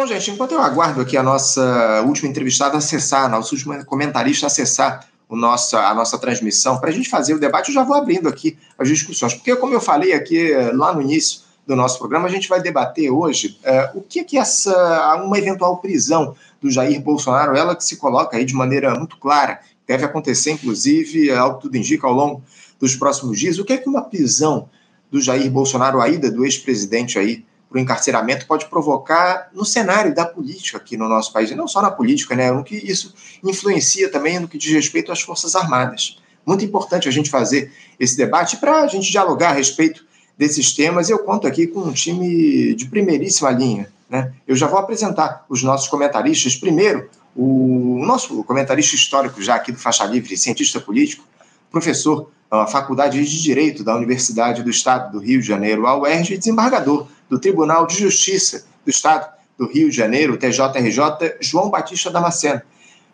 Bom, 0.00 0.06
gente, 0.06 0.30
enquanto 0.30 0.52
eu 0.52 0.62
aguardo 0.62 1.02
aqui 1.02 1.14
a 1.14 1.22
nossa 1.22 2.02
última 2.06 2.26
entrevistada 2.26 2.78
acessar, 2.78 3.26
a 3.26 3.28
nossa 3.28 3.54
última 3.54 3.84
comentarista 3.84 4.46
acessar 4.46 5.06
o 5.28 5.36
nosso, 5.36 5.76
a 5.76 5.94
nossa 5.94 6.16
transmissão, 6.16 6.78
para 6.78 6.88
a 6.88 6.92
gente 6.92 7.10
fazer 7.10 7.34
o 7.34 7.38
debate, 7.38 7.68
eu 7.68 7.74
já 7.74 7.84
vou 7.84 7.94
abrindo 7.94 8.26
aqui 8.26 8.56
as 8.78 8.88
discussões. 8.88 9.34
Porque, 9.34 9.54
como 9.56 9.74
eu 9.74 9.80
falei 9.80 10.14
aqui 10.14 10.54
lá 10.72 10.94
no 10.94 11.02
início 11.02 11.42
do 11.66 11.76
nosso 11.76 11.98
programa, 11.98 12.26
a 12.28 12.30
gente 12.30 12.48
vai 12.48 12.62
debater 12.62 13.10
hoje 13.10 13.58
uh, 13.62 13.98
o 13.98 14.00
que 14.00 14.24
que 14.24 14.38
essa 14.38 15.20
uma 15.22 15.36
eventual 15.36 15.76
prisão 15.76 16.34
do 16.62 16.70
Jair 16.70 16.98
Bolsonaro, 16.98 17.54
ela 17.54 17.76
que 17.76 17.84
se 17.84 17.98
coloca 17.98 18.38
aí 18.38 18.46
de 18.46 18.54
maneira 18.54 18.94
muito 18.94 19.18
clara, 19.18 19.60
deve 19.86 20.02
acontecer, 20.06 20.52
inclusive, 20.52 21.30
ao 21.30 21.56
que 21.56 21.60
tudo 21.60 21.76
indica, 21.76 22.06
ao 22.06 22.14
longo 22.14 22.42
dos 22.80 22.96
próximos 22.96 23.38
dias. 23.38 23.58
O 23.58 23.66
que 23.66 23.74
é 23.74 23.76
que 23.76 23.86
uma 23.86 24.00
prisão 24.00 24.66
do 25.10 25.20
Jair 25.20 25.50
Bolsonaro, 25.50 26.00
a 26.00 26.08
ida 26.08 26.30
do 26.30 26.46
ex-presidente 26.46 27.18
aí 27.18 27.44
para 27.70 27.78
o 27.78 27.80
encarceramento 27.80 28.46
pode 28.46 28.66
provocar 28.66 29.48
no 29.54 29.64
cenário 29.64 30.12
da 30.12 30.26
política 30.26 30.76
aqui 30.76 30.96
no 30.96 31.08
nosso 31.08 31.32
país, 31.32 31.52
e 31.52 31.54
não 31.54 31.68
só 31.68 31.80
na 31.80 31.90
política, 31.90 32.34
né? 32.34 32.50
No 32.50 32.64
que 32.64 32.74
isso 32.74 33.14
influencia 33.44 34.10
também 34.10 34.40
no 34.40 34.48
que 34.48 34.58
diz 34.58 34.72
respeito 34.72 35.12
às 35.12 35.22
Forças 35.22 35.54
Armadas. 35.54 36.18
Muito 36.44 36.64
importante 36.64 37.08
a 37.08 37.12
gente 37.12 37.30
fazer 37.30 37.72
esse 37.98 38.16
debate 38.16 38.56
para 38.56 38.82
a 38.82 38.86
gente 38.88 39.08
dialogar 39.08 39.50
a 39.50 39.52
respeito 39.52 40.04
desses 40.36 40.72
temas. 40.72 41.08
Eu 41.08 41.20
conto 41.20 41.46
aqui 41.46 41.68
com 41.68 41.80
um 41.80 41.92
time 41.92 42.74
de 42.74 42.86
primeiríssima 42.86 43.50
linha. 43.50 43.88
Né? 44.08 44.32
Eu 44.48 44.56
já 44.56 44.66
vou 44.66 44.80
apresentar 44.80 45.44
os 45.48 45.62
nossos 45.62 45.86
comentaristas. 45.86 46.56
Primeiro, 46.56 47.08
o 47.36 48.04
nosso 48.04 48.42
comentarista 48.42 48.96
histórico, 48.96 49.40
já 49.40 49.54
aqui 49.54 49.70
do 49.70 49.78
Faixa 49.78 50.04
Livre, 50.04 50.36
cientista 50.36 50.80
político, 50.80 51.24
professor 51.70 52.30
da 52.50 52.66
Faculdade 52.66 53.24
de 53.24 53.42
Direito 53.42 53.84
da 53.84 53.94
Universidade 53.94 54.62
do 54.62 54.70
Estado 54.70 55.12
do 55.12 55.18
Rio 55.18 55.40
de 55.40 55.46
Janeiro, 55.46 55.86
a 55.86 55.96
UERJ, 55.96 56.34
e 56.34 56.38
desembargador 56.38 57.06
do 57.28 57.38
Tribunal 57.38 57.86
de 57.86 57.96
Justiça 57.96 58.66
do 58.84 58.90
Estado 58.90 59.28
do 59.56 59.66
Rio 59.66 59.88
de 59.88 59.96
Janeiro, 59.96 60.36
TJRJ, 60.36 61.36
João 61.40 61.70
Batista 61.70 62.10
Damasceno. 62.10 62.60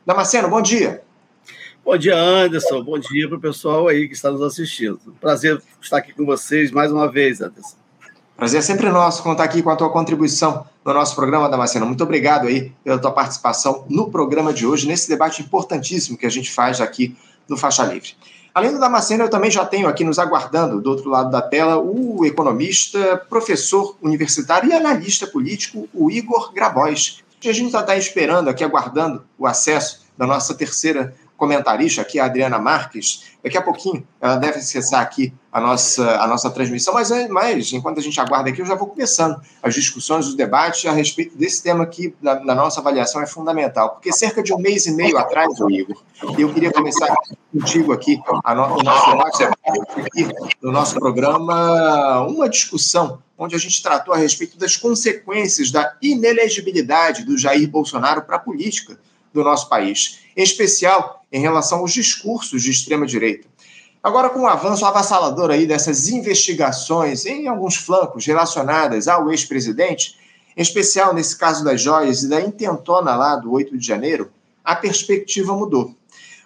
Damasceno, 0.06 0.48
bom 0.48 0.62
dia. 0.62 1.02
Bom 1.84 1.96
dia, 1.96 2.16
Anderson. 2.16 2.82
Bom 2.82 2.98
dia 2.98 3.28
para 3.28 3.36
o 3.36 3.40
pessoal 3.40 3.86
aí 3.88 4.08
que 4.08 4.14
está 4.14 4.30
nos 4.30 4.42
assistindo. 4.42 4.98
Prazer 5.20 5.60
estar 5.80 5.98
aqui 5.98 6.12
com 6.12 6.24
vocês 6.24 6.70
mais 6.70 6.90
uma 6.90 7.10
vez, 7.10 7.40
Anderson. 7.40 7.76
Prazer 8.36 8.58
é 8.58 8.62
sempre 8.62 8.90
nosso 8.90 9.22
contar 9.22 9.44
aqui 9.44 9.62
com 9.62 9.70
a 9.70 9.76
tua 9.76 9.88
contribuição 9.88 10.66
no 10.84 10.92
nosso 10.92 11.14
programa, 11.14 11.48
Damasceno. 11.48 11.86
Muito 11.86 12.04
obrigado 12.04 12.46
aí 12.48 12.72
pela 12.84 12.98
tua 12.98 13.10
participação 13.10 13.84
no 13.88 14.10
programa 14.10 14.52
de 14.52 14.66
hoje, 14.66 14.86
nesse 14.86 15.08
debate 15.08 15.42
importantíssimo 15.42 16.18
que 16.18 16.26
a 16.26 16.30
gente 16.30 16.50
faz 16.50 16.80
aqui 16.80 17.16
no 17.48 17.56
Faixa 17.56 17.84
Livre. 17.84 18.14
Além 18.56 18.72
do 18.72 18.80
Damasceno, 18.80 19.22
eu 19.22 19.28
também 19.28 19.50
já 19.50 19.66
tenho 19.66 19.86
aqui 19.86 20.02
nos 20.02 20.18
aguardando, 20.18 20.80
do 20.80 20.88
outro 20.88 21.10
lado 21.10 21.30
da 21.30 21.42
tela, 21.42 21.76
o 21.76 22.24
economista, 22.24 23.22
professor 23.28 23.98
universitário 24.00 24.70
e 24.70 24.72
analista 24.72 25.26
político, 25.26 25.86
o 25.92 26.10
Igor 26.10 26.54
Grabois. 26.54 27.22
A 27.44 27.52
gente 27.52 27.70
já 27.70 27.80
está 27.80 27.98
esperando 27.98 28.48
aqui, 28.48 28.64
aguardando 28.64 29.22
o 29.38 29.46
acesso 29.46 30.06
da 30.16 30.26
nossa 30.26 30.54
terceira 30.54 31.14
comentarista 31.36 32.02
aqui, 32.02 32.18
a 32.18 32.24
Adriana 32.24 32.58
Marques. 32.58 33.24
Daqui 33.42 33.56
a 33.56 33.62
pouquinho 33.62 34.06
ela 34.20 34.36
deve 34.36 34.58
acessar 34.58 35.00
aqui 35.00 35.32
a 35.52 35.60
nossa, 35.60 36.20
a 36.20 36.26
nossa 36.26 36.50
transmissão, 36.50 36.92
mas, 36.92 37.10
mas 37.30 37.72
enquanto 37.72 37.98
a 37.98 38.02
gente 38.02 38.20
aguarda 38.20 38.50
aqui, 38.50 38.60
eu 38.60 38.66
já 38.66 38.74
vou 38.74 38.88
começando 38.88 39.40
as 39.62 39.74
discussões, 39.74 40.26
os 40.26 40.34
debates 40.34 40.84
a 40.84 40.92
respeito 40.92 41.36
desse 41.36 41.62
tema 41.62 41.86
que, 41.86 42.14
na, 42.20 42.40
na 42.40 42.54
nossa 42.54 42.80
avaliação, 42.80 43.22
é 43.22 43.26
fundamental. 43.26 43.90
Porque 43.90 44.12
cerca 44.12 44.42
de 44.42 44.52
um 44.52 44.58
mês 44.58 44.86
e 44.86 44.92
meio 44.92 45.16
atrás, 45.16 45.48
Igor, 45.70 45.96
eu 46.38 46.52
queria 46.52 46.72
começar 46.72 47.14
contigo 47.52 47.92
aqui 47.92 48.20
no, 48.26 48.78
o 48.78 48.82
nosso 48.82 49.10
debate 49.10 49.44
aqui 49.44 50.28
no 50.60 50.72
nosso 50.72 50.94
programa, 50.98 52.26
uma 52.26 52.48
discussão 52.48 53.22
onde 53.38 53.54
a 53.54 53.58
gente 53.58 53.82
tratou 53.82 54.14
a 54.14 54.16
respeito 54.16 54.58
das 54.58 54.76
consequências 54.76 55.70
da 55.70 55.94
inelegibilidade 56.00 57.24
do 57.24 57.36
Jair 57.36 57.68
Bolsonaro 57.68 58.22
para 58.22 58.36
a 58.36 58.40
política 58.40 58.98
do 59.32 59.44
nosso 59.44 59.68
país, 59.68 60.25
em 60.36 60.42
especial 60.42 61.24
em 61.32 61.40
relação 61.40 61.78
aos 61.78 61.92
discursos 61.92 62.62
de 62.62 62.70
extrema-direita. 62.70 63.48
Agora, 64.02 64.30
com 64.30 64.42
o 64.42 64.46
avanço 64.46 64.86
avassalador 64.86 65.50
aí 65.50 65.66
dessas 65.66 66.08
investigações 66.08 67.26
em 67.26 67.48
alguns 67.48 67.76
flancos 67.76 68.24
relacionadas 68.24 69.08
ao 69.08 69.30
ex-presidente, 69.30 70.14
em 70.56 70.62
especial 70.62 71.12
nesse 71.12 71.36
caso 71.36 71.64
das 71.64 71.80
joias 71.80 72.22
e 72.22 72.28
da 72.28 72.40
intentona 72.40 73.16
lá 73.16 73.34
do 73.34 73.52
8 73.52 73.76
de 73.76 73.84
janeiro, 73.84 74.30
a 74.64 74.76
perspectiva 74.76 75.56
mudou. 75.56 75.92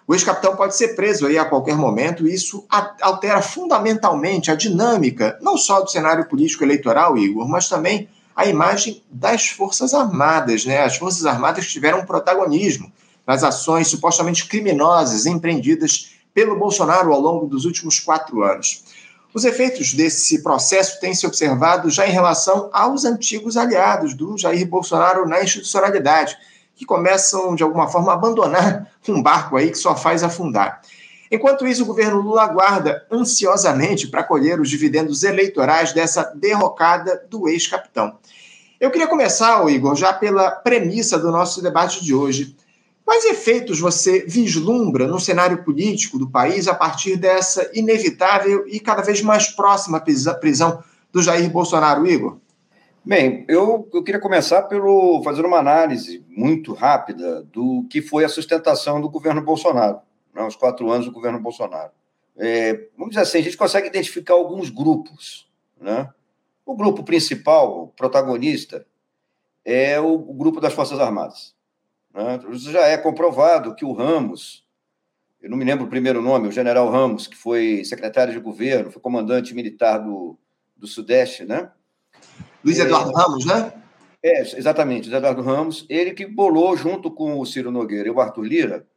O 0.07 0.15
ex-capitão 0.15 0.55
pode 0.55 0.75
ser 0.75 0.95
preso 0.95 1.27
aí 1.27 1.37
a 1.37 1.45
qualquer 1.45 1.75
momento 1.75 2.27
e 2.27 2.33
isso 2.33 2.65
altera 2.99 3.41
fundamentalmente 3.41 4.49
a 4.49 4.55
dinâmica, 4.55 5.37
não 5.41 5.55
só 5.55 5.81
do 5.81 5.91
cenário 5.91 6.27
político 6.27 6.63
eleitoral, 6.63 7.17
Igor, 7.17 7.47
mas 7.47 7.69
também 7.69 8.09
a 8.35 8.45
imagem 8.45 9.03
das 9.09 9.49
Forças 9.49 9.93
Armadas. 9.93 10.65
Né? 10.65 10.81
As 10.81 10.97
Forças 10.97 11.25
Armadas 11.25 11.67
tiveram 11.67 12.05
protagonismo 12.05 12.91
nas 13.31 13.45
ações 13.45 13.87
supostamente 13.87 14.45
criminosas 14.45 15.25
empreendidas 15.25 16.11
pelo 16.33 16.59
Bolsonaro 16.59 17.13
ao 17.13 17.21
longo 17.21 17.47
dos 17.47 17.63
últimos 17.63 17.97
quatro 17.97 18.43
anos. 18.43 18.83
Os 19.33 19.45
efeitos 19.45 19.93
desse 19.93 20.43
processo 20.43 20.99
têm 20.99 21.13
se 21.13 21.25
observado 21.25 21.89
já 21.89 22.05
em 22.05 22.11
relação 22.11 22.69
aos 22.73 23.05
antigos 23.05 23.55
aliados 23.55 24.13
do 24.13 24.37
Jair 24.37 24.67
Bolsonaro 24.67 25.25
na 25.25 25.41
institucionalidade, 25.41 26.37
que 26.75 26.85
começam, 26.85 27.55
de 27.55 27.63
alguma 27.63 27.87
forma, 27.87 28.11
a 28.11 28.15
abandonar 28.15 28.91
um 29.07 29.23
barco 29.23 29.55
aí 29.55 29.71
que 29.71 29.77
só 29.77 29.95
faz 29.95 30.23
afundar. 30.23 30.81
Enquanto 31.31 31.65
isso, 31.65 31.83
o 31.83 31.85
governo 31.85 32.19
Lula 32.19 32.43
aguarda 32.43 33.07
ansiosamente 33.09 34.07
para 34.09 34.25
colher 34.25 34.59
os 34.59 34.69
dividendos 34.69 35.23
eleitorais 35.23 35.93
dessa 35.93 36.23
derrocada 36.35 37.25
do 37.29 37.47
ex-capitão. 37.47 38.17
Eu 38.77 38.91
queria 38.91 39.07
começar, 39.07 39.65
Igor, 39.69 39.95
já 39.95 40.11
pela 40.11 40.51
premissa 40.51 41.17
do 41.17 41.31
nosso 41.31 41.61
debate 41.61 42.03
de 42.03 42.13
hoje. 42.13 42.57
Quais 43.03 43.25
efeitos 43.25 43.79
você 43.79 44.25
vislumbra 44.25 45.07
no 45.07 45.19
cenário 45.19 45.63
político 45.63 46.17
do 46.17 46.29
país 46.29 46.67
a 46.67 46.75
partir 46.75 47.17
dessa 47.17 47.69
inevitável 47.73 48.65
e 48.67 48.79
cada 48.79 49.01
vez 49.01 49.21
mais 49.21 49.47
próxima 49.47 49.99
prisão 49.99 50.83
do 51.11 51.21
Jair 51.21 51.49
Bolsonaro, 51.49 52.07
Igor? 52.07 52.37
Bem, 53.03 53.45
eu, 53.47 53.89
eu 53.91 54.03
queria 54.03 54.21
começar 54.21 54.61
pelo 54.63 55.21
fazer 55.23 55.43
uma 55.43 55.57
análise 55.57 56.23
muito 56.29 56.73
rápida 56.73 57.43
do 57.51 57.85
que 57.89 58.01
foi 58.01 58.23
a 58.23 58.29
sustentação 58.29 59.01
do 59.01 59.09
governo 59.09 59.41
Bolsonaro 59.41 59.99
né, 60.33 60.43
os 60.43 60.55
quatro 60.55 60.89
anos 60.89 61.05
do 61.05 61.11
governo 61.11 61.39
Bolsonaro. 61.39 61.91
É, 62.37 62.87
vamos 62.97 63.11
dizer 63.11 63.21
assim, 63.21 63.39
a 63.39 63.43
gente 63.43 63.57
consegue 63.57 63.87
identificar 63.87 64.33
alguns 64.33 64.69
grupos. 64.69 65.49
Né? 65.79 66.09
O 66.65 66.75
grupo 66.75 67.03
principal, 67.03 67.83
o 67.83 67.87
protagonista, 67.87 68.85
é 69.63 69.99
o, 69.99 70.13
o 70.13 70.33
grupo 70.33 70.59
das 70.59 70.73
Forças 70.73 70.99
Armadas. 70.99 71.53
Né? 72.13 72.39
Já 72.53 72.87
é 72.87 72.97
comprovado 72.97 73.75
que 73.75 73.85
o 73.85 73.93
Ramos, 73.93 74.65
eu 75.41 75.49
não 75.49 75.57
me 75.57 75.65
lembro 75.65 75.85
o 75.85 75.89
primeiro 75.89 76.21
nome, 76.21 76.47
o 76.47 76.51
general 76.51 76.89
Ramos, 76.89 77.27
que 77.27 77.35
foi 77.35 77.83
secretário 77.85 78.33
de 78.33 78.39
governo, 78.39 78.91
foi 78.91 79.01
comandante 79.01 79.53
militar 79.53 79.97
do, 79.97 80.37
do 80.75 80.87
Sudeste, 80.87 81.45
né? 81.45 81.71
Luiz 82.63 82.79
Eduardo 82.79 83.11
é, 83.11 83.21
Ramos, 83.21 83.45
né? 83.45 83.73
É, 84.23 84.41
exatamente, 84.41 85.05
Luiz 85.05 85.17
Eduardo 85.17 85.41
Ramos, 85.41 85.85
ele 85.89 86.11
que 86.11 86.25
bolou 86.25 86.75
junto 86.77 87.09
com 87.09 87.39
o 87.39 87.45
Ciro 87.45 87.71
Nogueira 87.71 88.07
e 88.07 88.11
o 88.11 88.19
Arthur 88.19 88.43
Lira 88.43 88.87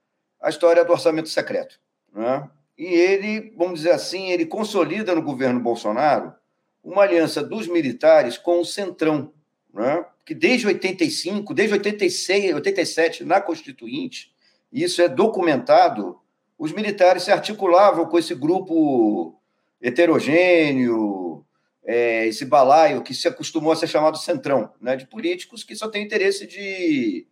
a 0.45 0.51
história 0.51 0.85
do 0.85 0.93
orçamento 0.93 1.31
secreto. 1.31 1.81
Né? 2.13 2.49
E 2.77 2.85
ele, 2.85 3.55
vamos 3.57 3.81
dizer 3.81 3.93
assim, 3.93 4.31
ele 4.31 4.45
consolida 4.45 5.15
no 5.15 5.23
governo 5.23 5.59
Bolsonaro 5.59 6.35
uma 6.83 7.03
aliança 7.03 7.43
dos 7.43 7.67
militares 7.67 8.37
com 8.37 8.61
o 8.61 8.65
Centrão, 8.65 9.33
né? 9.73 10.05
Que 10.25 10.35
desde 10.35 10.67
85, 10.67 11.53
desde 11.53 11.75
86, 11.75 12.55
87, 12.55 13.25
na 13.25 13.41
Constituinte, 13.41 14.35
isso 14.73 15.03
é 15.03 15.09
documentado, 15.09 16.19
os 16.59 16.73
militares 16.73 17.25
se 17.25 17.31
articulavam 17.31 18.07
com 18.07 18.19
esse 18.19 18.35
grupo 18.35 19.39
heterogêneo, 19.81 21.45
é, 21.85 22.27
esse 22.27 22.45
balaio 22.45 23.03
que 23.03 23.15
se 23.15 23.29
acostumou 23.29 23.73
a 23.73 23.77
ser 23.77 23.87
chamado 23.87 24.17
Centrão, 24.17 24.73
né? 24.81 24.97
de 24.97 25.07
políticos 25.07 25.63
que 25.63 25.77
só 25.77 25.89
têm 25.89 26.03
interesse 26.03 26.47
de 26.47 27.27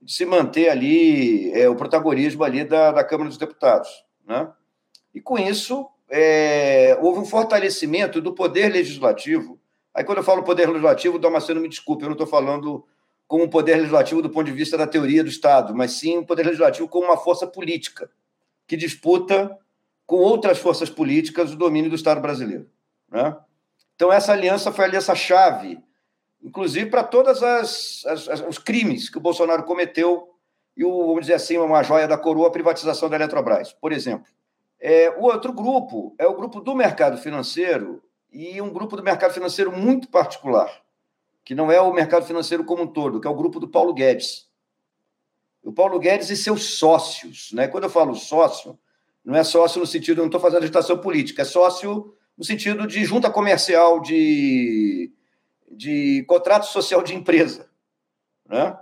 de 0.00 0.12
se 0.12 0.24
manter 0.24 0.68
ali 0.68 1.52
é, 1.52 1.68
o 1.68 1.76
protagonismo 1.76 2.44
ali 2.44 2.64
da, 2.64 2.92
da 2.92 3.04
Câmara 3.04 3.28
dos 3.28 3.38
Deputados. 3.38 3.88
Né? 4.26 4.48
E 5.14 5.20
com 5.20 5.38
isso, 5.38 5.88
é, 6.08 6.96
houve 7.00 7.20
um 7.20 7.24
fortalecimento 7.24 8.20
do 8.20 8.34
poder 8.34 8.68
legislativo. 8.68 9.57
Aí, 9.98 10.04
quando 10.04 10.18
eu 10.18 10.24
falo 10.24 10.44
poder 10.44 10.68
legislativo, 10.68 11.18
Damasceno 11.18 11.60
me 11.60 11.68
desculpe, 11.68 12.04
eu 12.04 12.08
não 12.08 12.12
estou 12.12 12.24
falando 12.24 12.86
como 13.26 13.42
um 13.42 13.48
poder 13.48 13.74
legislativo 13.78 14.22
do 14.22 14.30
ponto 14.30 14.46
de 14.46 14.52
vista 14.52 14.78
da 14.78 14.86
teoria 14.86 15.24
do 15.24 15.28
Estado, 15.28 15.74
mas 15.74 15.90
sim 15.94 16.18
um 16.18 16.24
poder 16.24 16.44
legislativo 16.44 16.86
como 16.86 17.06
uma 17.06 17.16
força 17.16 17.48
política 17.48 18.08
que 18.64 18.76
disputa 18.76 19.58
com 20.06 20.18
outras 20.18 20.58
forças 20.58 20.88
políticas 20.88 21.52
o 21.52 21.56
domínio 21.56 21.90
do 21.90 21.96
Estado 21.96 22.20
brasileiro. 22.20 22.70
Né? 23.10 23.36
Então, 23.96 24.12
essa 24.12 24.32
aliança 24.32 24.70
foi 24.70 24.84
a 24.84 24.88
aliança-chave 24.88 25.82
inclusive 26.40 26.88
para 26.88 27.02
todos 27.02 27.40
os 28.48 28.58
crimes 28.58 29.10
que 29.10 29.18
o 29.18 29.20
Bolsonaro 29.20 29.64
cometeu 29.64 30.28
e 30.76 30.84
o, 30.84 31.08
vamos 31.08 31.22
dizer 31.22 31.34
assim, 31.34 31.58
uma 31.58 31.82
joia 31.82 32.06
da 32.06 32.16
coroa, 32.16 32.46
a 32.46 32.52
privatização 32.52 33.08
da 33.08 33.16
Eletrobras, 33.16 33.72
por 33.72 33.90
exemplo. 33.90 34.28
É, 34.78 35.10
o 35.10 35.24
outro 35.24 35.52
grupo 35.52 36.14
é 36.16 36.24
o 36.28 36.36
grupo 36.36 36.60
do 36.60 36.76
mercado 36.76 37.18
financeiro 37.18 38.00
e 38.30 38.60
um 38.60 38.70
grupo 38.70 38.96
do 38.96 39.02
mercado 39.02 39.32
financeiro 39.32 39.72
muito 39.72 40.08
particular, 40.08 40.70
que 41.44 41.54
não 41.54 41.72
é 41.72 41.80
o 41.80 41.92
mercado 41.92 42.26
financeiro 42.26 42.64
como 42.64 42.82
um 42.82 42.86
todo, 42.86 43.20
que 43.20 43.26
é 43.26 43.30
o 43.30 43.36
grupo 43.36 43.58
do 43.58 43.68
Paulo 43.68 43.94
Guedes. 43.94 44.48
O 45.62 45.72
Paulo 45.72 45.98
Guedes 45.98 46.30
e 46.30 46.36
seus 46.36 46.78
sócios. 46.78 47.52
Né? 47.52 47.68
Quando 47.68 47.84
eu 47.84 47.90
falo 47.90 48.14
sócio, 48.14 48.78
não 49.24 49.34
é 49.34 49.42
sócio 49.44 49.80
no 49.80 49.86
sentido, 49.86 50.18
não 50.18 50.26
estou 50.26 50.40
fazendo 50.40 50.62
agitação 50.62 50.98
política, 50.98 51.42
é 51.42 51.44
sócio 51.44 52.14
no 52.36 52.44
sentido 52.44 52.86
de 52.86 53.04
junta 53.04 53.30
comercial, 53.30 54.00
de, 54.00 55.12
de 55.70 56.24
contrato 56.28 56.66
social 56.66 57.02
de 57.02 57.14
empresa. 57.14 57.68
Né? 58.46 58.78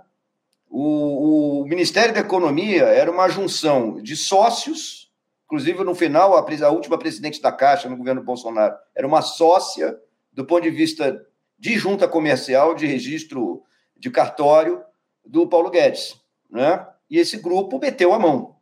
O, 0.69 1.61
o 1.61 1.65
Ministério 1.65 2.13
da 2.13 2.19
Economia 2.19 2.83
era 2.83 3.09
uma 3.09 3.27
junção 3.29 4.01
de 4.01 4.15
sócios, 4.15 5.06
inclusive 5.47 5.83
no 5.83 5.95
final, 5.95 6.35
a, 6.37 6.69
última 6.69 6.99
presidente 6.99 7.41
da 7.41 7.51
Caixa 7.51 7.89
no 7.89 7.97
governo 7.97 8.21
Bolsonaro 8.21 8.75
era 8.93 9.07
uma 9.07 9.21
sócia 9.21 9.97
do 10.31 10.45
ponto 10.45 10.63
de 10.63 10.69
vista 10.69 11.25
de 11.57 11.77
junta 11.77 12.07
comercial, 12.07 12.75
de 12.75 12.85
registro 12.85 13.63
de 13.95 14.11
cartório 14.11 14.83
do 15.25 15.47
Paulo 15.47 15.71
Guedes. 15.71 16.21
Né? 16.51 16.85
E 17.09 17.17
esse 17.17 17.37
grupo 17.37 17.79
meteu 17.79 18.13
a 18.13 18.19
mão. 18.19 18.57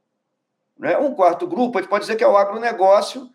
Né? 0.77 0.95
Um 0.97 1.13
quarto 1.13 1.47
grupo, 1.47 1.77
a 1.77 1.81
gente 1.81 1.89
pode 1.89 2.03
dizer 2.03 2.15
que 2.15 2.23
é 2.23 2.27
o 2.27 2.37
agronegócio, 2.37 3.29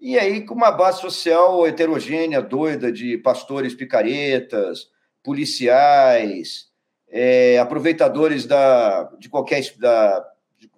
e 0.00 0.18
aí 0.18 0.44
com 0.44 0.54
uma 0.54 0.70
base 0.70 1.00
social 1.00 1.66
heterogênea, 1.66 2.40
doida, 2.40 2.90
de 2.90 3.18
pastores 3.18 3.74
picaretas, 3.74 4.90
policiais, 5.22 6.70
é, 7.08 7.58
aproveitadores 7.58 8.46
da, 8.46 9.04
de 9.18 9.28
qualquer 9.28 9.62
da, 9.78 10.26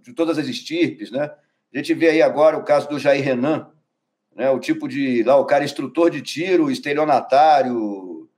de, 0.03 0.13
todas 0.13 0.37
as 0.37 0.47
estirpes, 0.47 1.11
né? 1.11 1.31
A 1.73 1.79
gente 1.79 1.95
vê 1.95 2.11
aí 2.11 2.23
agora 2.23 2.57
o 2.57 2.65
caso 2.65 2.89
do 2.89 2.99
Jair 2.99 3.25
Renan, 3.25 3.71
né? 4.35 4.51
O 4.51 4.59
tipo 4.61 4.87
de 4.89 5.23
lá 5.23 5.37
o 5.37 5.45
cara 5.45 5.65
instrutor 5.65 6.11
de 6.11 6.23
tiro, 6.23 6.71
estelionatário, 6.71 8.29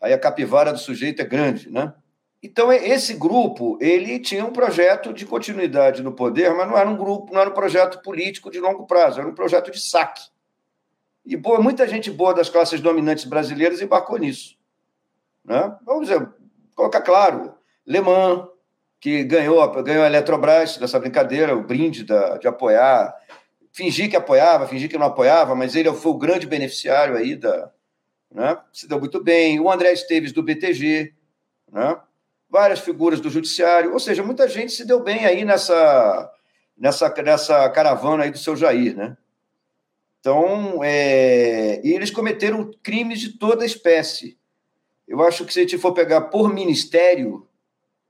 aí 0.00 0.12
a 0.12 0.18
capivara 0.18 0.72
do 0.72 0.78
sujeito 0.78 1.22
é 1.22 1.24
grande, 1.24 1.70
né? 1.70 1.94
Então, 2.42 2.72
esse 2.72 3.14
grupo, 3.14 3.76
ele 3.80 4.20
tinha 4.20 4.44
um 4.44 4.52
projeto 4.52 5.12
de 5.12 5.26
continuidade 5.26 6.02
no 6.02 6.12
poder, 6.12 6.54
mas 6.54 6.68
não 6.68 6.76
era 6.76 6.88
um 6.88 6.96
grupo, 6.96 7.32
não 7.32 7.40
era 7.40 7.50
um 7.50 7.54
projeto 7.54 8.00
político 8.02 8.50
de 8.50 8.60
longo 8.60 8.86
prazo, 8.86 9.18
era 9.18 9.28
um 9.28 9.34
projeto 9.34 9.70
de 9.70 9.80
saque. 9.80 10.22
E 11.24 11.36
boa, 11.36 11.60
muita 11.60 11.88
gente 11.88 12.08
boa 12.08 12.32
das 12.32 12.48
classes 12.48 12.80
dominantes 12.80 13.24
brasileiras 13.24 13.80
embarcou 13.80 14.18
nisso. 14.18 14.56
Né? 15.44 15.76
Vamos 15.84 16.08
dizer, 16.08 16.28
colocar 16.74 17.00
claro, 17.00 17.54
Le 17.84 18.00
Mans, 18.00 18.46
que 19.00 19.24
ganhou, 19.24 19.82
ganhou 19.82 20.04
a 20.04 20.06
Eletrobras 20.06 20.76
dessa 20.76 20.98
brincadeira, 20.98 21.56
o 21.56 21.62
brinde 21.62 22.04
da, 22.04 22.38
de 22.38 22.48
apoiar, 22.48 23.14
fingir 23.72 24.08
que 24.08 24.16
apoiava, 24.16 24.66
fingir 24.66 24.88
que 24.88 24.98
não 24.98 25.06
apoiava, 25.06 25.54
mas 25.54 25.76
ele 25.76 25.92
foi 25.92 26.12
o 26.12 26.18
grande 26.18 26.46
beneficiário 26.46 27.16
aí 27.16 27.36
da. 27.36 27.70
Né? 28.32 28.56
Se 28.72 28.88
deu 28.88 28.98
muito 28.98 29.22
bem. 29.22 29.60
O 29.60 29.70
André 29.70 29.92
Esteves 29.92 30.32
do 30.32 30.42
BTG, 30.42 31.14
né? 31.70 31.96
várias 32.48 32.80
figuras 32.80 33.20
do 33.20 33.30
judiciário, 33.30 33.92
ou 33.92 34.00
seja, 34.00 34.22
muita 34.22 34.48
gente 34.48 34.72
se 34.72 34.86
deu 34.86 35.02
bem 35.02 35.26
aí 35.26 35.44
nessa, 35.44 36.32
nessa, 36.76 37.14
nessa 37.22 37.68
caravana 37.70 38.24
aí 38.24 38.30
do 38.30 38.38
seu 38.38 38.56
Jair, 38.56 38.96
né? 38.96 39.16
Então, 40.20 40.82
é... 40.82 41.80
e 41.84 41.92
eles 41.92 42.10
cometeram 42.10 42.70
crimes 42.82 43.20
de 43.20 43.38
toda 43.38 43.64
espécie. 43.64 44.38
Eu 45.06 45.22
acho 45.22 45.44
que 45.44 45.52
se 45.52 45.60
a 45.60 45.62
gente 45.62 45.78
for 45.78 45.92
pegar 45.92 46.22
por 46.22 46.52
ministério, 46.52 47.46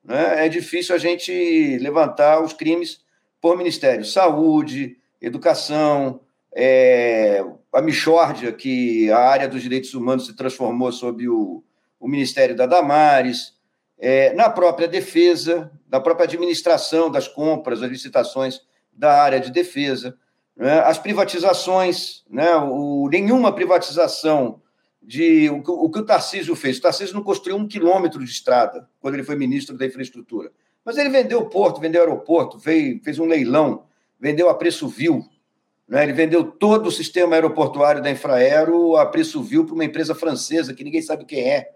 né, 0.06 0.46
é 0.46 0.48
difícil 0.48 0.94
a 0.94 0.98
gente 0.98 1.78
levantar 1.78 2.40
os 2.40 2.52
crimes 2.52 3.00
por 3.40 3.56
ministério. 3.56 4.04
Saúde, 4.04 4.96
educação, 5.20 6.20
é... 6.54 7.44
a 7.72 7.82
Michórdia, 7.82 8.52
que 8.52 9.10
a 9.10 9.18
área 9.18 9.48
dos 9.48 9.62
direitos 9.62 9.94
humanos 9.94 10.26
se 10.26 10.36
transformou 10.36 10.92
sob 10.92 11.28
o, 11.28 11.62
o 11.98 12.08
Ministério 12.08 12.54
da 12.54 12.66
Damares, 12.66 13.54
é, 13.98 14.32
na 14.34 14.50
própria 14.50 14.86
defesa, 14.86 15.70
na 15.90 16.00
própria 16.00 16.24
administração 16.24 17.10
das 17.10 17.26
compras, 17.26 17.80
das 17.80 17.90
licitações 17.90 18.60
da 18.92 19.22
área 19.22 19.40
de 19.40 19.50
defesa, 19.50 20.16
né? 20.56 20.80
as 20.80 20.98
privatizações, 20.98 22.24
né? 22.30 22.54
o, 22.56 23.08
nenhuma 23.10 23.52
privatização 23.52 24.60
de 25.06 25.48
o, 25.48 25.58
o, 25.58 25.88
que 25.88 26.00
o 26.00 26.04
Tarcísio 26.04 26.56
fez. 26.56 26.78
O 26.78 26.82
Tarcísio 26.82 27.14
não 27.14 27.22
construiu 27.22 27.56
um 27.56 27.68
quilômetro 27.68 28.22
de 28.24 28.30
estrada 28.30 28.88
quando 29.00 29.14
ele 29.14 29.22
foi 29.22 29.36
ministro 29.36 29.78
da 29.78 29.86
infraestrutura, 29.86 30.50
mas 30.84 30.98
ele 30.98 31.08
vendeu 31.08 31.38
o 31.38 31.48
porto, 31.48 31.80
vendeu 31.80 32.00
o 32.00 32.04
aeroporto, 32.04 32.58
fez, 32.58 33.00
fez 33.04 33.18
um 33.20 33.26
leilão, 33.26 33.84
vendeu 34.18 34.48
a 34.48 34.54
preço 34.54 34.88
vil. 34.88 35.24
Né? 35.88 36.02
Ele 36.02 36.12
vendeu 36.12 36.42
todo 36.42 36.88
o 36.88 36.92
sistema 36.92 37.36
aeroportuário 37.36 38.02
da 38.02 38.10
Infraero 38.10 38.96
a 38.96 39.06
preço 39.06 39.40
vil 39.42 39.64
para 39.64 39.74
uma 39.74 39.84
empresa 39.84 40.12
francesa 40.12 40.74
que 40.74 40.82
ninguém 40.82 41.02
sabe 41.02 41.24
quem 41.24 41.48
é. 41.48 41.70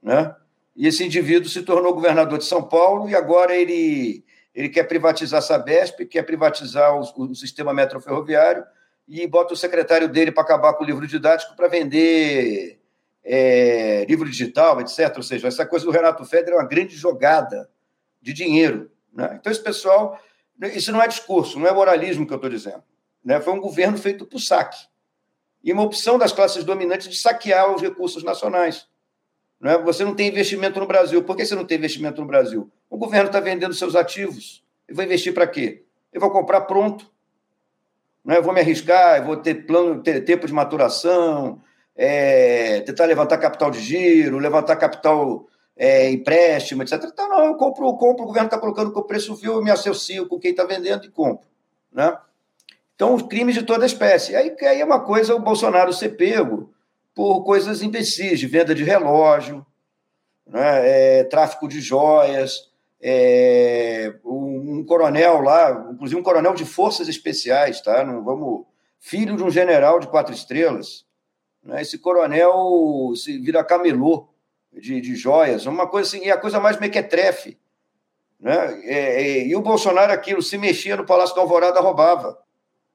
Né? 0.00 0.32
E 0.76 0.86
esse 0.86 1.04
indivíduo 1.04 1.50
se 1.50 1.62
tornou 1.62 1.92
governador 1.92 2.38
de 2.38 2.44
São 2.44 2.62
Paulo 2.62 3.08
e 3.08 3.14
agora 3.16 3.56
ele, 3.56 4.24
ele 4.54 4.68
quer 4.68 4.84
privatizar 4.84 5.38
a 5.38 5.42
Sabesp, 5.42 6.06
quer 6.06 6.22
privatizar 6.22 6.94
o, 6.94 7.30
o 7.30 7.34
sistema 7.34 7.74
metroferroviário 7.74 8.64
e 9.12 9.26
bota 9.26 9.52
o 9.52 9.56
secretário 9.56 10.08
dele 10.08 10.32
para 10.32 10.42
acabar 10.42 10.72
com 10.72 10.82
o 10.82 10.86
livro 10.86 11.06
didático 11.06 11.54
para 11.54 11.68
vender 11.68 12.80
é, 13.22 14.06
livro 14.08 14.26
digital, 14.26 14.80
etc. 14.80 15.12
Ou 15.18 15.22
seja, 15.22 15.48
essa 15.48 15.66
coisa 15.66 15.84
do 15.84 15.90
Renato 15.90 16.24
Federer 16.24 16.54
é 16.54 16.62
uma 16.62 16.66
grande 16.66 16.96
jogada 16.96 17.68
de 18.22 18.32
dinheiro. 18.32 18.90
Né? 19.12 19.36
Então, 19.38 19.52
esse 19.52 19.62
pessoal, 19.62 20.18
isso 20.74 20.90
não 20.90 21.02
é 21.02 21.06
discurso, 21.06 21.58
não 21.58 21.66
é 21.66 21.72
moralismo 21.74 22.26
que 22.26 22.32
eu 22.32 22.36
estou 22.36 22.48
dizendo. 22.48 22.82
Né? 23.22 23.38
Foi 23.38 23.52
um 23.52 23.60
governo 23.60 23.98
feito 23.98 24.24
por 24.24 24.40
saque. 24.40 24.78
E 25.62 25.74
uma 25.74 25.82
opção 25.82 26.16
das 26.16 26.32
classes 26.32 26.64
dominantes 26.64 27.06
de 27.06 27.16
saquear 27.16 27.70
os 27.70 27.82
recursos 27.82 28.24
nacionais. 28.24 28.88
Não 29.60 29.72
é? 29.72 29.82
Você 29.82 30.06
não 30.06 30.14
tem 30.14 30.28
investimento 30.28 30.80
no 30.80 30.86
Brasil. 30.86 31.22
Por 31.22 31.36
que 31.36 31.44
você 31.44 31.54
não 31.54 31.66
tem 31.66 31.76
investimento 31.76 32.18
no 32.22 32.26
Brasil? 32.26 32.72
O 32.88 32.96
governo 32.96 33.26
está 33.26 33.40
vendendo 33.40 33.74
seus 33.74 33.94
ativos. 33.94 34.64
Eu 34.88 34.96
vou 34.96 35.04
investir 35.04 35.34
para 35.34 35.46
quê? 35.46 35.84
Eu 36.10 36.20
vou 36.20 36.30
comprar 36.30 36.62
pronto. 36.62 37.11
Não 38.24 38.34
é? 38.34 38.38
Eu 38.38 38.42
vou 38.42 38.52
me 38.52 38.60
arriscar, 38.60 39.18
eu 39.18 39.24
vou 39.24 39.36
ter 39.36 39.66
plano, 39.66 40.02
ter 40.02 40.20
tempo 40.20 40.46
de 40.46 40.52
maturação, 40.52 41.60
é, 41.96 42.80
tentar 42.80 43.04
levantar 43.06 43.38
capital 43.38 43.70
de 43.70 43.80
giro, 43.80 44.38
levantar 44.38 44.76
capital 44.76 45.46
é, 45.76 46.10
empréstimo, 46.10 46.82
etc. 46.82 47.02
Então, 47.04 47.28
não, 47.28 47.44
eu 47.44 47.54
compro, 47.54 47.86
eu 47.86 47.94
compro 47.94 48.24
o 48.24 48.26
governo 48.26 48.46
está 48.46 48.58
colocando 48.58 48.92
com 48.92 49.00
o 49.00 49.04
preço 49.04 49.34
viu, 49.34 49.54
eu 49.54 49.62
me 49.62 49.70
associo 49.70 50.26
com 50.26 50.38
quem 50.38 50.52
está 50.52 50.64
vendendo 50.64 51.04
e 51.04 51.10
compro. 51.10 51.46
Né? 51.92 52.16
Então, 52.94 53.18
crimes 53.18 53.54
de 53.54 53.62
toda 53.62 53.84
espécie. 53.84 54.36
Aí, 54.36 54.54
aí 54.60 54.80
é 54.80 54.84
uma 54.84 55.00
coisa 55.00 55.34
o 55.34 55.40
Bolsonaro 55.40 55.92
ser 55.92 56.10
pego 56.10 56.72
por 57.14 57.42
coisas 57.44 57.82
imbecis, 57.82 58.38
de 58.38 58.46
venda 58.46 58.74
de 58.74 58.84
relógio, 58.84 59.66
né, 60.46 61.20
é, 61.20 61.24
tráfico 61.24 61.68
de 61.68 61.80
joias, 61.80 62.70
é, 63.02 64.14
um, 64.24 64.78
um, 64.78 64.84
coronel 64.84 65.40
lá, 65.40 65.88
inclusive 65.92 66.20
um 66.20 66.22
coronel 66.22 66.54
de 66.54 66.64
forças 66.64 67.08
especiais, 67.08 67.80
tá? 67.80 68.04
Não 68.04 68.22
vamos, 68.22 68.64
filho 69.00 69.36
de 69.36 69.42
um 69.42 69.50
general 69.50 69.98
de 69.98 70.06
quatro 70.06 70.32
estrelas. 70.32 71.04
Né? 71.64 71.82
Esse 71.82 71.98
coronel 71.98 73.12
se 73.16 73.38
vira 73.38 73.64
camelô 73.64 74.28
de, 74.72 75.00
de 75.00 75.16
joias, 75.16 75.66
uma 75.66 75.88
coisa 75.88 76.08
assim, 76.08 76.24
e 76.24 76.30
a 76.30 76.38
coisa 76.38 76.60
mais 76.60 76.78
mequetrefe. 76.78 77.58
Né? 78.38 78.82
É, 78.84 79.22
é, 79.22 79.46
e 79.48 79.56
o 79.56 79.62
Bolsonaro, 79.62 80.12
aquilo, 80.12 80.40
se 80.40 80.56
mexia 80.56 80.96
no 80.96 81.04
Palácio 81.04 81.34
da 81.34 81.42
Alvorada, 81.42 81.80
roubava. 81.80 82.38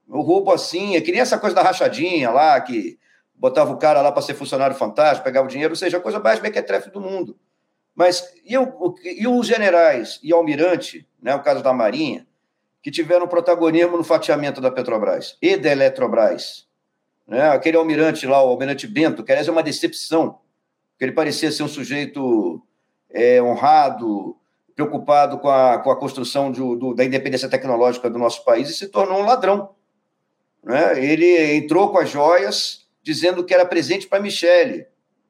O 0.07 0.21
roubo 0.21 0.51
assim, 0.51 0.95
é 0.95 1.01
que 1.01 1.11
nem 1.11 1.19
essa 1.19 1.37
coisa 1.37 1.55
da 1.55 1.61
rachadinha 1.61 2.31
lá, 2.31 2.59
que 2.61 2.97
botava 3.35 3.73
o 3.73 3.77
cara 3.77 4.01
lá 4.01 4.11
para 4.11 4.21
ser 4.21 4.35
funcionário 4.35 4.75
fantástico, 4.75 5.25
pegava 5.25 5.45
o 5.45 5.49
dinheiro, 5.49 5.73
ou 5.73 5.77
seja, 5.77 5.97
a 5.97 6.01
coisa 6.01 6.17
mais 6.17 6.39
mequetrefe 6.39 6.89
do 6.89 7.01
mundo. 7.01 7.37
Mas 7.97 8.31
e, 8.45 8.53
e 8.53 9.27
os 9.27 9.47
generais 9.47 10.19
e 10.21 10.31
almirante, 10.31 11.07
né, 11.19 11.33
o 11.33 11.41
caso 11.41 11.63
da 11.63 11.73
Marinha, 11.73 12.27
que 12.83 12.91
tiveram 12.91 13.27
protagonismo 13.27 13.97
no 13.97 14.03
fatiamento 14.03 14.61
da 14.61 14.69
Petrobras 14.69 15.35
e 15.41 15.57
da 15.57 15.71
Eletrobras? 15.71 16.67
Né? 17.27 17.49
Aquele 17.49 17.75
almirante 17.75 18.27
lá, 18.27 18.41
o 18.43 18.49
almirante 18.49 18.85
Bento, 18.85 19.23
que 19.23 19.31
aliás 19.31 19.47
é 19.47 19.51
uma 19.51 19.63
decepção, 19.63 20.37
porque 20.91 21.05
ele 21.05 21.11
parecia 21.11 21.51
ser 21.51 21.63
um 21.63 21.67
sujeito 21.67 22.61
é, 23.09 23.41
honrado, 23.41 24.37
preocupado 24.75 25.39
com 25.39 25.49
a, 25.49 25.79
com 25.79 25.89
a 25.89 25.99
construção 25.99 26.51
de, 26.51 26.59
do, 26.59 26.93
da 26.93 27.03
independência 27.03 27.49
tecnológica 27.49 28.11
do 28.11 28.19
nosso 28.19 28.45
país 28.45 28.69
e 28.69 28.75
se 28.75 28.89
tornou 28.89 29.21
um 29.21 29.25
ladrão. 29.25 29.71
Né? 30.63 31.03
Ele 31.03 31.55
entrou 31.55 31.89
com 31.91 31.97
as 31.97 32.11
joias, 32.11 32.85
dizendo 33.01 33.43
que 33.43 33.55
era 33.55 33.65
presente 33.65 34.05
para 34.05 34.21
Michele. 34.21 34.85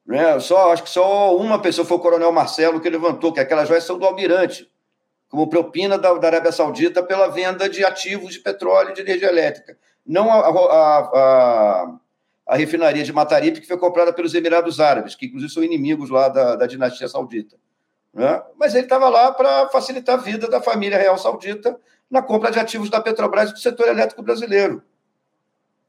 Né? 0.08 0.40
Só, 0.40 0.72
acho 0.72 0.84
que 0.84 0.88
só 0.88 1.36
uma 1.36 1.60
pessoa 1.60 1.86
foi 1.86 1.98
o 1.98 2.00
Coronel 2.00 2.32
Marcelo 2.32 2.80
que 2.80 2.88
levantou, 2.88 3.30
que 3.30 3.40
aquelas 3.40 3.68
joias 3.68 3.84
são 3.84 3.98
do 3.98 4.06
Almirante, 4.06 4.66
como 5.28 5.50
propina 5.50 5.98
da, 5.98 6.14
da 6.14 6.28
Arábia 6.28 6.50
Saudita 6.50 7.02
pela 7.02 7.28
venda 7.28 7.68
de 7.68 7.84
ativos 7.84 8.32
de 8.32 8.40
petróleo 8.40 8.90
e 8.90 8.94
de 8.94 9.02
energia 9.02 9.28
elétrica. 9.28 9.76
Não 10.06 10.32
a, 10.32 10.38
a, 10.38 10.98
a, 10.98 11.98
a 12.46 12.56
refinaria 12.56 13.04
de 13.04 13.12
Mataripe, 13.12 13.60
que 13.60 13.66
foi 13.66 13.76
comprada 13.76 14.10
pelos 14.10 14.34
Emirados 14.34 14.80
Árabes, 14.80 15.14
que 15.14 15.26
inclusive 15.26 15.52
são 15.52 15.62
inimigos 15.62 16.08
lá 16.08 16.30
da, 16.30 16.56
da 16.56 16.66
dinastia 16.66 17.06
saudita. 17.06 17.56
Né? 18.14 18.42
Mas 18.56 18.74
ele 18.74 18.84
estava 18.84 19.10
lá 19.10 19.30
para 19.30 19.68
facilitar 19.68 20.18
a 20.18 20.22
vida 20.22 20.48
da 20.48 20.62
família 20.62 20.96
real 20.96 21.18
saudita 21.18 21.78
na 22.10 22.22
compra 22.22 22.50
de 22.50 22.58
ativos 22.58 22.88
da 22.88 22.98
Petrobras 22.98 23.50
e 23.50 23.52
do 23.52 23.58
setor 23.58 23.88
elétrico 23.88 24.22
brasileiro. 24.22 24.82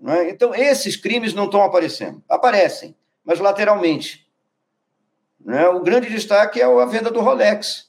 É? 0.06 0.30
Então, 0.30 0.54
esses 0.54 0.98
crimes 0.98 1.34
não 1.34 1.46
estão 1.46 1.64
aparecendo. 1.64 2.22
Aparecem, 2.28 2.94
mas 3.30 3.40
lateralmente. 3.40 4.28
Né? 5.40 5.68
O 5.68 5.82
grande 5.82 6.10
destaque 6.10 6.60
é 6.60 6.64
a 6.64 6.86
venda 6.86 7.12
do 7.12 7.20
Rolex. 7.20 7.88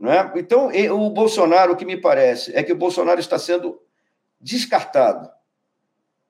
Né? 0.00 0.32
Então, 0.36 0.70
o 0.92 1.10
Bolsonaro, 1.10 1.74
o 1.74 1.76
que 1.76 1.84
me 1.84 1.98
parece, 1.98 2.50
é 2.56 2.62
que 2.62 2.72
o 2.72 2.76
Bolsonaro 2.76 3.20
está 3.20 3.38
sendo 3.38 3.78
descartado. 4.40 5.28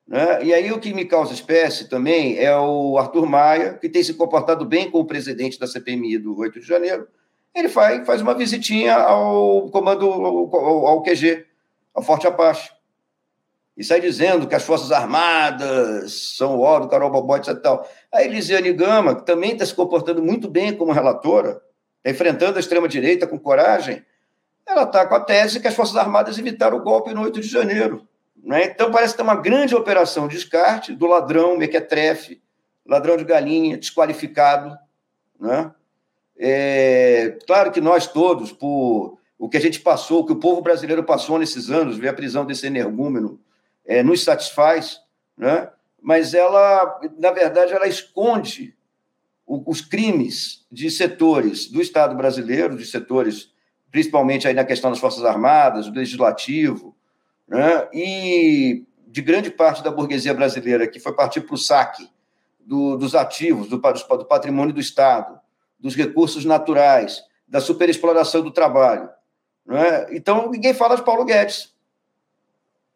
Né? 0.08 0.44
E 0.44 0.52
aí 0.52 0.72
o 0.72 0.80
que 0.80 0.92
me 0.92 1.04
causa 1.04 1.32
espécie 1.32 1.88
também 1.88 2.36
é 2.36 2.58
o 2.58 2.98
Arthur 2.98 3.26
Maia, 3.26 3.74
que 3.74 3.88
tem 3.88 4.02
se 4.02 4.14
comportado 4.14 4.64
bem 4.64 4.90
com 4.90 4.98
o 4.98 5.06
presidente 5.06 5.56
da 5.56 5.68
CPMI 5.68 6.18
do 6.18 6.36
8 6.36 6.58
de 6.58 6.66
janeiro. 6.66 7.06
Ele 7.54 7.68
faz, 7.68 8.04
faz 8.04 8.20
uma 8.20 8.34
visitinha 8.34 8.96
ao 8.96 9.70
comando, 9.70 10.10
ao, 10.10 10.86
ao 10.88 11.02
QG, 11.04 11.46
ao 11.94 12.02
Forte 12.02 12.26
Apache. 12.26 12.72
E 13.76 13.82
sai 13.82 14.00
dizendo 14.00 14.46
que 14.46 14.54
as 14.54 14.62
Forças 14.62 14.92
Armadas 14.92 16.36
são 16.36 16.56
o 16.56 16.60
ó 16.60 16.78
do 16.78 16.88
Carol 16.88 17.10
Bobó, 17.10 17.36
etc. 17.36 17.60
Tal. 17.60 17.88
A 18.12 18.22
Elisiane 18.22 18.72
Gama, 18.72 19.16
que 19.16 19.26
também 19.26 19.52
está 19.52 19.66
se 19.66 19.74
comportando 19.74 20.22
muito 20.22 20.48
bem 20.48 20.76
como 20.76 20.92
relatora, 20.92 21.60
está 21.98 22.10
enfrentando 22.10 22.56
a 22.56 22.60
extrema-direita 22.60 23.26
com 23.26 23.38
coragem, 23.38 24.04
ela 24.66 24.84
está 24.84 25.06
com 25.06 25.14
a 25.14 25.20
tese 25.20 25.60
que 25.60 25.68
as 25.68 25.74
Forças 25.74 25.96
Armadas 25.96 26.38
evitaram 26.38 26.78
o 26.78 26.82
golpe 26.82 27.12
no 27.12 27.22
8 27.22 27.40
de 27.40 27.48
janeiro. 27.48 28.06
Né? 28.42 28.66
Então, 28.66 28.90
parece 28.92 29.14
que 29.14 29.16
tem 29.18 29.24
uma 29.24 29.40
grande 29.40 29.74
operação 29.74 30.28
de 30.28 30.36
descarte 30.36 30.94
do 30.94 31.06
ladrão 31.06 31.56
mequetrefe, 31.56 32.40
ladrão 32.86 33.16
de 33.16 33.24
galinha, 33.24 33.76
desqualificado. 33.76 34.76
Né? 35.40 35.70
É, 36.38 37.38
claro 37.46 37.72
que 37.72 37.80
nós 37.80 38.06
todos, 38.06 38.52
por 38.52 39.18
o 39.38 39.48
que 39.48 39.56
a 39.56 39.60
gente 39.60 39.80
passou, 39.80 40.20
o 40.20 40.26
que 40.26 40.32
o 40.32 40.40
povo 40.40 40.62
brasileiro 40.62 41.02
passou 41.02 41.38
nesses 41.38 41.70
anos, 41.70 41.98
ver 41.98 42.08
a 42.08 42.14
prisão 42.14 42.46
desse 42.46 42.66
energúmeno, 42.66 43.40
é, 43.86 44.02
nos 44.02 44.22
satisfaz, 44.22 45.00
né? 45.36 45.70
mas 46.02 46.34
ela, 46.34 47.00
na 47.18 47.30
verdade, 47.30 47.72
ela 47.72 47.86
esconde 47.86 48.74
o, 49.46 49.70
os 49.70 49.80
crimes 49.80 50.66
de 50.70 50.90
setores 50.90 51.66
do 51.66 51.80
Estado 51.80 52.14
brasileiro, 52.14 52.76
de 52.76 52.86
setores, 52.86 53.50
principalmente 53.90 54.46
aí 54.46 54.54
na 54.54 54.64
questão 54.64 54.90
das 54.90 54.98
Forças 54.98 55.24
Armadas, 55.24 55.86
do 55.86 55.98
Legislativo, 55.98 56.96
né? 57.46 57.88
e 57.92 58.84
de 59.06 59.22
grande 59.22 59.50
parte 59.50 59.82
da 59.82 59.90
burguesia 59.90 60.34
brasileira 60.34 60.88
que 60.88 60.98
foi 60.98 61.12
partir 61.14 61.42
para 61.42 61.54
o 61.54 61.58
saque 61.58 62.08
do, 62.60 62.96
dos 62.96 63.14
ativos, 63.14 63.68
do, 63.68 63.78
do 63.78 64.24
patrimônio 64.24 64.74
do 64.74 64.80
Estado, 64.80 65.38
dos 65.78 65.94
recursos 65.94 66.44
naturais, 66.44 67.22
da 67.46 67.60
superexploração 67.60 68.42
do 68.42 68.50
trabalho. 68.50 69.08
Né? 69.66 70.06
Então, 70.12 70.50
ninguém 70.50 70.74
fala 70.74 70.96
de 70.96 71.04
Paulo 71.04 71.24
Guedes. 71.24 71.73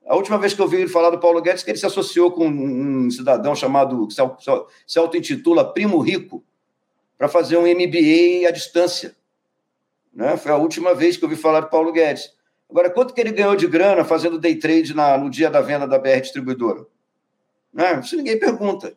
A 0.09 0.17
última 0.17 0.39
vez 0.39 0.55
que 0.55 0.63
eu 0.63 0.67
vi 0.67 0.89
falar 0.89 1.11
do 1.11 1.21
Paulo 1.21 1.43
Guedes, 1.43 1.63
que 1.63 1.71
ele 1.71 1.77
se 1.77 1.85
associou 1.85 2.33
com 2.33 2.49
um 2.49 3.11
cidadão 3.11 3.55
chamado, 3.55 4.09
que 4.09 4.15
se 4.87 4.99
auto-intitula 4.99 5.71
Primo 5.75 5.99
Rico, 5.99 6.43
para 7.19 7.29
fazer 7.29 7.59
um 7.59 7.67
MBA 7.67 8.49
à 8.49 8.51
distância. 8.51 9.15
Né? 10.15 10.37
Foi 10.39 10.51
a 10.51 10.57
última 10.57 10.95
vez 10.95 11.19
que 11.19 11.25
eu 11.25 11.29
vi 11.29 11.37
falar 11.37 11.61
do 11.61 11.69
Paulo 11.69 11.93
Guedes. 11.93 12.33
Agora, 12.71 12.89
quanto 12.89 13.13
que 13.13 13.21
ele 13.21 13.33
ganhou 13.33 13.55
de 13.55 13.67
grana 13.67 14.03
fazendo 14.03 14.39
day 14.39 14.55
trade 14.57 14.95
na, 14.95 15.19
no 15.19 15.29
dia 15.29 15.51
da 15.51 15.61
venda 15.61 15.87
da 15.87 15.99
BR 15.99 16.21
Distribuidora? 16.23 16.87
Né? 17.73 18.01
Isso 18.03 18.17
ninguém 18.17 18.39
pergunta. 18.39 18.97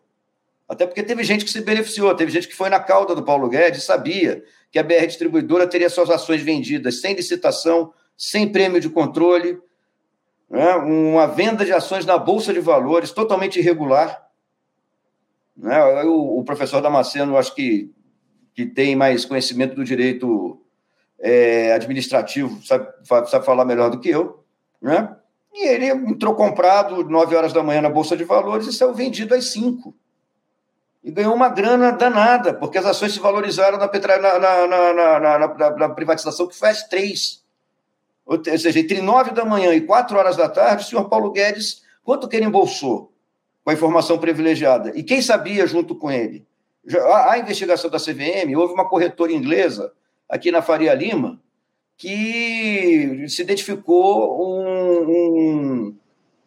Até 0.67 0.87
porque 0.87 1.03
teve 1.03 1.25
gente 1.25 1.43
que 1.43 1.51
se 1.51 1.59
beneficiou, 1.59 2.15
teve 2.15 2.31
gente 2.31 2.47
que 2.47 2.55
foi 2.55 2.69
na 2.69 2.79
cauda 2.79 3.13
do 3.13 3.23
Paulo 3.23 3.49
Guedes 3.49 3.83
e 3.83 3.85
sabia 3.85 4.41
que 4.71 4.79
a 4.79 4.83
BR 4.83 5.07
Distribuidora 5.07 5.67
teria 5.67 5.89
suas 5.89 6.09
ações 6.09 6.41
vendidas 6.41 7.01
sem 7.01 7.13
licitação, 7.13 7.93
sem 8.15 8.49
prêmio 8.49 8.79
de 8.79 8.89
controle, 8.89 9.59
né? 10.51 10.75
uma 10.75 11.25
venda 11.27 11.63
de 11.63 11.71
ações 11.71 12.05
na 12.05 12.17
Bolsa 12.17 12.53
de 12.53 12.59
Valores 12.59 13.11
totalmente 13.11 13.57
irregular. 13.57 14.27
Né? 15.55 15.81
O, 16.03 16.39
o 16.39 16.43
professor 16.43 16.81
Damasceno, 16.81 17.37
acho 17.37 17.55
que, 17.55 17.89
que 18.53 18.65
tem 18.65 18.95
mais 18.95 19.23
conhecimento 19.23 19.75
do 19.75 19.85
direito 19.85 20.61
é, 21.17 21.71
administrativo, 21.73 22.61
sabe, 22.65 22.87
sabe 23.29 23.45
falar 23.45 23.63
melhor 23.63 23.89
do 23.89 23.99
que 23.99 24.09
eu, 24.09 24.43
né? 24.81 25.15
E 25.53 25.67
ele 25.67 25.87
entrou 25.87 26.33
comprado 26.33 27.03
9 27.03 27.35
horas 27.35 27.53
da 27.53 27.61
manhã 27.61 27.81
na 27.81 27.89
Bolsa 27.89 28.15
de 28.15 28.23
Valores 28.23 28.67
e 28.67 28.73
saiu 28.73 28.93
vendido 28.93 29.35
às 29.35 29.51
5. 29.51 29.93
E 31.03 31.11
ganhou 31.11 31.33
uma 31.33 31.49
grana 31.49 31.91
danada, 31.91 32.53
porque 32.53 32.77
as 32.77 32.85
ações 32.85 33.13
se 33.13 33.19
valorizaram 33.19 33.77
na, 33.77 33.89
na, 33.89 35.19
na, 35.19 35.71
na, 35.77 35.89
privatização 35.89 36.47
que 36.47 36.55
foi 36.55 36.69
às 36.69 36.87
3. 36.87 37.40
Ou 38.31 38.41
seja, 38.57 38.79
entre 38.79 39.01
9 39.01 39.31
da 39.31 39.43
manhã 39.43 39.73
e 39.75 39.81
4 39.81 40.17
horas 40.17 40.37
da 40.37 40.47
tarde, 40.47 40.85
o 40.85 40.87
senhor 40.87 41.09
Paulo 41.09 41.31
Guedes, 41.31 41.83
quanto 42.01 42.29
que 42.29 42.37
ele 42.37 42.45
embolsou 42.45 43.11
com 43.61 43.69
a 43.69 43.73
informação 43.73 44.17
privilegiada? 44.17 44.93
E 44.95 45.03
quem 45.03 45.21
sabia 45.21 45.67
junto 45.67 45.93
com 45.93 46.09
ele? 46.09 46.47
A, 47.11 47.33
a 47.33 47.39
investigação 47.39 47.89
da 47.89 47.99
CVM, 47.99 48.55
houve 48.55 48.73
uma 48.73 48.87
corretora 48.87 49.33
inglesa 49.33 49.91
aqui 50.29 50.49
na 50.49 50.61
Faria 50.61 50.93
Lima, 50.93 51.41
que 51.97 53.25
se 53.27 53.41
identificou 53.41 54.47
um, 54.47 55.09
um, 55.09 55.95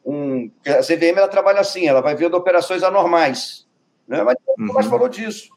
um, 0.07 0.51
a 0.67 0.81
CVM 0.81 1.19
ela 1.19 1.29
trabalha 1.29 1.61
assim, 1.61 1.87
ela 1.87 2.01
vai 2.01 2.15
vendo 2.15 2.35
operações 2.35 2.83
anormais, 2.83 3.69
né? 4.09 4.23
mas 4.23 4.37
uhum. 4.59 4.73
mais 4.73 4.87
falou 4.87 5.09
disso. 5.11 5.51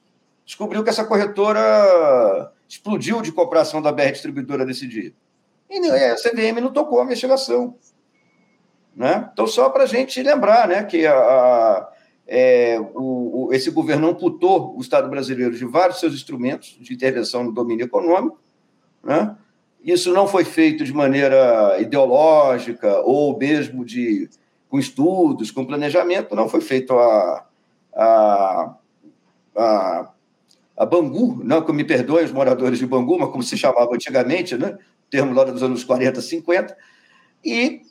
Descobriu 0.46 0.84
que 0.84 0.90
essa 0.90 1.06
corretora 1.06 2.52
explodiu 2.68 3.22
de 3.22 3.32
cooperação 3.32 3.82
da 3.82 3.94
BR 3.94 4.12
Distribuidora 4.12 4.66
desse 4.66 4.86
dia. 4.86 5.14
E 5.70 5.78
a 5.90 6.16
CVM 6.16 6.62
não 6.62 6.72
tocou 6.72 7.02
a 7.02 7.04
investigação. 7.04 7.76
Né? 8.96 9.30
Então, 9.32 9.46
só 9.46 9.70
para 9.70 9.84
a 9.84 9.88
gente 9.88 10.22
lembrar 10.24 10.68
né, 10.68 10.84
que 10.84 11.06
a, 11.06 11.14
a 11.14 11.90
é, 12.28 12.78
o, 12.94 13.48
o, 13.48 13.54
esse 13.54 13.72
governo 13.72 14.10
amputou 14.10 14.76
o 14.76 14.82
Estado 14.82 15.10
brasileiro 15.10 15.56
de 15.56 15.64
vários 15.64 16.00
seus 16.00 16.14
instrumentos 16.14 16.78
de 16.80 16.94
intervenção 16.94 17.44
no 17.44 17.54
domínio 17.54 17.86
econômico. 17.86 18.40
Né? 19.02 19.36
Isso 19.82 20.12
não 20.12 20.28
foi 20.28 20.44
feito 20.44 20.84
de 20.84 20.94
maneira 20.94 21.80
ideológica 21.80 23.00
ou 23.02 23.38
mesmo 23.38 23.86
de, 23.86 24.30
com 24.68 24.78
estudos, 24.78 25.52
com 25.52 25.66
planejamento, 25.66 26.36
não 26.36 26.50
foi 26.50 26.60
feito 26.60 26.94
a, 26.94 27.46
a, 27.96 28.76
a, 29.56 30.10
a 30.76 30.86
Bangu, 30.86 31.42
não 31.44 31.62
que 31.62 31.72
me 31.72 31.86
perdoem 31.86 32.26
os 32.26 32.34
moradores 32.34 32.80
de 32.80 32.86
Bangu, 32.86 33.18
mas 33.18 33.30
como 33.30 33.44
se 33.44 33.58
chamava 33.58 33.94
antigamente, 33.94 34.58
né? 34.58 34.78
Termo 35.10 35.34
lá 35.34 35.44
dos 35.44 35.64
anos 35.64 35.84
40, 35.84 36.22
50, 36.22 36.78
e 37.44 37.82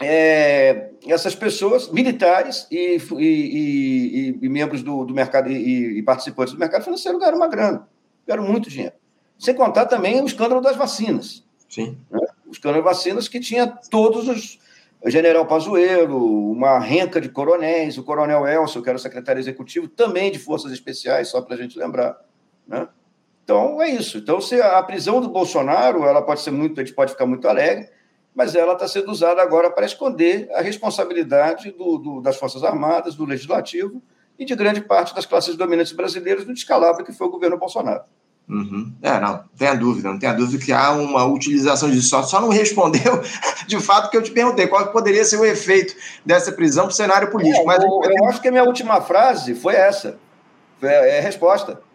é, 0.00 0.90
essas 1.06 1.34
pessoas, 1.34 1.90
militares 1.90 2.66
e, 2.70 2.98
e, 3.18 3.24
e, 3.24 4.38
e 4.42 4.48
membros 4.48 4.82
do, 4.82 5.04
do 5.04 5.14
mercado 5.14 5.50
e, 5.50 6.02
participantes 6.02 6.52
do 6.52 6.60
mercado 6.60 6.84
financeiro 6.84 7.18
ganharam 7.18 7.38
uma 7.38 7.48
grana, 7.48 7.88
ganharam 8.26 8.44
muito 8.44 8.68
dinheiro. 8.68 8.94
Sem 9.38 9.54
contar 9.54 9.86
também 9.86 10.20
o 10.20 10.26
escândalo 10.26 10.60
das 10.60 10.76
vacinas. 10.76 11.44
Sim. 11.68 11.98
Né? 12.10 12.20
O 12.46 12.50
escândalo 12.50 12.84
das 12.84 12.96
vacinas 12.96 13.28
que 13.28 13.40
tinha 13.40 13.66
todos 13.66 14.28
os. 14.28 14.58
General 15.04 15.46
Pazuello, 15.46 16.50
uma 16.50 16.80
renca 16.80 17.20
de 17.20 17.28
coronéis, 17.28 17.96
o 17.96 18.02
coronel 18.02 18.46
Elcio, 18.46 18.82
que 18.82 18.88
era 18.88 18.96
o 18.96 19.00
secretário 19.00 19.38
executivo, 19.38 19.86
também 19.86 20.32
de 20.32 20.38
forças 20.38 20.72
especiais, 20.72 21.28
só 21.28 21.40
para 21.40 21.54
a 21.54 21.58
gente 21.58 21.78
lembrar. 21.78 22.18
Né? 22.66 22.88
Então, 23.46 23.80
é 23.80 23.88
isso. 23.88 24.18
Então, 24.18 24.40
se 24.40 24.60
a 24.60 24.82
prisão 24.82 25.20
do 25.20 25.28
Bolsonaro, 25.28 26.04
ela 26.04 26.20
pode 26.20 26.40
ser 26.40 26.50
muito, 26.50 26.80
a 26.80 26.84
gente 26.84 26.96
pode 26.96 27.12
ficar 27.12 27.26
muito 27.26 27.46
alegre, 27.46 27.88
mas 28.34 28.56
ela 28.56 28.72
está 28.72 28.88
sendo 28.88 29.08
usada 29.08 29.40
agora 29.40 29.70
para 29.70 29.86
esconder 29.86 30.50
a 30.52 30.60
responsabilidade 30.60 31.70
do, 31.70 31.96
do, 31.96 32.20
das 32.20 32.36
Forças 32.36 32.64
Armadas, 32.64 33.14
do 33.14 33.24
Legislativo 33.24 34.02
e 34.36 34.44
de 34.44 34.52
grande 34.56 34.80
parte 34.80 35.14
das 35.14 35.24
classes 35.24 35.54
dominantes 35.54 35.92
brasileiras 35.92 36.44
no 36.44 36.52
descalabro 36.52 37.04
que 37.04 37.12
foi 37.12 37.28
o 37.28 37.30
governo 37.30 37.56
Bolsonaro. 37.56 38.02
Uhum. 38.48 38.92
É, 39.00 39.12
não, 39.20 39.32
não 39.32 39.44
tenha 39.56 39.74
dúvida, 39.74 40.08
não 40.08 40.18
tenha 40.18 40.32
dúvida 40.32 40.64
que 40.64 40.72
há 40.72 40.90
uma 40.90 41.24
utilização 41.24 41.88
disso. 41.88 42.08
Só, 42.08 42.24
só 42.24 42.40
não 42.40 42.48
respondeu 42.48 43.22
de 43.68 43.78
fato 43.78 44.10
que 44.10 44.16
eu 44.16 44.22
te 44.22 44.32
perguntei 44.32 44.66
qual 44.66 44.88
poderia 44.88 45.24
ser 45.24 45.36
o 45.36 45.44
efeito 45.44 45.94
dessa 46.24 46.50
prisão 46.50 46.86
para 46.86 46.92
o 46.92 46.96
cenário 46.96 47.30
político. 47.30 47.62
É, 47.62 47.64
mas 47.64 47.84
eu, 47.84 47.90
eu 48.02 48.24
acho 48.24 48.42
que 48.42 48.48
a 48.48 48.50
minha 48.50 48.64
última 48.64 49.00
frase 49.00 49.54
foi 49.54 49.76
essa. 49.76 50.18
É, 50.82 51.16
é 51.16 51.18
a 51.20 51.22
resposta. 51.22 51.85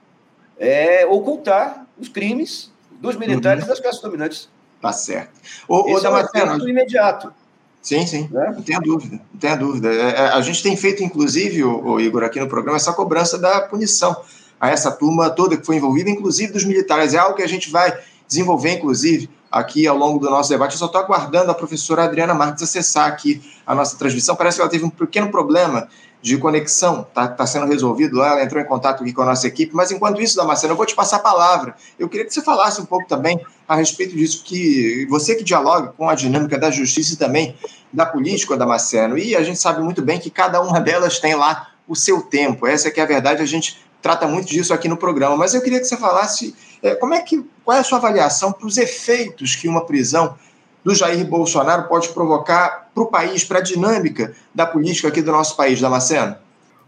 É 0.63 1.05
ocultar 1.05 1.87
os 1.99 2.07
crimes 2.07 2.71
dos 3.01 3.15
militares 3.15 3.63
uhum. 3.63 3.69
das 3.69 3.79
classes 3.79 4.01
dominantes. 4.01 4.49
Tá 4.79 4.91
certo. 4.93 5.31
O, 5.67 5.89
Esse 5.89 6.07
o 6.07 6.17
é 6.17 6.53
um 6.53 6.67
imediato. 6.67 7.33
Sim, 7.81 8.05
sim, 8.05 8.29
né? 8.31 8.53
não 8.55 8.61
tenha 8.61 8.79
dúvida, 8.79 9.19
não 9.33 9.39
tenha 9.39 9.55
dúvida. 9.55 9.91
É, 9.91 10.09
é, 10.09 10.19
a 10.29 10.41
gente 10.41 10.61
tem 10.61 10.77
feito, 10.77 11.03
inclusive, 11.03 11.63
o, 11.63 11.83
o, 11.83 11.99
Igor, 11.99 12.23
aqui 12.23 12.39
no 12.39 12.47
programa, 12.47 12.77
essa 12.77 12.93
cobrança 12.93 13.39
da 13.39 13.61
punição 13.61 14.15
a 14.59 14.69
essa 14.69 14.91
turma 14.91 15.31
toda 15.31 15.57
que 15.57 15.65
foi 15.65 15.77
envolvida, 15.77 16.09
inclusive 16.09 16.53
dos 16.53 16.63
militares. 16.63 17.15
É 17.15 17.17
algo 17.17 17.35
que 17.35 17.41
a 17.41 17.47
gente 17.47 17.71
vai 17.71 17.97
desenvolver, 18.27 18.73
inclusive, 18.73 19.27
aqui 19.51 19.87
ao 19.87 19.97
longo 19.97 20.19
do 20.19 20.29
nosso 20.29 20.49
debate. 20.49 20.73
Eu 20.73 20.77
só 20.77 20.85
estou 20.85 21.01
aguardando 21.01 21.49
a 21.49 21.55
professora 21.55 22.03
Adriana 22.03 22.35
Marques 22.35 22.61
acessar 22.61 23.07
aqui 23.07 23.41
a 23.65 23.73
nossa 23.73 23.97
transmissão. 23.97 24.35
Parece 24.35 24.57
que 24.57 24.61
ela 24.61 24.69
teve 24.69 24.85
um 24.85 24.89
pequeno 24.89 25.31
problema 25.31 25.87
de 26.21 26.37
conexão, 26.37 27.01
está 27.01 27.27
tá 27.27 27.47
sendo 27.47 27.65
resolvido 27.65 28.17
lá, 28.17 28.31
ela 28.31 28.43
entrou 28.43 28.61
em 28.61 28.65
contato 28.65 29.01
aqui 29.01 29.11
com 29.11 29.23
a 29.23 29.25
nossa 29.25 29.47
equipe, 29.47 29.73
mas 29.75 29.91
enquanto 29.91 30.21
isso, 30.21 30.35
Damasceno, 30.35 30.73
eu 30.73 30.77
vou 30.77 30.85
te 30.85 30.93
passar 30.93 31.17
a 31.17 31.19
palavra. 31.19 31.75
Eu 31.97 32.07
queria 32.07 32.25
que 32.25 32.33
você 32.33 32.41
falasse 32.41 32.79
um 32.79 32.85
pouco 32.85 33.07
também 33.07 33.39
a 33.67 33.75
respeito 33.75 34.15
disso, 34.15 34.43
que 34.43 35.07
você 35.09 35.35
que 35.35 35.43
dialoga 35.43 35.93
com 35.97 36.07
a 36.07 36.15
dinâmica 36.15 36.57
da 36.59 36.69
justiça 36.69 37.13
e 37.13 37.17
também 37.17 37.55
da 37.91 38.05
política, 38.05 38.55
Damasceno, 38.55 39.17
e 39.17 39.35
a 39.35 39.41
gente 39.41 39.59
sabe 39.59 39.81
muito 39.81 40.01
bem 40.01 40.19
que 40.19 40.29
cada 40.29 40.61
uma 40.61 40.79
delas 40.79 41.19
tem 41.19 41.35
lá 41.35 41.71
o 41.87 41.95
seu 41.95 42.21
tempo, 42.21 42.67
essa 42.67 42.87
é 42.87 42.91
que 42.91 42.99
é 42.99 43.03
a 43.03 43.07
verdade, 43.07 43.41
a 43.41 43.45
gente 43.45 43.81
trata 44.01 44.27
muito 44.27 44.47
disso 44.47 44.73
aqui 44.73 44.87
no 44.87 44.97
programa. 44.97 45.35
Mas 45.35 45.53
eu 45.53 45.61
queria 45.61 45.79
que 45.79 45.85
você 45.85 45.97
falasse 45.97 46.55
é, 46.81 46.95
como 46.95 47.13
é 47.13 47.21
que, 47.21 47.43
qual 47.63 47.77
é 47.77 47.79
a 47.79 47.83
sua 47.83 47.97
avaliação 47.97 48.51
para 48.51 48.65
os 48.65 48.77
efeitos 48.77 49.55
que 49.55 49.67
uma 49.67 49.85
prisão 49.85 50.35
do 50.83 50.95
Jair 50.95 51.25
Bolsonaro 51.25 51.87
pode 51.87 52.09
provocar 52.09 52.89
para 52.93 53.03
o 53.03 53.07
país, 53.07 53.43
para 53.43 53.59
a 53.59 53.63
dinâmica 53.63 54.33
da 54.53 54.65
política 54.65 55.07
aqui 55.07 55.21
do 55.21 55.31
nosso 55.31 55.55
país, 55.55 55.79
Damasceno? 55.79 56.35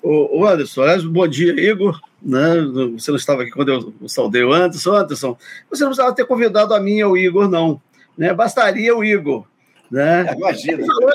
O 0.01 0.45
Anderson, 0.45 0.81
aliás, 0.81 1.03
bom 1.05 1.25
dia, 1.25 1.53
Igor. 1.53 1.97
Né? 2.21 2.55
Você 2.97 3.09
não 3.09 3.17
estava 3.17 3.43
aqui 3.43 3.51
quando 3.51 3.69
eu 3.69 4.09
saudei 4.09 4.43
o 4.43 4.51
Anderson. 4.51 4.95
Anderson, 4.95 5.37
você 5.69 5.83
não 5.83 5.91
precisava 5.91 6.13
ter 6.13 6.25
convidado 6.25 6.73
a 6.73 6.79
mim 6.79 6.97
e 6.97 7.05
o 7.05 7.15
Igor, 7.15 7.49
não. 7.49 7.81
Né? 8.17 8.33
Bastaria 8.33 8.93
o 8.95 9.03
Igor. 9.03 9.45
Né? 9.89 10.25
Imagina. 10.35 10.73
Ele 10.73 10.85
falou, 10.85 11.11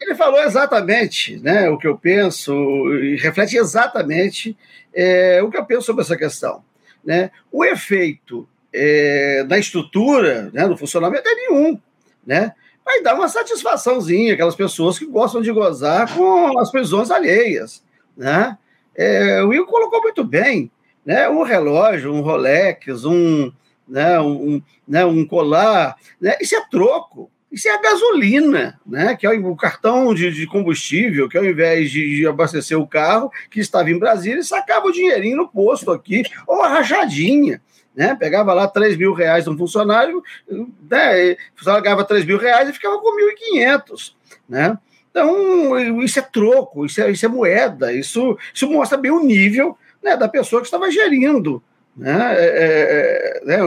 ele 0.00 0.14
falou 0.14 0.42
exatamente 0.42 1.38
né, 1.40 1.68
o 1.68 1.76
que 1.76 1.86
eu 1.86 1.98
penso 1.98 2.52
e 2.94 3.16
reflete 3.16 3.56
exatamente 3.56 4.56
é, 4.94 5.42
o 5.42 5.50
que 5.50 5.58
eu 5.58 5.64
penso 5.66 5.82
sobre 5.82 6.02
essa 6.02 6.16
questão. 6.16 6.64
Né? 7.04 7.30
O 7.50 7.62
efeito 7.64 8.48
é, 8.72 9.44
da 9.44 9.58
estrutura, 9.58 10.50
né, 10.54 10.66
do 10.66 10.76
funcionamento 10.76 11.28
é 11.28 11.34
nenhum. 11.34 11.78
Né? 12.26 12.52
Vai 12.84 13.02
dar 13.02 13.14
uma 13.14 13.28
satisfaçãozinha 13.28 14.34
aquelas 14.34 14.56
pessoas 14.56 14.98
que 14.98 15.06
gostam 15.06 15.40
de 15.40 15.52
gozar 15.52 16.12
com 16.14 16.58
as 16.58 16.70
prisões 16.70 17.10
alheias. 17.10 17.82
Né? 18.16 18.56
É, 18.94 19.42
o 19.42 19.52
Igor 19.52 19.66
colocou 19.66 20.02
muito 20.02 20.24
bem. 20.24 20.70
Né? 21.04 21.28
Um 21.28 21.42
relógio, 21.42 22.12
um 22.12 22.20
Rolex, 22.20 23.04
um, 23.04 23.52
né, 23.88 24.20
um, 24.20 24.62
né, 24.86 25.04
um 25.04 25.26
colar, 25.26 25.96
né? 26.20 26.36
isso 26.40 26.54
é 26.54 26.62
troco. 26.70 27.30
Isso 27.50 27.68
é 27.68 27.72
a 27.72 27.80
gasolina, 27.82 28.80
né? 28.86 29.14
que 29.14 29.26
é 29.26 29.30
o 29.30 29.54
cartão 29.54 30.14
de, 30.14 30.32
de 30.32 30.46
combustível, 30.46 31.28
que 31.28 31.36
ao 31.36 31.44
invés 31.44 31.90
de, 31.90 32.16
de, 32.16 32.26
abastecer 32.26 32.78
o 32.78 32.86
carro 32.86 33.30
que 33.50 33.60
estava 33.60 33.90
em 33.90 33.98
Brasília, 33.98 34.42
sacava 34.42 34.86
o 34.86 34.92
dinheirinho 34.92 35.36
no 35.36 35.48
posto 35.48 35.90
aqui, 35.90 36.22
ou 36.46 36.62
a 36.62 36.68
rachadinha. 36.68 37.60
Né? 37.94 38.14
Pegava 38.14 38.54
lá 38.54 38.66
3 38.66 38.96
mil 38.96 39.12
reais 39.12 39.44
de 39.44 39.50
um 39.50 39.58
funcionário, 39.58 40.22
né? 40.48 41.32
o 41.32 41.36
funcionário 41.56 41.84
ganhava 41.84 42.04
3 42.04 42.24
mil 42.24 42.38
reais 42.38 42.68
e 42.68 42.72
ficava 42.72 42.98
com 42.98 43.16
1.500. 43.54 44.14
Né? 44.48 44.78
Então, 45.10 45.78
isso 46.02 46.18
é 46.18 46.22
troco, 46.22 46.86
isso 46.86 47.02
é, 47.02 47.10
isso 47.10 47.26
é 47.26 47.28
moeda, 47.28 47.92
isso, 47.92 48.38
isso 48.52 48.70
mostra 48.70 48.96
bem 48.96 49.10
o 49.10 49.22
nível 49.22 49.76
né, 50.02 50.16
da 50.16 50.26
pessoa 50.26 50.62
que 50.62 50.66
estava 50.66 50.90
gerindo 50.90 51.62
né, 51.94 52.34
é, 52.34 52.44
é, 52.44 53.42
é 53.42 53.44
né, 53.44 53.58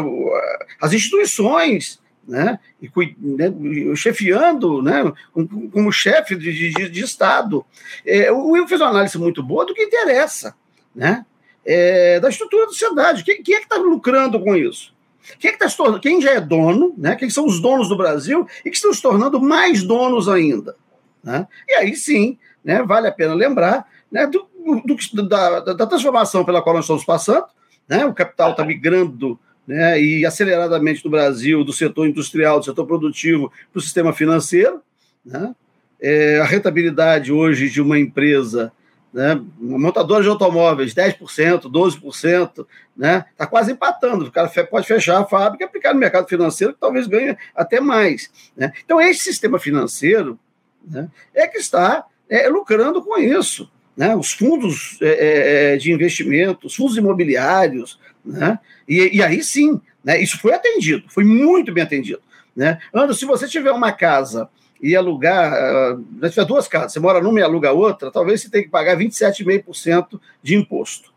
as 0.81 0.91
instituições 0.91 2.01
né, 2.27 2.59
e 2.81 2.89
né, 3.19 3.53
chefiando 3.95 4.81
né, 4.81 5.13
como, 5.71 5.91
chefe 5.91 6.35
de, 6.35 6.51
de, 6.51 6.89
de 6.89 7.01
Estado. 7.03 7.63
É, 8.03 8.31
o 8.31 8.49
Will 8.49 8.67
fez 8.67 8.81
uma 8.81 8.89
análise 8.89 9.17
muito 9.19 9.43
boa 9.43 9.65
do 9.65 9.75
que 9.75 9.83
interessa, 9.83 10.55
né, 10.95 11.23
é, 11.65 12.19
da 12.19 12.29
estrutura 12.29 12.65
da 12.65 12.71
sociedade. 12.71 13.23
Quem, 13.23 13.41
quem 13.41 13.55
é 13.55 13.57
que 13.59 13.65
está 13.65 13.77
lucrando 13.77 14.39
com 14.39 14.55
isso? 14.55 14.93
Quem, 15.39 15.49
é 15.49 15.53
que 15.53 15.59
tá 15.59 15.67
se 15.67 15.75
tornando, 15.75 15.99
quem 15.99 16.21
já 16.21 16.33
é 16.33 16.39
dono, 16.39 16.93
né, 16.97 17.15
quem 17.15 17.29
são 17.29 17.45
os 17.45 17.59
donos 17.59 17.89
do 17.89 17.97
Brasil 17.97 18.47
e 18.63 18.69
que 18.69 18.75
estão 18.75 18.93
se 18.93 19.01
tornando 19.01 19.41
mais 19.41 19.83
donos 19.83 20.29
ainda? 20.29 20.75
Né? 21.23 21.47
E 21.67 21.73
aí 21.73 21.95
sim, 21.95 22.37
né, 22.63 22.83
vale 22.83 23.07
a 23.07 23.11
pena 23.11 23.33
lembrar 23.33 23.87
né, 24.11 24.27
do, 24.27 24.47
do, 24.85 25.27
da, 25.27 25.59
da 25.61 25.87
transformação 25.87 26.45
pela 26.45 26.61
qual 26.61 26.75
nós 26.75 26.85
estamos 26.85 27.03
passando. 27.03 27.45
Né, 27.89 28.05
o 28.05 28.13
capital 28.13 28.51
está 28.51 28.63
migrando 28.63 29.39
né, 29.67 29.99
e 29.99 30.25
aceleradamente 30.25 31.01
do 31.01 31.09
Brasil, 31.09 31.63
do 31.63 31.73
setor 31.73 32.07
industrial, 32.07 32.59
do 32.59 32.65
setor 32.65 32.85
produtivo, 32.85 33.51
para 33.71 33.79
o 33.79 33.81
sistema 33.81 34.13
financeiro. 34.13 34.81
Né? 35.25 35.55
É, 35.99 36.39
a 36.39 36.45
rentabilidade 36.45 37.31
hoje 37.31 37.69
de 37.69 37.81
uma 37.81 37.97
empresa, 37.97 38.71
né, 39.15 39.41
montadora 39.57 40.21
de 40.21 40.27
automóveis, 40.27 40.93
10%, 40.93 41.71
12%, 41.71 42.49
está 42.49 42.65
né, 42.97 43.25
tá 43.37 43.47
quase 43.47 43.71
empatando. 43.71 44.25
O 44.25 44.31
cara 44.31 44.49
pode 44.65 44.85
fechar 44.85 45.21
a 45.21 45.25
fábrica 45.25 45.63
e 45.63 45.67
aplicar 45.67 45.93
no 45.93 45.99
mercado 46.01 46.27
financeiro, 46.27 46.73
que 46.73 46.79
talvez 46.81 47.07
ganhe 47.07 47.37
até 47.55 47.79
mais. 47.79 48.29
Né? 48.57 48.73
Então, 48.83 48.99
esse 48.99 49.21
sistema 49.21 49.57
financeiro 49.57 50.37
né, 50.85 51.07
é 51.33 51.47
que 51.47 51.57
está 51.57 52.05
é, 52.29 52.49
lucrando 52.49 53.01
com 53.01 53.17
isso. 53.17 53.71
Né? 53.95 54.13
Os 54.13 54.33
fundos 54.33 54.99
é, 55.01 55.07
é, 55.07 55.73
é 55.75 55.77
de 55.77 55.93
investimento, 55.93 56.67
os 56.67 56.75
fundos 56.75 56.97
imobiliários, 56.97 57.97
né? 58.25 58.59
E, 58.85 59.17
e 59.17 59.23
aí 59.23 59.41
sim, 59.41 59.79
né, 60.03 60.21
isso 60.21 60.37
foi 60.39 60.53
atendido, 60.53 61.05
foi 61.07 61.23
muito 61.23 61.71
bem 61.71 61.83
atendido. 61.83 62.21
Né? 62.53 62.79
Anderson, 62.93 63.19
se 63.19 63.25
você 63.25 63.47
tiver 63.47 63.71
uma 63.71 63.93
casa 63.93 64.49
e 64.85 64.95
alugar, 64.95 65.51
uh, 65.95 66.29
tiver 66.29 66.45
duas 66.45 66.67
casas, 66.67 66.93
você 66.93 66.99
mora 66.99 67.19
numa 67.19 67.39
e 67.39 67.43
aluga 67.43 67.71
outra, 67.71 68.11
talvez 68.11 68.41
você 68.41 68.51
tenha 68.51 68.63
que 68.63 68.69
pagar 68.69 68.95
27,5% 68.95 70.21
de 70.43 70.55
imposto 70.55 71.11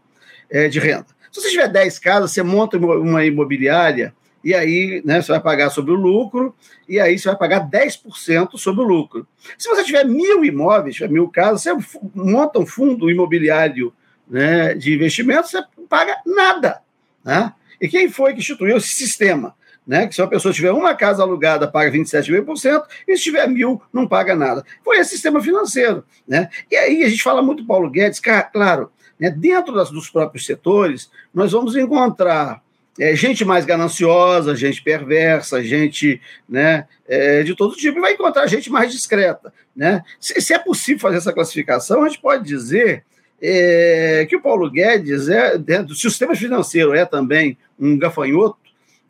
é, 0.51 0.69
de 0.69 0.79
renda. 0.79 1.09
Se 1.31 1.43
você 1.43 1.51
tiver 1.51 1.69
10 1.69 1.99
casas, 1.99 2.33
você 2.33 2.43
monta 2.43 2.79
uma 2.79 3.27
imobiliária 3.27 4.15
e 4.43 4.55
aí 4.55 5.03
né, 5.05 5.21
você 5.21 5.33
vai 5.33 5.41
pagar 5.43 5.69
sobre 5.69 5.93
o 5.93 5.97
lucro, 5.97 6.55
e 6.89 6.99
aí 6.99 7.19
você 7.19 7.29
vai 7.29 7.37
pagar 7.37 7.69
10% 7.69 8.57
sobre 8.57 8.83
o 8.83 8.89
lucro. 8.89 9.27
Se 9.59 9.69
você 9.69 9.85
tiver 9.85 10.05
mil 10.07 10.43
imóveis, 10.43 10.95
tiver 10.95 11.11
mil 11.11 11.29
casas, 11.29 11.61
você 11.61 11.99
monta 12.15 12.59
um 12.59 12.65
fundo 12.65 13.11
imobiliário 13.11 13.93
né, 14.27 14.73
de 14.73 14.95
investimento, 14.95 15.49
você 15.49 15.63
paga 15.91 16.17
nada. 16.25 16.81
Né? 17.23 17.53
E 17.79 17.87
quem 17.87 18.09
foi 18.09 18.33
que 18.33 18.39
instituiu 18.39 18.79
esse 18.79 18.97
sistema? 18.97 19.55
Né, 19.89 20.07
que 20.07 20.15
se 20.15 20.21
uma 20.21 20.29
pessoa 20.29 20.53
tiver 20.53 20.71
uma 20.71 20.95
casa 20.95 21.23
alugada, 21.23 21.67
paga 21.67 21.91
27,5%, 21.91 22.83
e 23.09 23.17
se 23.17 23.23
tiver 23.23 23.49
mil, 23.49 23.81
não 23.91 24.07
paga 24.07 24.37
nada. 24.37 24.63
Foi 24.85 24.99
esse 24.99 25.13
sistema 25.13 25.41
financeiro. 25.41 26.05
Né? 26.29 26.51
E 26.71 26.77
aí 26.77 27.05
a 27.05 27.09
gente 27.09 27.23
fala 27.23 27.41
muito 27.41 27.65
Paulo 27.65 27.89
Guedes, 27.89 28.21
claro, 28.21 28.93
né, 29.19 29.31
dentro 29.31 29.75
das, 29.75 29.91
dos 29.91 30.11
próprios 30.11 30.45
setores, 30.45 31.11
nós 31.33 31.53
vamos 31.53 31.75
encontrar 31.75 32.63
é, 32.99 33.15
gente 33.15 33.45
mais 33.45 33.65
gananciosa, 33.65 34.57
gente 34.57 34.83
perversa, 34.83 35.63
gente 35.63 36.21
né, 36.49 36.87
é, 37.07 37.43
de 37.43 37.55
todo 37.55 37.77
tipo, 37.77 37.99
e 37.99 38.01
vai 38.01 38.13
encontrar 38.13 38.47
gente 38.47 38.71
mais 38.71 38.93
discreta. 38.93 39.53
Né? 39.75 40.03
Se, 40.21 40.41
se, 40.41 40.53
é 40.53 40.59
possível 40.59 41.01
fazer 41.01 41.19
essa 41.19 41.33
classificação, 41.33 42.03
a 42.03 42.09
gente 42.09 42.21
pode 42.21 42.45
dizer 42.45 43.05
é, 43.41 44.27
que 44.29 44.35
o 44.35 44.43
Paulo 44.43 44.69
Guedes 44.69 45.29
é, 45.29 45.57
dentro 45.57 45.87
do 45.87 45.95
sistema 45.95 46.35
financeiro, 46.35 46.95
é 46.95 47.05
também 47.05 47.57
um 47.79 47.97
gafanhoto, 47.97 48.59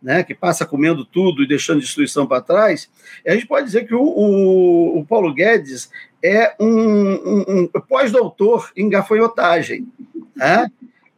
né, 0.03 0.23
que 0.23 0.35
passa 0.35 0.67
comendo 0.67 1.05
tudo 1.05 1.43
e 1.43 1.49
deixando 1.49 1.81
destruição 1.81 2.27
para 2.27 2.41
trás, 2.41 2.89
a 3.27 3.33
gente 3.33 3.47
pode 3.47 3.67
dizer 3.67 3.87
que 3.87 3.95
o, 3.95 4.03
o, 4.03 4.99
o 4.99 5.05
Paulo 5.05 5.33
Guedes 5.35 5.91
é 6.23 6.55
um, 6.59 6.69
um, 6.69 7.63
um 7.75 7.81
pós-doutor 7.89 8.73
em 8.77 8.89
gafanhotagem. 8.89 9.87
Né? 10.35 10.71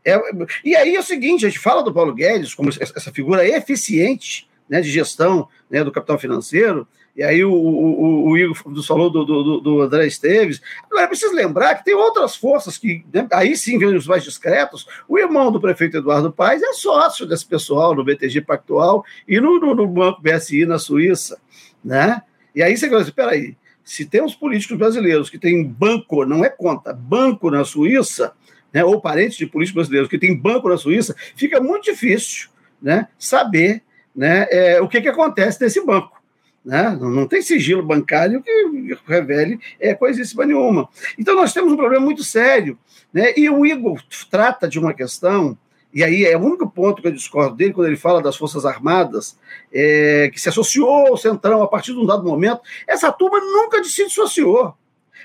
É, 0.04 0.18
e 0.64 0.74
aí 0.74 0.96
é 0.96 1.00
o 1.00 1.04
seguinte, 1.04 1.44
a 1.44 1.48
gente 1.48 1.60
fala 1.60 1.82
do 1.82 1.92
Paulo 1.92 2.14
Guedes 2.14 2.54
como 2.54 2.70
essa 2.70 3.12
figura 3.12 3.46
eficiente 3.46 4.49
né, 4.70 4.80
de 4.80 4.90
gestão 4.90 5.48
né, 5.68 5.82
do 5.82 5.90
capital 5.90 6.18
financeiro, 6.18 6.86
e 7.16 7.24
aí 7.24 7.44
o, 7.44 7.52
o, 7.52 8.30
o 8.30 8.38
Igor 8.38 8.54
falou 8.84 9.10
do, 9.10 9.24
do, 9.24 9.60
do, 9.60 9.82
André 9.82 10.06
Esteves. 10.06 10.62
Agora, 10.84 11.04
é 11.04 11.08
preciso 11.08 11.34
lembrar 11.34 11.74
que 11.74 11.84
tem 11.84 11.94
outras 11.94 12.36
forças 12.36 12.78
que, 12.78 13.04
né, 13.12 13.26
aí 13.32 13.56
sim, 13.56 13.78
vêm 13.78 13.94
os 13.96 14.06
mais 14.06 14.22
discretos. 14.22 14.86
O 15.08 15.18
irmão 15.18 15.50
do 15.50 15.60
prefeito 15.60 15.96
Eduardo 15.96 16.32
Paes 16.32 16.62
é 16.62 16.72
sócio 16.72 17.26
desse 17.26 17.44
pessoal 17.44 17.94
no 17.94 18.04
BTG 18.04 18.42
Pactual 18.42 19.04
e 19.26 19.40
no, 19.40 19.58
no, 19.58 19.74
no 19.74 19.88
Banco 19.88 20.22
BSI 20.22 20.64
na 20.64 20.78
Suíça. 20.78 21.38
Né? 21.84 22.22
E 22.54 22.62
aí 22.62 22.76
você 22.76 22.88
fala 22.88 23.02
assim, 23.02 23.12
peraí, 23.12 23.56
se 23.84 24.06
temos 24.06 24.36
políticos 24.36 24.78
brasileiros 24.78 25.28
que 25.28 25.38
têm 25.38 25.64
banco, 25.64 26.24
não 26.24 26.44
é 26.44 26.48
conta, 26.48 26.92
banco 26.92 27.50
na 27.50 27.64
Suíça, 27.64 28.32
né, 28.72 28.84
ou 28.84 29.00
parentes 29.00 29.36
de 29.36 29.46
políticos 29.46 29.82
brasileiros 29.82 30.08
que 30.08 30.18
têm 30.18 30.34
banco 30.36 30.68
na 30.68 30.76
Suíça, 30.76 31.14
fica 31.34 31.60
muito 31.60 31.84
difícil 31.84 32.48
né, 32.80 33.08
saber 33.18 33.82
né, 34.14 34.46
é, 34.50 34.80
o 34.80 34.88
que, 34.88 35.00
que 35.00 35.08
acontece 35.08 35.60
nesse 35.60 35.84
banco. 35.84 36.20
Né? 36.64 36.96
Não 37.00 37.26
tem 37.26 37.40
sigilo 37.40 37.82
bancário 37.82 38.42
que 38.42 38.96
revele 39.06 39.58
é, 39.78 39.94
coisíssima 39.94 40.44
nenhuma. 40.44 40.88
Então, 41.18 41.34
nós 41.34 41.52
temos 41.52 41.72
um 41.72 41.76
problema 41.76 42.04
muito 42.04 42.22
sério. 42.22 42.78
Né? 43.12 43.32
E 43.36 43.48
o 43.48 43.64
Igor 43.64 44.00
trata 44.30 44.68
de 44.68 44.78
uma 44.78 44.92
questão, 44.92 45.56
e 45.92 46.04
aí 46.04 46.24
é 46.24 46.36
o 46.36 46.40
único 46.40 46.68
ponto 46.68 47.00
que 47.00 47.08
eu 47.08 47.12
discordo 47.12 47.56
dele, 47.56 47.72
quando 47.72 47.88
ele 47.88 47.96
fala 47.96 48.22
das 48.22 48.36
Forças 48.36 48.64
Armadas, 48.64 49.38
é, 49.72 50.30
que 50.32 50.40
se 50.40 50.48
associou 50.48 51.08
ao 51.08 51.16
Centrão 51.16 51.62
a 51.62 51.68
partir 51.68 51.92
de 51.92 51.98
um 51.98 52.06
dado 52.06 52.24
momento. 52.24 52.60
Essa 52.86 53.10
turma 53.10 53.40
nunca 53.40 53.82
se 53.82 54.06
dissociou. 54.06 54.74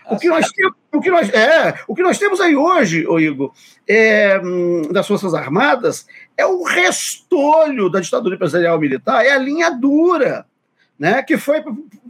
O 0.10 0.18
que, 0.18 0.30
nós 0.30 0.48
temos, 0.52 0.76
o, 0.94 1.02
que 1.02 1.10
nós, 1.10 1.30
é, 1.30 1.80
o 1.88 1.96
que 1.96 2.04
nós 2.04 2.20
temos 2.20 2.40
aí 2.40 2.56
hoje, 2.56 3.08
ô 3.08 3.20
Igor, 3.20 3.52
é, 3.88 4.40
hum, 4.40 4.84
das 4.92 5.08
Forças 5.08 5.34
Armadas, 5.34 6.06
é 6.38 6.46
o 6.46 6.64
restolho 6.64 7.90
da 7.90 8.00
ditadura 8.00 8.36
empresarial 8.36 8.80
militar, 8.80 9.26
é 9.26 9.32
a 9.32 9.38
linha 9.38 9.70
dura 9.70 10.46
né, 10.98 11.22
que 11.22 11.38
foi, 11.38 11.62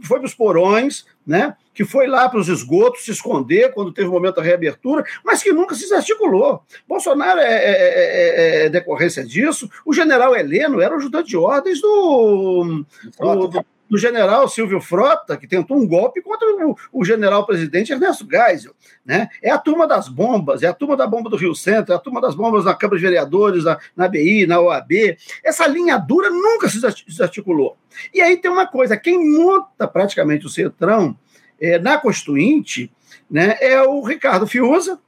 foi 0.02 0.18
para 0.18 0.26
os 0.26 0.34
porões, 0.34 1.04
né, 1.26 1.56
que 1.74 1.84
foi 1.84 2.06
lá 2.06 2.28
para 2.28 2.38
os 2.38 2.48
esgotos 2.48 3.04
se 3.04 3.10
esconder 3.10 3.72
quando 3.72 3.92
teve 3.92 4.08
o 4.08 4.12
momento 4.12 4.36
da 4.36 4.42
reabertura, 4.42 5.04
mas 5.24 5.42
que 5.42 5.52
nunca 5.52 5.74
se 5.74 5.82
desarticulou. 5.82 6.62
Bolsonaro 6.88 7.40
é, 7.40 7.44
é, 7.44 8.62
é, 8.62 8.66
é 8.66 8.68
decorrência 8.68 9.24
disso. 9.24 9.68
O 9.84 9.92
general 9.92 10.34
Heleno 10.34 10.80
era 10.80 10.94
o 10.94 10.98
ajudante 10.98 11.28
de 11.28 11.36
ordens 11.36 11.80
do, 11.80 12.84
do, 13.18 13.48
do 13.48 13.64
general 13.96 14.48
Silvio 14.48 14.80
Frota, 14.80 15.36
que 15.36 15.46
tentou 15.46 15.76
um 15.76 15.86
golpe 15.86 16.20
contra 16.20 16.48
o, 16.66 16.76
o 16.92 17.04
general 17.04 17.46
presidente 17.46 17.92
Ernesto 17.92 18.26
Geisel. 18.28 18.72
Né? 19.04 19.28
É 19.42 19.50
a 19.50 19.58
turma 19.58 19.86
das 19.86 20.08
bombas, 20.08 20.62
é 20.62 20.66
a 20.66 20.72
turma 20.72 20.96
da 20.96 21.06
bomba 21.06 21.30
do 21.30 21.36
Rio 21.36 21.54
Centro, 21.54 21.92
é 21.92 21.96
a 21.96 22.00
turma 22.00 22.20
das 22.20 22.34
bombas 22.34 22.64
na 22.64 22.74
Câmara 22.74 22.98
de 22.98 23.04
Vereadores, 23.04 23.64
na, 23.64 23.78
na 23.94 24.08
BI, 24.08 24.46
na 24.46 24.60
OAB. 24.60 25.16
Essa 25.44 25.66
linha 25.66 25.98
dura 25.98 26.30
nunca 26.30 26.68
se 26.68 26.80
desarticulou. 27.06 27.76
E 28.12 28.20
aí 28.20 28.36
tem 28.36 28.50
uma 28.50 28.66
coisa: 28.66 28.96
quem 28.96 29.18
monta 29.38 29.86
praticamente 29.86 30.46
o 30.46 30.50
Centrão 30.50 31.16
é, 31.60 31.78
na 31.78 31.98
Constituinte 31.98 32.90
né, 33.30 33.56
é 33.60 33.82
o 33.82 34.02
Ricardo 34.02 34.46
Fiuza, 34.46 34.98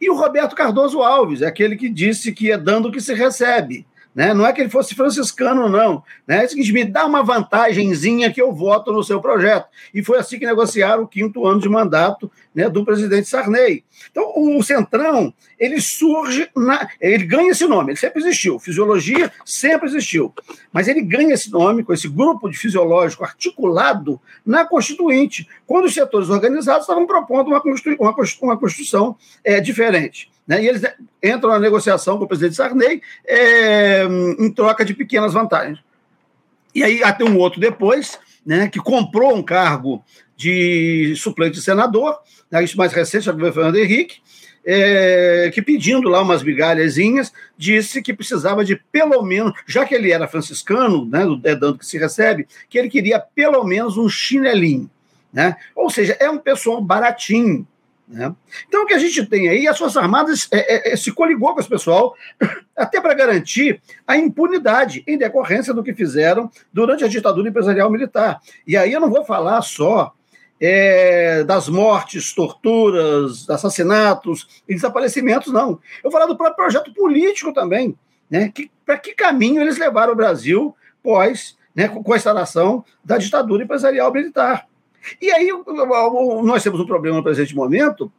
e 0.00 0.08
o 0.08 0.14
Roberto 0.14 0.54
Cardoso 0.54 1.02
Alves, 1.02 1.42
é 1.42 1.46
aquele 1.46 1.76
que 1.76 1.88
disse 1.88 2.32
que 2.32 2.50
é 2.50 2.56
dando 2.56 2.88
o 2.88 2.92
que 2.92 3.00
se 3.00 3.14
recebe. 3.14 3.86
Né? 4.14 4.32
Não 4.32 4.46
é 4.46 4.52
que 4.52 4.60
ele 4.60 4.70
fosse 4.70 4.94
franciscano, 4.94 5.68
não. 5.68 6.02
Né? 6.26 6.42
É 6.42 6.46
o 6.46 6.48
seguinte, 6.48 6.72
me 6.72 6.84
dá 6.84 7.04
uma 7.04 7.22
vantagenzinha 7.22 8.32
que 8.32 8.40
eu 8.40 8.52
voto 8.52 8.92
no 8.92 9.02
seu 9.02 9.20
projeto. 9.20 9.66
E 9.92 10.02
foi 10.02 10.18
assim 10.18 10.38
que 10.38 10.46
negociaram 10.46 11.02
o 11.02 11.08
quinto 11.08 11.46
ano 11.46 11.60
de 11.60 11.68
mandato 11.68 12.30
né, 12.54 12.68
do 12.68 12.84
presidente 12.84 13.28
Sarney. 13.28 13.84
Então, 14.10 14.32
o 14.36 14.62
Centrão, 14.62 15.34
ele 15.58 15.80
surge, 15.80 16.48
na, 16.54 16.88
ele 17.00 17.24
ganha 17.24 17.50
esse 17.50 17.66
nome, 17.66 17.92
ele 17.92 17.98
sempre 17.98 18.20
existiu, 18.20 18.58
fisiologia 18.58 19.32
sempre 19.44 19.88
existiu, 19.88 20.32
mas 20.72 20.86
ele 20.86 21.02
ganha 21.02 21.34
esse 21.34 21.50
nome 21.50 21.82
com 21.82 21.92
esse 21.92 22.08
grupo 22.08 22.48
de 22.48 22.56
fisiológico 22.56 23.24
articulado 23.24 24.20
na 24.46 24.64
Constituinte, 24.64 25.48
quando 25.66 25.86
os 25.86 25.94
setores 25.94 26.28
organizados 26.28 26.82
estavam 26.82 27.06
propondo 27.06 27.48
uma, 27.48 27.62
uma, 27.98 28.14
uma 28.42 28.58
Constituição 28.58 29.16
é, 29.42 29.60
diferente. 29.60 30.30
Né? 30.46 30.62
E 30.62 30.68
eles 30.68 30.82
entram 31.22 31.50
na 31.50 31.58
negociação 31.58 32.18
com 32.18 32.24
o 32.24 32.28
presidente 32.28 32.56
Sarney 32.56 33.00
é, 33.26 34.04
em 34.38 34.50
troca 34.52 34.84
de 34.84 34.94
pequenas 34.94 35.32
vantagens. 35.32 35.78
E 36.74 36.82
aí 36.82 37.02
até 37.02 37.24
um 37.24 37.38
outro 37.38 37.60
depois, 37.60 38.18
né, 38.44 38.68
que 38.68 38.78
comprou 38.78 39.34
um 39.34 39.42
cargo 39.42 40.04
de 40.36 41.14
suplente 41.16 41.56
de 41.56 41.62
senador, 41.62 42.18
né, 42.50 42.62
isso 42.62 42.76
mais 42.76 42.92
recente, 42.92 43.28
o 43.30 43.52
Fernando 43.52 43.76
Henrique, 43.76 44.16
é, 44.66 45.50
que 45.52 45.60
pedindo 45.60 46.08
lá 46.08 46.22
umas 46.22 46.42
migalhazinhas, 46.42 47.32
disse 47.56 48.00
que 48.00 48.14
precisava 48.14 48.64
de 48.64 48.76
pelo 48.90 49.22
menos, 49.22 49.52
já 49.66 49.84
que 49.84 49.94
ele 49.94 50.10
era 50.10 50.26
franciscano, 50.26 51.04
né, 51.04 51.22
é 51.44 51.54
dando 51.54 51.78
que 51.78 51.86
se 51.86 51.98
recebe, 51.98 52.46
que 52.68 52.78
ele 52.78 52.88
queria 52.88 53.18
pelo 53.20 53.62
menos 53.64 53.96
um 53.96 54.08
chinelinho. 54.08 54.90
Né? 55.32 55.56
Ou 55.74 55.90
seja, 55.90 56.16
é 56.20 56.30
um 56.30 56.38
pessoal 56.38 56.80
baratinho, 56.80 57.66
né? 58.06 58.34
Então, 58.68 58.82
o 58.82 58.86
que 58.86 58.94
a 58.94 58.98
gente 58.98 59.24
tem 59.26 59.48
aí, 59.48 59.66
as 59.66 59.78
Forças 59.78 59.96
Armadas 59.96 60.46
é, 60.52 60.90
é, 60.90 60.92
é 60.92 60.96
se 60.96 61.10
coligou 61.10 61.54
com 61.54 61.60
esse 61.60 61.68
pessoal, 61.68 62.14
até 62.76 63.00
para 63.00 63.14
garantir 63.14 63.80
a 64.06 64.16
impunidade 64.16 65.02
em 65.06 65.16
decorrência 65.16 65.72
do 65.72 65.82
que 65.82 65.94
fizeram 65.94 66.50
durante 66.72 67.04
a 67.04 67.08
ditadura 67.08 67.48
empresarial 67.48 67.90
militar. 67.90 68.40
E 68.66 68.76
aí 68.76 68.92
eu 68.92 69.00
não 69.00 69.10
vou 69.10 69.24
falar 69.24 69.62
só 69.62 70.12
é, 70.60 71.44
das 71.44 71.68
mortes, 71.68 72.32
torturas, 72.32 73.48
assassinatos 73.48 74.62
e 74.68 74.74
desaparecimentos, 74.74 75.52
não. 75.52 75.80
Eu 76.02 76.10
vou 76.10 76.12
falar 76.12 76.26
do 76.26 76.36
próprio 76.36 76.56
projeto 76.56 76.92
político 76.92 77.52
também. 77.52 77.96
Né? 78.30 78.52
Para 78.84 78.98
que 78.98 79.14
caminho 79.14 79.60
eles 79.60 79.78
levaram 79.78 80.12
o 80.12 80.16
Brasil 80.16 80.74
pós 81.02 81.56
né, 81.74 81.88
com 81.88 82.12
a 82.12 82.16
instalação 82.16 82.84
da 83.04 83.18
ditadura 83.18 83.64
empresarial 83.64 84.12
militar? 84.12 84.66
E 85.20 85.30
aí 85.30 85.50
nós 86.42 86.62
temos 86.62 86.80
um 86.80 86.86
problema 86.86 87.16
no 87.16 87.22
presente 87.22 87.54
momento, 87.54 88.10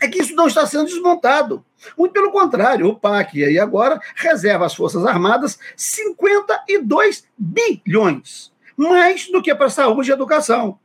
é 0.00 0.08
que 0.08 0.20
isso 0.20 0.34
não 0.34 0.46
está 0.46 0.66
sendo 0.66 0.84
desmontado. 0.84 1.64
Muito 1.96 2.12
pelo 2.12 2.30
contrário, 2.30 2.86
o 2.86 2.96
PAC 2.96 3.44
aí 3.44 3.58
agora 3.58 4.00
reserva 4.14 4.66
às 4.66 4.74
Forças 4.74 5.04
Armadas 5.06 5.58
52 5.76 7.26
bilhões, 7.36 8.52
mais 8.76 9.30
do 9.30 9.42
que 9.42 9.54
para 9.54 9.70
saúde 9.70 10.10
e 10.10 10.12
educação. 10.12 10.78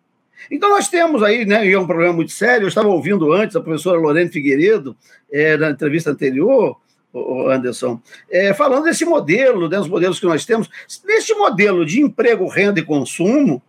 Então 0.50 0.70
nós 0.70 0.88
temos 0.88 1.22
aí, 1.22 1.46
né, 1.46 1.68
e 1.68 1.74
é 1.74 1.80
um 1.80 1.86
problema 1.86 2.14
muito 2.14 2.32
sério, 2.32 2.66
eu 2.66 2.70
estava 2.70 2.88
ouvindo 2.88 3.32
antes 3.32 3.56
a 3.56 3.62
professora 3.62 4.00
Lorene 4.00 4.32
Figueiredo, 4.32 4.96
é, 5.32 5.56
na 5.58 5.70
entrevista 5.70 6.10
anterior, 6.10 6.78
Anderson, 7.50 8.02
é, 8.30 8.54
falando 8.54 8.86
desse 8.86 9.04
modelo, 9.04 9.68
né, 9.68 9.78
dos 9.78 9.90
modelos 9.90 10.20
que 10.20 10.26
nós 10.26 10.46
temos, 10.46 10.70
nesse 11.06 11.34
modelo 11.34 11.86
de 11.86 12.02
emprego, 12.02 12.48
renda 12.48 12.80
e 12.80 12.86
consumo, 12.86 13.62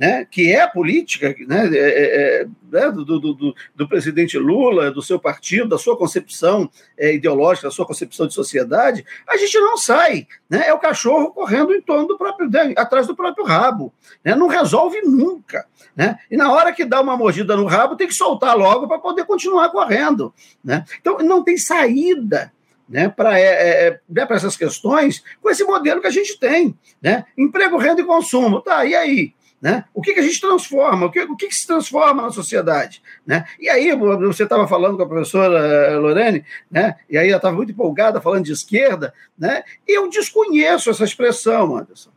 né, 0.00 0.24
que 0.24 0.50
é 0.50 0.62
a 0.62 0.66
política 0.66 1.36
né, 1.46 1.68
é, 1.68 1.78
é, 1.78 2.40
é, 2.40 2.46
né, 2.72 2.90
do, 2.90 3.04
do, 3.04 3.20
do, 3.20 3.54
do, 3.76 3.86
presidente 3.86 4.38
Lula, 4.38 4.90
do 4.90 5.02
seu 5.02 5.20
partido, 5.20 5.68
da 5.68 5.76
sua 5.76 5.94
concepção 5.94 6.70
é, 6.96 7.14
ideológica, 7.14 7.68
da 7.68 7.70
sua 7.70 7.84
concepção 7.84 8.26
de 8.26 8.32
sociedade, 8.32 9.04
a 9.28 9.36
gente 9.36 9.58
não 9.58 9.76
sai. 9.76 10.26
Né, 10.48 10.64
é 10.66 10.72
o 10.72 10.78
cachorro 10.78 11.30
correndo 11.32 11.74
em 11.74 11.82
torno 11.82 12.08
do 12.08 12.16
próprio, 12.16 12.48
né, 12.48 12.72
atrás 12.78 13.06
do 13.06 13.14
próprio 13.14 13.44
rabo. 13.44 13.92
Né, 14.24 14.34
não 14.34 14.46
resolve 14.46 15.02
nunca. 15.02 15.66
E 16.30 16.36
na 16.36 16.50
hora 16.50 16.72
que 16.72 16.86
dá 16.86 16.98
uma 16.98 17.14
mordida 17.14 17.54
no 17.54 17.66
rabo, 17.66 17.94
tem 17.94 18.06
que 18.06 18.14
soltar 18.14 18.56
logo 18.56 18.88
para 18.88 18.98
poder 18.98 19.26
continuar 19.26 19.68
correndo. 19.68 20.32
Então, 20.98 21.18
não 21.18 21.44
tem 21.44 21.58
saída 21.58 22.50
né, 22.88 23.10
para 23.10 23.38
é, 23.38 23.88
é, 23.88 24.00
é 24.16 24.26
essas 24.30 24.56
questões 24.56 25.22
com 25.42 25.50
esse 25.50 25.62
modelo 25.62 26.00
que 26.00 26.06
a 26.06 26.12
gente 26.12 26.38
tem. 26.38 26.74
Né? 27.02 27.26
Emprego, 27.36 27.76
renda 27.76 28.00
e 28.00 28.04
consumo. 28.04 28.62
Tá, 28.62 28.86
e 28.86 28.94
aí? 28.94 29.34
Né? 29.60 29.84
O 29.92 30.00
que, 30.00 30.14
que 30.14 30.20
a 30.20 30.22
gente 30.22 30.40
transforma? 30.40 31.06
O 31.06 31.10
que, 31.10 31.20
o 31.20 31.36
que, 31.36 31.48
que 31.48 31.54
se 31.54 31.66
transforma 31.66 32.22
na 32.22 32.30
sociedade? 32.30 33.02
Né? 33.26 33.44
E 33.58 33.68
aí, 33.68 33.94
você 33.94 34.44
estava 34.44 34.66
falando 34.66 34.96
com 34.96 35.02
a 35.02 35.08
professora 35.08 35.58
eh, 35.58 35.96
Lorene, 35.96 36.44
né? 36.70 36.96
e 37.10 37.18
aí 37.18 37.28
ela 37.28 37.36
estava 37.36 37.54
muito 37.54 37.70
empolgada 37.70 38.22
falando 38.22 38.44
de 38.44 38.52
esquerda, 38.52 39.12
né? 39.38 39.62
eu 39.86 40.08
desconheço 40.08 40.88
essa 40.88 41.04
expressão, 41.04 41.76
Anderson. 41.76 42.10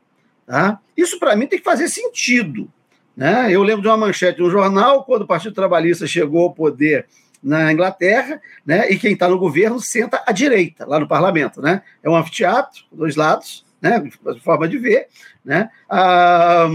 Tá? 0.46 0.80
Isso, 0.96 1.20
para 1.20 1.36
mim, 1.36 1.46
tem 1.46 1.60
que 1.60 1.66
fazer 1.66 1.90
sentido. 1.90 2.72
Né? 3.16 3.48
Eu 3.52 3.62
lembro 3.62 3.82
de 3.82 3.90
uma 3.90 3.98
manchete 3.98 4.38
de 4.38 4.44
um 4.44 4.50
jornal, 4.50 5.04
quando 5.04 5.24
o 5.24 5.28
Partido 5.28 5.54
Trabalhista 5.54 6.08
chegou 6.08 6.44
ao 6.44 6.54
poder 6.54 7.08
na 7.44 7.74
Inglaterra, 7.74 8.42
né? 8.66 8.90
e 8.90 8.98
quem 8.98 9.14
está 9.14 9.28
no 9.28 9.38
governo 9.38 9.82
senta 9.82 10.24
à 10.26 10.32
direita, 10.32 10.86
lá 10.88 10.98
no 10.98 11.10
parlamento. 11.10 11.62
Né? 11.62 11.82
É 12.02 12.10
um 12.10 12.16
anfiteatro, 12.16 12.86
dois 12.90 13.18
lados, 13.18 13.66
né, 13.84 14.02
forma 14.42 14.66
de 14.66 14.78
ver, 14.78 15.08
né, 15.44 15.70
ah, 15.90 16.70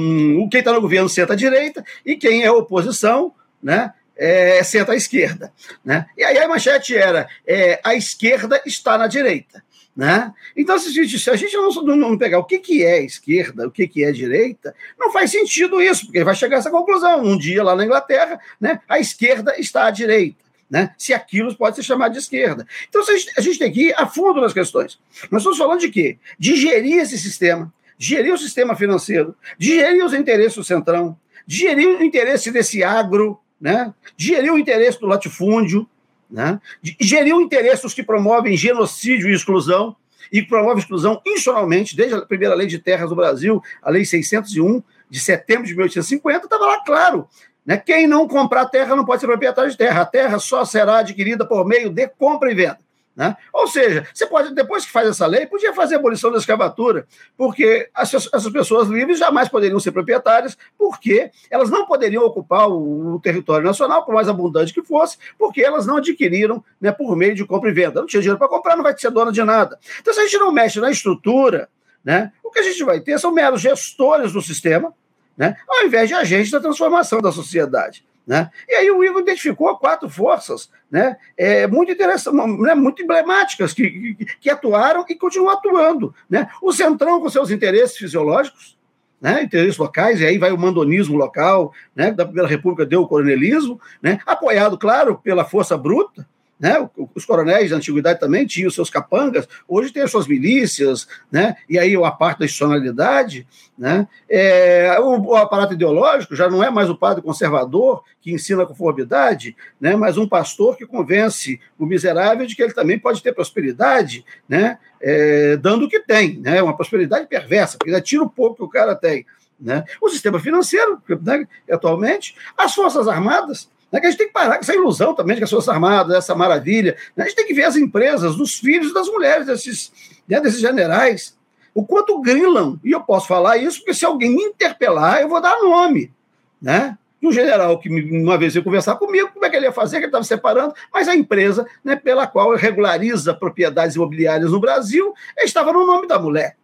quem 0.50 0.58
está 0.58 0.74
no 0.74 0.80
governo 0.82 1.08
senta 1.08 1.32
à 1.32 1.36
direita 1.36 1.82
e 2.04 2.16
quem 2.16 2.44
é 2.44 2.50
oposição, 2.50 3.32
né, 3.62 3.94
é, 4.14 4.62
senta 4.62 4.92
à 4.92 4.96
esquerda. 4.96 5.50
Né? 5.82 6.06
E 6.16 6.22
aí 6.22 6.36
a 6.38 6.48
manchete 6.48 6.94
era: 6.94 7.28
é, 7.46 7.80
a 7.82 7.94
esquerda 7.94 8.60
está 8.66 8.98
na 8.98 9.06
direita. 9.06 9.62
Né? 9.96 10.32
Então, 10.56 10.78
se, 10.78 11.18
se 11.18 11.30
a 11.30 11.36
gente 11.36 11.56
não, 11.56 11.70
não, 11.70 11.96
não, 11.96 12.18
pegar 12.18 12.38
o 12.38 12.44
que, 12.44 12.58
que 12.58 12.84
é 12.84 13.02
esquerda, 13.02 13.66
o 13.66 13.70
que, 13.70 13.88
que 13.88 14.04
é 14.04 14.12
direita, 14.12 14.74
não 14.98 15.10
faz 15.10 15.30
sentido 15.30 15.80
isso, 15.80 16.06
porque 16.06 16.22
vai 16.22 16.34
chegar 16.34 16.56
a 16.56 16.58
essa 16.58 16.70
conclusão. 16.70 17.24
Um 17.24 17.38
dia 17.38 17.64
lá 17.64 17.74
na 17.74 17.84
Inglaterra, 17.84 18.38
né, 18.60 18.80
a 18.88 18.98
esquerda 18.98 19.58
está 19.58 19.86
à 19.86 19.90
direita 19.90 20.47
né? 20.70 20.94
se 20.98 21.14
aquilo 21.14 21.54
pode 21.56 21.76
ser 21.76 21.82
chamado 21.82 22.12
de 22.12 22.18
esquerda. 22.18 22.66
Então 22.88 23.02
a 23.02 23.40
gente, 23.40 23.58
tem 23.58 23.72
que 23.72 23.88
ir 23.88 23.94
a 23.96 24.06
fundo 24.06 24.40
nas 24.40 24.52
questões. 24.52 24.98
Nós 25.30 25.42
estamos 25.42 25.58
falando 25.58 25.80
de 25.80 25.88
quê? 25.88 26.18
De 26.38 26.56
gerir 26.56 26.98
esse 26.98 27.18
sistema, 27.18 27.72
gerir 27.98 28.32
o 28.32 28.38
sistema 28.38 28.76
financeiro, 28.76 29.34
gerir 29.58 30.04
os 30.04 30.12
interesses 30.12 30.54
do 30.54 30.64
centrão, 30.64 31.16
gerir 31.46 31.88
o 31.88 32.04
interesse 32.04 32.50
desse 32.50 32.82
agro, 32.82 33.40
né? 33.60 33.92
gerir 34.16 34.52
o 34.52 34.58
interesse 34.58 35.00
do 35.00 35.06
latifúndio, 35.06 35.88
né? 36.30 36.60
gerir 37.00 37.34
o 37.34 37.40
interesse 37.40 37.82
dos 37.82 37.94
que 37.94 38.02
promovem 38.02 38.56
genocídio 38.56 39.28
e 39.28 39.34
exclusão, 39.34 39.96
e 40.30 40.42
que 40.42 40.48
promovem 40.48 40.78
exclusão 40.78 41.22
institucionalmente, 41.24 41.96
desde 41.96 42.14
a 42.14 42.20
primeira 42.20 42.54
lei 42.54 42.66
de 42.66 42.78
terras 42.78 43.08
do 43.08 43.16
Brasil, 43.16 43.62
a 43.82 43.90
Lei 43.90 44.04
601, 44.04 44.82
de 45.08 45.20
setembro 45.20 45.66
de 45.66 45.72
1850, 45.72 46.44
estava 46.44 46.66
lá 46.66 46.84
claro 46.84 47.26
né? 47.68 47.76
Quem 47.76 48.06
não 48.06 48.26
comprar 48.26 48.64
terra 48.64 48.96
não 48.96 49.04
pode 49.04 49.20
ser 49.20 49.26
proprietário 49.26 49.70
de 49.70 49.76
terra. 49.76 50.00
A 50.00 50.06
terra 50.06 50.38
só 50.38 50.64
será 50.64 51.00
adquirida 51.00 51.44
por 51.44 51.66
meio 51.66 51.90
de 51.90 52.08
compra 52.08 52.50
e 52.50 52.54
venda. 52.54 52.78
Né? 53.14 53.36
Ou 53.52 53.66
seja, 53.66 54.06
você 54.14 54.24
pode, 54.24 54.54
depois 54.54 54.86
que 54.86 54.90
faz 54.90 55.06
essa 55.06 55.26
lei, 55.26 55.44
podia 55.44 55.74
fazer 55.74 55.96
a 55.96 55.98
abolição 55.98 56.32
da 56.32 56.38
escravatura, 56.38 57.06
porque 57.36 57.90
essas, 57.94 58.26
pessoas 58.50 58.88
livres 58.88 59.18
jamais 59.18 59.50
poderiam 59.50 59.78
ser 59.78 59.92
proprietárias, 59.92 60.56
porque 60.78 61.30
elas 61.50 61.68
não 61.68 61.84
poderiam 61.84 62.24
ocupar 62.24 62.70
o, 62.70 63.16
o, 63.16 63.20
território 63.20 63.66
nacional, 63.66 64.02
por 64.02 64.14
mais 64.14 64.30
abundante 64.30 64.72
que 64.72 64.82
fosse, 64.82 65.18
porque 65.36 65.60
elas 65.60 65.84
não 65.84 65.96
adquiriram 65.98 66.64
né, 66.80 66.90
por 66.90 67.14
meio 67.16 67.34
de 67.34 67.44
compra 67.44 67.68
e 67.68 67.74
venda. 67.74 68.00
Não 68.00 68.06
tinha 68.06 68.22
dinheiro 68.22 68.38
para 68.38 68.48
comprar, 68.48 68.76
não 68.76 68.84
vai 68.84 68.96
ser 68.96 69.10
dona 69.10 69.30
de 69.30 69.44
nada. 69.44 69.78
Então, 70.00 70.14
se 70.14 70.20
a 70.20 70.22
gente 70.22 70.38
não 70.38 70.52
mexe 70.52 70.80
na 70.80 70.90
estrutura, 70.90 71.68
né, 72.02 72.32
o 72.42 72.50
que 72.50 72.60
a 72.60 72.62
gente 72.62 72.82
vai 72.82 72.98
ter 73.00 73.18
são 73.18 73.30
meros 73.30 73.60
gestores 73.60 74.32
do 74.32 74.40
sistema, 74.40 74.94
né? 75.38 75.56
ao 75.68 75.86
invés 75.86 76.08
de 76.08 76.14
agentes 76.14 76.50
da 76.50 76.60
transformação 76.60 77.22
da 77.22 77.32
sociedade. 77.32 78.04
Né? 78.26 78.50
E 78.68 78.74
aí 78.74 78.90
o 78.90 79.02
Igor 79.02 79.22
identificou 79.22 79.78
quatro 79.78 80.10
forças 80.10 80.68
né, 80.90 81.16
é, 81.34 81.66
muito 81.66 81.96
né, 81.96 82.74
muito 82.74 83.02
emblemáticas, 83.02 83.72
que, 83.72 83.88
que, 84.14 84.26
que, 84.38 84.50
atuaram 84.50 85.02
e 85.08 85.14
continuam 85.14 85.50
atuando. 85.50 86.14
Né? 86.28 86.46
O 86.60 86.70
Centrão 86.70 87.20
com 87.20 87.30
seus 87.30 87.50
interesses 87.50 87.96
fisiológicos, 87.96 88.76
né, 89.20 89.42
interesses 89.42 89.78
locais, 89.78 90.20
e 90.20 90.26
aí 90.26 90.38
vai 90.38 90.52
o 90.52 90.58
mandonismo 90.58 91.16
local, 91.16 91.72
né, 91.94 92.12
da 92.12 92.24
Primeira 92.24 92.48
República 92.48 92.86
deu 92.86 93.02
o 93.02 93.08
coronelismo, 93.08 93.80
né, 94.02 94.20
apoiado, 94.26 94.78
claro, 94.78 95.18
pela 95.18 95.44
força 95.44 95.76
bruta, 95.76 96.28
né? 96.58 96.88
Os 97.14 97.24
coronéis 97.24 97.70
da 97.70 97.76
antiguidade 97.76 98.18
também 98.18 98.46
tinham 98.46 98.70
seus 98.70 98.90
capangas, 98.90 99.48
hoje 99.66 99.92
tem 99.92 100.02
as 100.02 100.10
suas 100.10 100.26
milícias, 100.26 101.06
né? 101.30 101.56
e 101.68 101.78
aí 101.78 101.94
a 101.94 102.10
parte 102.10 102.40
da 102.40 102.44
institucionalidade. 102.44 103.46
Né? 103.78 104.08
É, 104.28 104.96
o, 105.00 105.20
o, 105.20 105.36
aparato 105.36 105.74
ideológico 105.74 106.34
já 106.34 106.50
não 106.50 106.64
é 106.64 106.70
mais 106.70 106.90
o 106.90 106.96
padre 106.96 107.22
conservador 107.22 108.02
que 108.20 108.32
ensina 108.32 108.64
a 108.64 108.66
conformidade, 108.66 109.56
né? 109.80 109.94
mas 109.94 110.18
um 110.18 110.28
pastor 110.28 110.76
que 110.76 110.84
convence 110.84 111.60
o 111.78 111.86
miserável 111.86 112.44
de 112.44 112.56
que 112.56 112.62
ele 112.62 112.72
também 112.72 112.98
pode 112.98 113.22
ter 113.22 113.32
prosperidade, 113.32 114.24
né? 114.48 114.78
É, 115.00 115.56
dando 115.56 115.84
o 115.84 115.88
que 115.88 116.00
tem, 116.00 116.40
né? 116.40 116.60
uma 116.60 116.74
prosperidade 116.74 117.28
perversa, 117.28 117.78
porque 117.78 117.90
ainda 117.90 118.02
tira 118.02 118.24
o 118.24 118.28
pouco 118.28 118.56
que 118.56 118.62
o 118.64 118.68
cara 118.68 118.96
tem. 118.96 119.24
Né? 119.60 119.84
O 120.00 120.08
sistema 120.08 120.40
financeiro, 120.40 121.00
né, 121.22 121.46
atualmente, 121.70 122.34
as 122.56 122.74
Forças 122.74 123.06
Armadas, 123.06 123.68
né, 123.90 124.00
que 124.00 124.06
a 124.06 124.10
gente 124.10 124.18
tem 124.18 124.26
que 124.26 124.32
parar 124.32 124.56
com 124.56 124.62
essa 124.62 124.74
ilusão 124.74 125.14
também 125.14 125.34
de 125.34 125.40
que 125.40 125.44
as 125.44 125.50
Forças 125.50 125.68
Armadas, 125.68 126.16
essa 126.16 126.34
maravilha. 126.34 126.96
Né, 127.16 127.24
a 127.24 127.28
gente 127.28 127.36
tem 127.36 127.46
que 127.46 127.54
ver 127.54 127.64
as 127.64 127.76
empresas, 127.76 128.36
dos 128.36 128.54
filhos 128.54 128.92
das 128.92 129.08
mulheres, 129.08 129.46
desses, 129.46 129.92
né, 130.28 130.40
desses 130.40 130.60
generais, 130.60 131.36
o 131.74 131.84
quanto 131.84 132.20
grilam. 132.20 132.78
E 132.84 132.90
eu 132.92 133.00
posso 133.00 133.26
falar 133.26 133.56
isso 133.56 133.78
porque 133.78 133.94
se 133.94 134.04
alguém 134.04 134.34
me 134.34 134.42
interpelar, 134.42 135.20
eu 135.20 135.28
vou 135.28 135.40
dar 135.40 135.58
nome. 135.60 136.12
Né? 136.60 136.98
um 137.22 137.32
general 137.32 137.78
que 137.78 137.88
uma 137.88 138.38
vez 138.38 138.54
veio 138.54 138.64
conversar 138.64 138.96
comigo, 138.96 139.30
como 139.32 139.44
é 139.44 139.50
que 139.50 139.56
ele 139.56 139.66
ia 139.66 139.72
fazer, 139.72 139.96
que 139.96 140.04
ele 140.04 140.06
estava 140.06 140.24
separando, 140.24 140.74
mas 140.92 141.08
a 141.08 141.14
empresa 141.14 141.66
né, 141.82 141.96
pela 141.96 142.26
qual 142.26 142.54
regulariza 142.54 143.34
propriedades 143.34 143.96
imobiliárias 143.96 144.52
no 144.52 144.60
Brasil 144.60 145.12
estava 145.38 145.72
no 145.72 145.84
nome 145.84 146.06
da 146.06 146.18
mulher. 146.18 146.56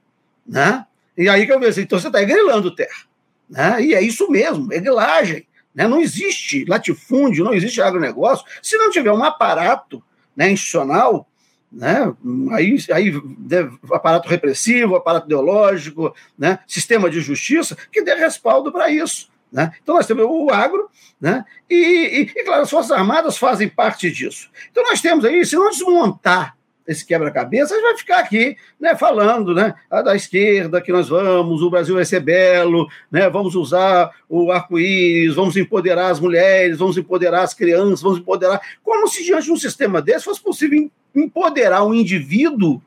Né? 0.47 0.85
E 1.17 1.29
aí 1.29 1.47
que 1.47 1.53
eu 1.53 1.59
vejo, 1.59 1.81
então 1.81 1.99
você 1.99 2.07
está 2.07 2.23
grilando 2.23 2.75
terra. 2.75 3.05
Né? 3.49 3.83
E 3.83 3.95
é 3.95 4.01
isso 4.01 4.31
mesmo, 4.31 4.73
é 4.73 4.79
grilagem. 4.79 5.47
Né? 5.75 5.89
Não 5.89 6.01
existe 6.01 6.65
latifúndio, 6.67 7.45
não 7.45 7.53
existe 7.53 7.83
agronegócio, 7.83 8.47
se 8.63 8.77
não 8.77 8.91
tiver 8.91 9.13
um 9.13 9.25
aparato 9.25 10.03
né, 10.37 10.51
institucional, 10.51 11.29
né? 11.71 12.15
aí, 12.53 12.77
aí 12.93 13.13
aparato 13.91 14.29
repressivo, 14.29 14.95
aparato 14.95 15.27
ideológico, 15.27 16.15
né? 16.39 16.61
sistema 16.67 17.11
de 17.11 17.21
justiça, 17.21 17.77
que 17.91 18.03
dê 18.03 18.15
respaldo 18.15 18.71
para 18.71 18.91
isso. 18.91 19.29
Né? 19.51 19.73
Então, 19.83 19.97
nós 19.97 20.07
temos 20.07 20.25
o 20.29 20.51
agro, 20.51 20.89
né? 21.21 21.45
e, 21.69 21.75
e, 21.75 22.21
e, 22.23 22.45
claro, 22.45 22.63
as 22.63 22.71
Forças 22.71 22.91
Armadas 22.91 23.37
fazem 23.37 23.69
parte 23.69 24.11
disso. 24.11 24.51
Então, 24.71 24.83
nós 24.85 25.01
temos 25.01 25.25
aí, 25.25 25.45
se 25.45 25.57
não 25.57 25.71
desmontar 25.71 26.54
esse 26.87 27.05
quebra-cabeça, 27.05 27.75
a 27.75 27.77
gente 27.77 27.87
vai 27.87 27.97
ficar 27.97 28.19
aqui 28.19 28.57
né, 28.79 28.95
falando 28.95 29.55
né, 29.55 29.75
da 29.91 30.15
esquerda 30.15 30.81
que 30.81 30.93
nós 30.93 31.09
vamos, 31.09 31.63
o 31.63 31.71
Brasil 31.71 31.95
vai 31.95 32.05
ser 32.05 32.21
belo, 32.21 32.87
né, 33.11 33.29
vamos 33.31 33.55
usar 33.55 34.11
o 34.29 34.53
arco-íris, 34.53 35.35
vamos 35.35 35.57
empoderar 35.57 36.11
as 36.11 36.21
mulheres, 36.21 36.79
vamos 36.79 36.99
empoderar 36.99 37.43
as 37.43 37.55
crianças, 37.55 38.03
vamos 38.03 38.19
empoderar. 38.19 38.61
Como 38.83 39.09
se 39.09 39.25
diante 39.25 39.45
de 39.45 39.53
um 39.53 39.57
sistema 39.57 40.03
desse 40.03 40.25
fosse 40.25 40.43
possível 40.43 40.91
empoderar 41.15 41.85
um 41.85 41.95
indivíduo 41.95 42.83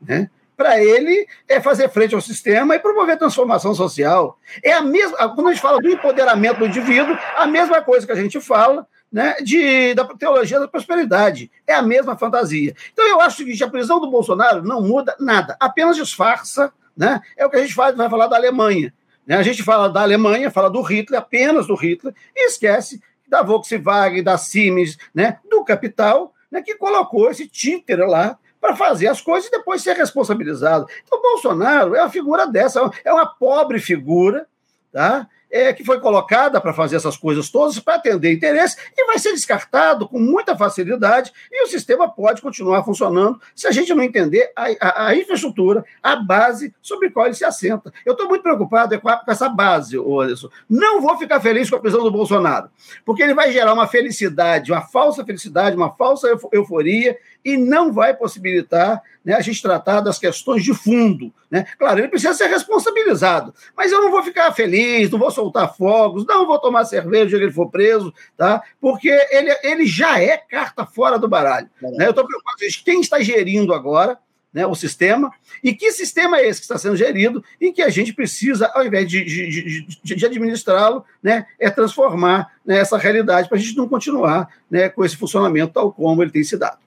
né, 0.00 0.30
para 0.56 0.82
ele 0.82 1.26
é 1.48 1.60
fazer 1.60 1.88
frente 1.90 2.14
ao 2.14 2.20
sistema 2.20 2.74
e 2.74 2.78
promover 2.78 3.18
transformação 3.18 3.74
social. 3.74 4.38
É 4.62 4.72
a 4.72 4.82
mesma, 4.82 5.16
quando 5.34 5.48
a 5.48 5.52
gente 5.52 5.62
fala 5.62 5.80
do 5.80 5.90
empoderamento 5.90 6.58
do 6.58 6.66
indivíduo, 6.66 7.16
a 7.36 7.46
mesma 7.46 7.82
coisa 7.82 8.06
que 8.06 8.12
a 8.12 8.16
gente 8.16 8.40
fala 8.40 8.86
né, 9.14 9.36
de, 9.40 9.94
da 9.94 10.04
teologia 10.04 10.58
da 10.58 10.66
prosperidade. 10.66 11.48
É 11.64 11.72
a 11.72 11.80
mesma 11.80 12.18
fantasia. 12.18 12.74
Então, 12.92 13.06
eu 13.06 13.20
acho 13.20 13.44
que 13.44 13.62
a 13.62 13.70
prisão 13.70 14.00
do 14.00 14.10
Bolsonaro 14.10 14.60
não 14.64 14.82
muda 14.82 15.14
nada, 15.20 15.56
apenas 15.60 15.94
disfarça. 15.94 16.72
Né? 16.96 17.20
É 17.36 17.46
o 17.46 17.50
que 17.50 17.56
a 17.56 17.60
gente 17.60 17.74
faz, 17.74 17.96
vai 17.96 18.10
falar 18.10 18.26
da 18.26 18.34
Alemanha. 18.34 18.92
Né? 19.24 19.36
A 19.36 19.42
gente 19.44 19.62
fala 19.62 19.88
da 19.88 20.02
Alemanha, 20.02 20.50
fala 20.50 20.68
do 20.68 20.82
Hitler, 20.82 21.20
apenas 21.20 21.68
do 21.68 21.76
Hitler, 21.76 22.12
e 22.34 22.48
esquece 22.48 23.00
da 23.28 23.40
Volkswagen, 23.40 24.20
da 24.20 24.36
Siemens, 24.36 24.98
né, 25.14 25.38
do 25.48 25.64
capital, 25.64 26.34
né, 26.50 26.60
que 26.60 26.74
colocou 26.74 27.30
esse 27.30 27.46
títere 27.46 28.04
lá 28.04 28.36
para 28.60 28.74
fazer 28.74 29.06
as 29.06 29.20
coisas 29.20 29.46
e 29.46 29.52
depois 29.52 29.80
ser 29.80 29.94
responsabilizado. 29.94 30.86
Então, 31.04 31.22
Bolsonaro 31.22 31.94
é 31.94 32.00
uma 32.00 32.10
figura 32.10 32.48
dessa, 32.48 32.90
é 33.04 33.12
uma 33.12 33.26
pobre 33.26 33.78
figura, 33.78 34.46
tá? 34.92 35.28
É, 35.54 35.72
que 35.72 35.84
foi 35.84 36.00
colocada 36.00 36.60
para 36.60 36.74
fazer 36.74 36.96
essas 36.96 37.16
coisas 37.16 37.48
todas, 37.48 37.78
para 37.78 37.94
atender 37.94 38.32
interesse, 38.32 38.76
e 38.98 39.06
vai 39.06 39.20
ser 39.20 39.30
descartado 39.30 40.08
com 40.08 40.18
muita 40.18 40.56
facilidade, 40.56 41.32
e 41.50 41.62
o 41.62 41.68
sistema 41.68 42.10
pode 42.10 42.42
continuar 42.42 42.82
funcionando 42.82 43.40
se 43.54 43.68
a 43.68 43.70
gente 43.70 43.94
não 43.94 44.02
entender 44.02 44.50
a, 44.56 44.66
a, 44.80 45.06
a 45.06 45.16
infraestrutura, 45.16 45.84
a 46.02 46.16
base 46.16 46.74
sobre 46.82 47.08
qual 47.08 47.26
ele 47.26 47.36
se 47.36 47.44
assenta. 47.44 47.92
Eu 48.04 48.14
estou 48.14 48.28
muito 48.28 48.42
preocupado 48.42 49.00
com, 49.00 49.08
a, 49.08 49.18
com 49.18 49.30
essa 49.30 49.48
base, 49.48 49.96
Anderson. 49.96 50.48
Não 50.68 51.00
vou 51.00 51.16
ficar 51.16 51.40
feliz 51.40 51.70
com 51.70 51.76
a 51.76 51.80
prisão 51.80 52.02
do 52.02 52.10
Bolsonaro, 52.10 52.68
porque 53.04 53.22
ele 53.22 53.32
vai 53.32 53.52
gerar 53.52 53.72
uma 53.74 53.86
felicidade, 53.86 54.72
uma 54.72 54.82
falsa 54.82 55.24
felicidade, 55.24 55.76
uma 55.76 55.94
falsa 55.94 56.28
euforia, 56.52 57.16
e 57.44 57.56
não 57.56 57.92
vai 57.92 58.14
possibilitar 58.14 59.02
né, 59.24 59.34
a 59.34 59.40
gente 59.40 59.60
tratar 59.60 60.00
das 60.00 60.18
questões 60.18 60.64
de 60.64 60.72
fundo. 60.72 61.32
Né? 61.50 61.66
Claro, 61.78 62.00
ele 62.00 62.08
precisa 62.08 62.34
ser 62.34 62.46
responsabilizado, 62.46 63.54
mas 63.76 63.92
eu 63.92 64.00
não 64.00 64.10
vou 64.10 64.22
ficar 64.22 64.52
feliz, 64.52 65.10
não 65.10 65.18
vou 65.18 65.30
soltar 65.30 65.74
fogos, 65.76 66.26
não 66.26 66.46
vou 66.46 66.58
tomar 66.58 66.84
cerveja 66.84 67.36
se 67.36 67.42
ele 67.42 67.52
for 67.52 67.70
preso, 67.70 68.12
tá? 68.36 68.62
porque 68.80 69.08
ele, 69.30 69.54
ele 69.62 69.86
já 69.86 70.20
é 70.20 70.36
carta 70.36 70.86
fora 70.86 71.18
do 71.18 71.28
baralho. 71.28 71.68
É. 71.82 71.90
Né? 71.90 72.06
Eu 72.06 72.10
estou 72.10 72.26
preocupado 72.26 72.58
com 72.58 72.84
quem 72.84 73.00
está 73.00 73.20
gerindo 73.20 73.72
agora 73.72 74.18
né, 74.54 74.64
o 74.64 74.74
sistema, 74.76 75.32
e 75.64 75.74
que 75.74 75.90
sistema 75.90 76.38
é 76.38 76.46
esse 76.46 76.60
que 76.60 76.64
está 76.66 76.78
sendo 76.78 76.96
gerido 76.96 77.42
e 77.60 77.72
que 77.72 77.82
a 77.82 77.88
gente 77.88 78.12
precisa, 78.12 78.70
ao 78.72 78.86
invés 78.86 79.10
de, 79.10 79.24
de, 79.24 79.84
de, 80.04 80.14
de 80.14 80.26
administrá-lo, 80.26 81.04
né, 81.20 81.44
é 81.58 81.68
transformar 81.68 82.52
né, 82.64 82.78
essa 82.78 82.96
realidade 82.96 83.48
para 83.48 83.58
a 83.58 83.60
gente 83.60 83.76
não 83.76 83.88
continuar 83.88 84.48
né, 84.70 84.88
com 84.88 85.04
esse 85.04 85.16
funcionamento 85.16 85.72
tal 85.72 85.92
como 85.92 86.22
ele 86.22 86.30
tem 86.30 86.44
se 86.44 86.56
dado. 86.56 86.78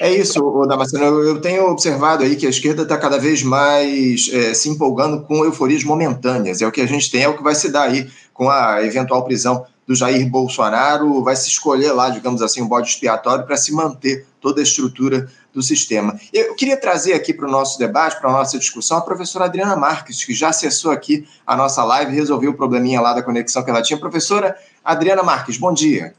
É 0.00 0.12
isso, 0.12 0.40
Damasceno. 0.68 1.22
Eu 1.22 1.40
tenho 1.40 1.70
observado 1.70 2.22
aí 2.22 2.36
que 2.36 2.46
a 2.46 2.50
esquerda 2.50 2.82
está 2.82 2.98
cada 2.98 3.18
vez 3.18 3.42
mais 3.42 4.28
é, 4.32 4.52
se 4.52 4.68
empolgando 4.68 5.22
com 5.22 5.44
euforias 5.44 5.84
momentâneas. 5.84 6.60
É 6.60 6.66
o 6.66 6.72
que 6.72 6.80
a 6.80 6.86
gente 6.86 7.10
tem, 7.10 7.22
é 7.22 7.28
o 7.28 7.36
que 7.36 7.42
vai 7.42 7.54
se 7.54 7.70
dar 7.70 7.82
aí 7.82 8.08
com 8.34 8.50
a 8.50 8.82
eventual 8.84 9.24
prisão 9.24 9.64
do 9.86 9.94
Jair 9.94 10.28
Bolsonaro. 10.28 11.22
Vai 11.22 11.34
se 11.36 11.48
escolher 11.48 11.92
lá, 11.92 12.10
digamos 12.10 12.42
assim, 12.42 12.60
um 12.60 12.68
bode 12.68 12.88
expiatório 12.88 13.46
para 13.46 13.56
se 13.56 13.72
manter 13.72 14.26
toda 14.40 14.60
a 14.60 14.62
estrutura 14.62 15.28
do 15.54 15.62
sistema. 15.62 16.18
Eu 16.32 16.54
queria 16.54 16.76
trazer 16.76 17.14
aqui 17.14 17.32
para 17.32 17.48
o 17.48 17.50
nosso 17.50 17.78
debate, 17.78 18.20
para 18.20 18.28
a 18.28 18.32
nossa 18.32 18.58
discussão, 18.58 18.98
a 18.98 19.00
professora 19.00 19.46
Adriana 19.46 19.74
Marques, 19.74 20.22
que 20.22 20.34
já 20.34 20.50
acessou 20.50 20.90
aqui 20.90 21.26
a 21.46 21.56
nossa 21.56 21.82
live 21.82 22.14
resolveu 22.14 22.50
o 22.50 22.54
probleminha 22.54 23.00
lá 23.00 23.14
da 23.14 23.22
conexão 23.22 23.64
que 23.64 23.70
ela 23.70 23.80
tinha. 23.80 23.98
Professora 23.98 24.54
Adriana 24.84 25.22
Marques, 25.22 25.56
bom 25.56 25.72
dia. 25.72 26.14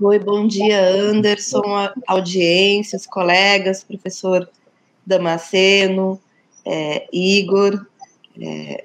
Oi, 0.00 0.18
bom 0.18 0.44
dia, 0.44 0.88
Anderson, 0.90 1.62
audiências, 2.08 3.06
colegas, 3.06 3.84
professor 3.84 4.48
Damasceno, 5.06 6.20
é, 6.64 7.06
Igor. 7.12 7.86
É, 8.40 8.84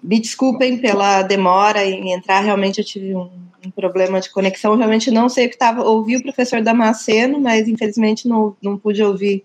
me 0.00 0.20
desculpem 0.20 0.78
pela 0.78 1.22
demora 1.22 1.84
em 1.84 2.12
entrar, 2.12 2.38
realmente 2.40 2.78
eu 2.78 2.84
tive 2.84 3.16
um, 3.16 3.28
um 3.66 3.70
problema 3.70 4.20
de 4.20 4.30
conexão, 4.30 4.76
realmente 4.76 5.10
não 5.10 5.28
sei 5.28 5.46
o 5.46 5.48
que 5.48 5.56
estava. 5.56 5.82
Ouvi 5.82 6.16
o 6.16 6.22
professor 6.22 6.62
Damasceno, 6.62 7.40
mas 7.40 7.66
infelizmente 7.66 8.28
não, 8.28 8.56
não 8.62 8.78
pude 8.78 9.02
ouvir 9.02 9.44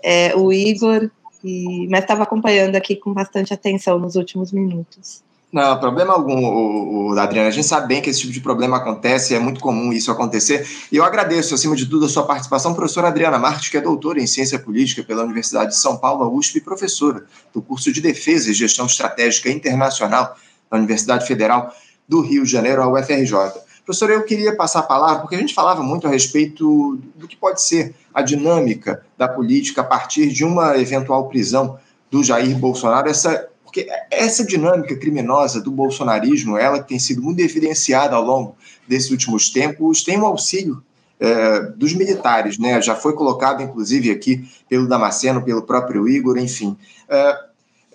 é, 0.00 0.36
o 0.36 0.52
Igor, 0.52 1.10
e, 1.42 1.88
mas 1.90 2.02
estava 2.02 2.22
acompanhando 2.22 2.76
aqui 2.76 2.94
com 2.94 3.12
bastante 3.12 3.52
atenção 3.52 3.98
nos 3.98 4.14
últimos 4.14 4.52
minutos. 4.52 5.24
Não, 5.54 5.78
problema 5.78 6.12
algum, 6.12 6.44
o, 6.44 7.12
o, 7.12 7.16
Adriana. 7.16 7.46
A 7.46 7.52
gente 7.52 7.68
sabe 7.68 7.86
bem 7.86 8.02
que 8.02 8.10
esse 8.10 8.22
tipo 8.22 8.32
de 8.32 8.40
problema 8.40 8.78
acontece, 8.78 9.36
é 9.36 9.38
muito 9.38 9.60
comum 9.60 9.92
isso 9.92 10.10
acontecer. 10.10 10.66
E 10.90 10.96
eu 10.96 11.04
agradeço, 11.04 11.54
acima 11.54 11.76
de 11.76 11.86
tudo, 11.86 12.06
a 12.06 12.08
sua 12.08 12.24
participação, 12.24 12.74
professora 12.74 13.06
Adriana 13.06 13.38
Marques, 13.38 13.68
que 13.68 13.76
é 13.76 13.80
doutora 13.80 14.20
em 14.20 14.26
Ciência 14.26 14.58
Política 14.58 15.04
pela 15.04 15.22
Universidade 15.22 15.70
de 15.70 15.76
São 15.76 15.96
Paulo, 15.96 16.28
USP, 16.36 16.58
e 16.58 16.60
professora 16.60 17.24
do 17.52 17.62
curso 17.62 17.92
de 17.92 18.00
Defesa 18.00 18.50
e 18.50 18.52
Gestão 18.52 18.86
Estratégica 18.86 19.48
Internacional 19.48 20.36
da 20.68 20.76
Universidade 20.76 21.24
Federal 21.24 21.72
do 22.08 22.20
Rio 22.20 22.42
de 22.42 22.50
Janeiro, 22.50 22.82
a 22.82 22.88
UFRJ. 22.88 23.36
Professora, 23.84 24.12
eu 24.12 24.24
queria 24.24 24.56
passar 24.56 24.80
a 24.80 24.82
palavra, 24.82 25.20
porque 25.20 25.36
a 25.36 25.38
gente 25.38 25.54
falava 25.54 25.84
muito 25.84 26.08
a 26.08 26.10
respeito 26.10 26.98
do 27.14 27.28
que 27.28 27.36
pode 27.36 27.62
ser 27.62 27.94
a 28.12 28.22
dinâmica 28.22 29.04
da 29.16 29.28
política 29.28 29.82
a 29.82 29.84
partir 29.84 30.32
de 30.32 30.44
uma 30.44 30.76
eventual 30.76 31.28
prisão 31.28 31.78
do 32.10 32.24
Jair 32.24 32.58
Bolsonaro, 32.58 33.08
essa 33.08 33.48
porque 33.74 33.90
essa 34.08 34.44
dinâmica 34.44 34.94
criminosa 34.94 35.60
do 35.60 35.72
bolsonarismo, 35.72 36.56
ela 36.56 36.80
que 36.80 36.88
tem 36.88 36.98
sido 37.00 37.20
muito 37.20 37.40
evidenciada 37.40 38.14
ao 38.14 38.22
longo 38.22 38.56
desses 38.86 39.10
últimos 39.10 39.50
tempos, 39.50 40.04
tem 40.04 40.16
um 40.16 40.24
auxílio 40.24 40.80
é, 41.18 41.60
dos 41.76 41.92
militares, 41.92 42.56
né? 42.56 42.80
Já 42.80 42.94
foi 42.94 43.14
colocado, 43.14 43.64
inclusive, 43.64 44.12
aqui 44.12 44.48
pelo 44.68 44.86
Damasceno, 44.86 45.42
pelo 45.42 45.62
próprio 45.62 46.08
Igor, 46.08 46.38
enfim. 46.38 46.76
É, 47.08 47.38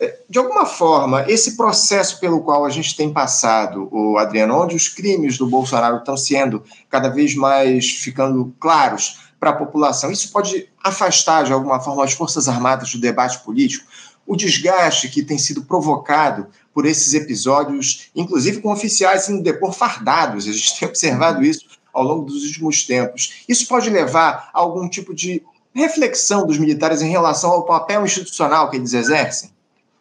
é, 0.01 0.19
de 0.29 0.37
alguma 0.37 0.65
forma, 0.65 1.23
esse 1.31 1.55
processo 1.55 2.19
pelo 2.19 2.41
qual 2.41 2.65
a 2.65 2.69
gente 2.69 2.93
tem 2.97 3.13
passado, 3.13 3.87
o 3.89 4.17
Adriano, 4.17 4.61
onde 4.61 4.75
os 4.75 4.89
crimes 4.89 5.37
do 5.37 5.47
Bolsonaro 5.47 5.99
estão 5.99 6.17
sendo 6.17 6.61
cada 6.89 7.07
vez 7.07 7.35
mais 7.35 7.89
ficando 7.89 8.53
claros 8.59 9.29
para 9.39 9.51
a 9.51 9.55
população, 9.55 10.11
isso 10.11 10.29
pode 10.29 10.67
afastar 10.83 11.45
de 11.45 11.53
alguma 11.53 11.79
forma 11.79 12.03
as 12.03 12.11
Forças 12.11 12.49
Armadas 12.49 12.91
do 12.91 12.99
debate 12.99 13.39
político? 13.39 13.85
O 14.29 14.35
desgaste 14.35 15.09
que 15.09 15.23
tem 15.23 15.39
sido 15.39 15.63
provocado 15.63 16.45
por 16.71 16.85
esses 16.85 17.15
episódios, 17.15 18.11
inclusive 18.15 18.61
com 18.61 18.71
oficiais 18.71 19.27
indo 19.27 19.41
depor 19.41 19.73
fardados. 19.73 20.47
A 20.47 20.51
gente 20.51 20.79
tem 20.79 20.87
observado 20.87 21.43
isso 21.43 21.65
ao 21.91 22.03
longo 22.03 22.25
dos 22.25 22.45
últimos 22.45 22.85
tempos. 22.85 23.43
Isso 23.49 23.67
pode 23.67 23.89
levar 23.89 24.51
a 24.53 24.59
algum 24.59 24.87
tipo 24.87 25.15
de 25.15 25.41
reflexão 25.73 26.45
dos 26.45 26.59
militares 26.59 27.01
em 27.01 27.09
relação 27.09 27.49
ao 27.49 27.65
papel 27.65 28.05
institucional 28.05 28.69
que 28.69 28.77
eles 28.77 28.93
exercem? 28.93 29.49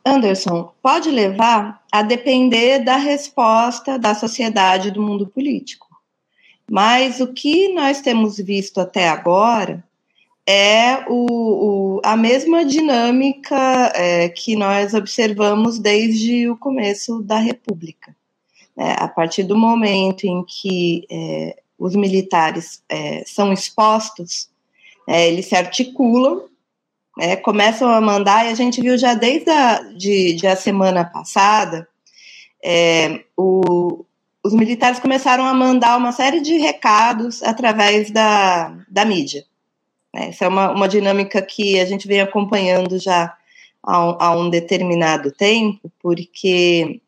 Anderson, 0.04 0.74
pode 0.82 1.10
levar 1.10 1.82
a 1.90 2.02
depender 2.02 2.80
da 2.80 2.96
resposta 2.96 3.98
da 3.98 4.14
sociedade 4.14 4.90
do 4.90 5.00
mundo 5.00 5.26
político. 5.26 5.86
Mas 6.70 7.18
o 7.18 7.28
que 7.28 7.72
nós 7.72 8.02
temos 8.02 8.36
visto 8.36 8.78
até 8.78 9.08
agora 9.08 9.82
é 10.50 11.04
o, 11.06 11.26
o, 11.96 12.00
a 12.02 12.16
mesma 12.16 12.64
dinâmica 12.64 13.92
é, 13.94 14.30
que 14.30 14.56
nós 14.56 14.94
observamos 14.94 15.78
desde 15.78 16.48
o 16.48 16.56
começo 16.56 17.22
da 17.22 17.36
República. 17.36 18.16
É, 18.74 18.92
a 18.92 19.06
partir 19.06 19.42
do 19.42 19.58
momento 19.58 20.24
em 20.24 20.42
que 20.42 21.06
é, 21.10 21.60
os 21.78 21.94
militares 21.94 22.82
é, 22.88 23.22
são 23.26 23.52
expostos, 23.52 24.48
é, 25.06 25.28
eles 25.28 25.44
se 25.44 25.54
articulam, 25.54 26.44
né, 27.14 27.36
começam 27.36 27.90
a 27.90 28.00
mandar, 28.00 28.46
e 28.46 28.48
a 28.48 28.54
gente 28.54 28.80
viu 28.80 28.96
já 28.96 29.12
desde 29.12 29.50
a, 29.50 29.82
de, 29.82 30.32
de 30.32 30.46
a 30.46 30.56
semana 30.56 31.04
passada, 31.04 31.86
é, 32.64 33.22
o, 33.36 34.02
os 34.42 34.54
militares 34.54 34.98
começaram 34.98 35.44
a 35.44 35.52
mandar 35.52 35.98
uma 35.98 36.12
série 36.12 36.40
de 36.40 36.56
recados 36.56 37.42
através 37.42 38.10
da, 38.10 38.74
da 38.88 39.04
mídia. 39.04 39.44
Né? 40.18 40.28
Essa 40.28 40.46
é 40.46 40.48
uma, 40.48 40.70
uma 40.72 40.88
dinâmica 40.88 41.40
que 41.40 41.78
a 41.78 41.84
gente 41.84 42.08
vem 42.08 42.20
acompanhando 42.20 42.98
já 42.98 43.34
há 43.82 44.04
um, 44.04 44.16
há 44.18 44.36
um 44.36 44.50
determinado 44.50 45.30
tempo, 45.30 45.90
porque 46.02 47.00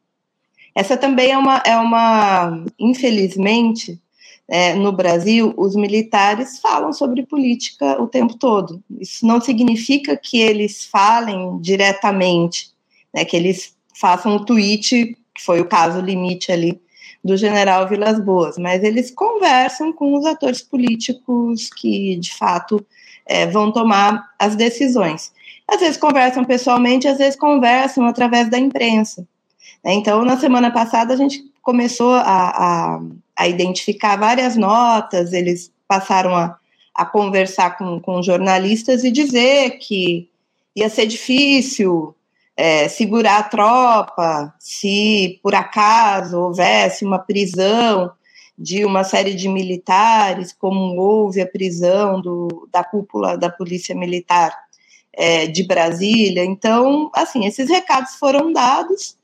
essa 0.74 0.96
também 0.96 1.32
é 1.32 1.38
uma, 1.38 1.56
é 1.66 1.76
uma 1.76 2.64
infelizmente, 2.78 4.00
é, 4.46 4.74
no 4.74 4.92
Brasil, 4.92 5.52
os 5.56 5.74
militares 5.74 6.60
falam 6.60 6.92
sobre 6.92 7.24
política 7.24 8.00
o 8.00 8.06
tempo 8.06 8.36
todo. 8.36 8.82
Isso 8.98 9.26
não 9.26 9.40
significa 9.40 10.16
que 10.16 10.40
eles 10.40 10.86
falem 10.86 11.58
diretamente, 11.60 12.70
né, 13.12 13.24
que 13.24 13.36
eles 13.36 13.74
façam 13.94 14.36
o 14.36 14.44
tweet, 14.44 15.16
que 15.34 15.42
foi 15.44 15.60
o 15.60 15.68
caso 15.68 16.00
limite 16.00 16.50
ali 16.50 16.80
do 17.22 17.36
general 17.36 17.86
Vilas 17.86 18.18
Boas, 18.18 18.56
mas 18.56 18.82
eles 18.82 19.10
conversam 19.10 19.92
com 19.92 20.14
os 20.14 20.24
atores 20.24 20.62
políticos 20.62 21.68
que, 21.76 22.16
de 22.16 22.34
fato, 22.34 22.84
é, 23.30 23.46
vão 23.46 23.70
tomar 23.70 24.28
as 24.36 24.56
decisões. 24.56 25.32
Às 25.68 25.78
vezes 25.78 25.96
conversam 25.96 26.44
pessoalmente, 26.44 27.06
às 27.06 27.16
vezes 27.16 27.38
conversam 27.38 28.04
através 28.04 28.50
da 28.50 28.58
imprensa. 28.58 29.24
Né? 29.84 29.94
Então, 29.94 30.24
na 30.24 30.36
semana 30.36 30.72
passada, 30.72 31.14
a 31.14 31.16
gente 31.16 31.44
começou 31.62 32.12
a, 32.12 32.22
a, 32.24 33.00
a 33.38 33.48
identificar 33.48 34.16
várias 34.16 34.56
notas, 34.56 35.32
eles 35.32 35.70
passaram 35.86 36.34
a, 36.34 36.56
a 36.92 37.06
conversar 37.06 37.78
com, 37.78 38.00
com 38.00 38.20
jornalistas 38.20 39.04
e 39.04 39.12
dizer 39.12 39.78
que 39.78 40.28
ia 40.74 40.88
ser 40.88 41.06
difícil 41.06 42.12
é, 42.56 42.88
segurar 42.88 43.38
a 43.38 43.42
tropa 43.44 44.52
se 44.58 45.38
por 45.40 45.54
acaso 45.54 46.36
houvesse 46.36 47.04
uma 47.04 47.18
prisão 47.18 48.10
de 48.60 48.84
uma 48.84 49.04
série 49.04 49.32
de 49.32 49.48
militares, 49.48 50.52
como 50.52 51.00
houve 51.00 51.40
a 51.40 51.46
prisão 51.46 52.20
do, 52.20 52.68
da 52.70 52.84
cúpula 52.84 53.38
da 53.38 53.48
Polícia 53.48 53.94
Militar 53.94 54.54
é, 55.14 55.46
de 55.46 55.62
Brasília. 55.62 56.44
Então, 56.44 57.10
assim, 57.14 57.46
esses 57.46 57.70
recados 57.70 58.16
foram 58.16 58.52
dados 58.52 59.16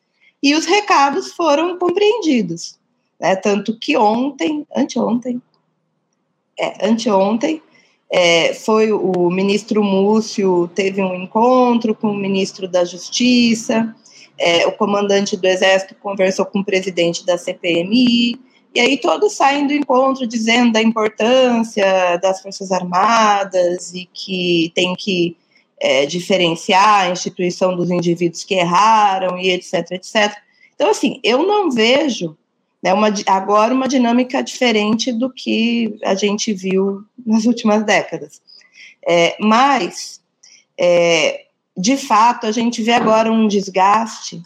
e 0.43 0.55
os 0.55 0.65
recados 0.65 1.35
foram 1.35 1.79
compreendidos. 1.79 2.79
Né? 3.21 3.37
Tanto 3.37 3.79
que 3.79 3.95
ontem, 3.95 4.67
anteontem, 4.75 5.43
é, 6.59 6.89
anteontem, 6.89 7.61
é, 8.11 8.55
foi 8.55 8.91
o 8.91 9.29
ministro 9.29 9.85
Múcio 9.85 10.67
teve 10.75 11.03
um 11.03 11.15
encontro 11.15 11.95
com 11.95 12.09
o 12.09 12.17
ministro 12.17 12.67
da 12.67 12.87
Justiça, 12.87 13.95
é, 14.39 14.67
o 14.67 14.73
comandante 14.73 15.37
do 15.37 15.47
Exército 15.47 15.95
conversou 15.97 16.47
com 16.47 16.61
o 16.61 16.65
presidente 16.65 17.25
da 17.27 17.37
CPMI, 17.37 18.39
e 18.77 18.81
aí 18.81 18.99
todos 18.99 19.33
saem 19.33 19.67
do 19.67 19.73
encontro 19.73 20.27
dizendo 20.27 20.73
da 20.73 20.83
importância 20.83 22.19
das 22.19 22.43
Forças 22.43 22.71
Armadas 22.71 23.95
e 23.95 24.07
que 24.13 24.71
tem 24.75 24.95
que 24.95 25.35
é, 25.81 26.05
diferenciar 26.05 27.05
a 27.07 27.09
instituição 27.09 27.75
dos 27.75 27.91
indivíduos 27.91 28.45
que 28.45 28.53
erraram 28.53 29.39
e 29.39 29.49
etc, 29.51 29.93
etc. 29.93 30.37
Então, 30.75 30.91
assim, 30.91 31.19
eu 31.25 31.47
não 31.47 31.71
vejo 31.71 32.37
né, 32.83 32.93
uma, 32.93 33.09
agora 33.27 33.73
uma 33.73 33.89
dinâmica 33.89 34.43
diferente 34.43 35.11
do 35.11 35.33
que 35.33 35.99
a 36.05 36.15
gente 36.15 36.53
viu 36.53 37.03
nas 37.25 37.47
últimas 37.47 37.83
décadas. 37.83 38.43
É, 39.09 39.39
mas, 39.41 40.21
é, 40.79 41.47
de 41.75 41.97
fato, 41.97 42.47
a 42.47 42.53
gente 42.53 42.83
vê 42.83 42.93
agora 42.93 43.33
um 43.33 43.49
desgaste 43.49 44.43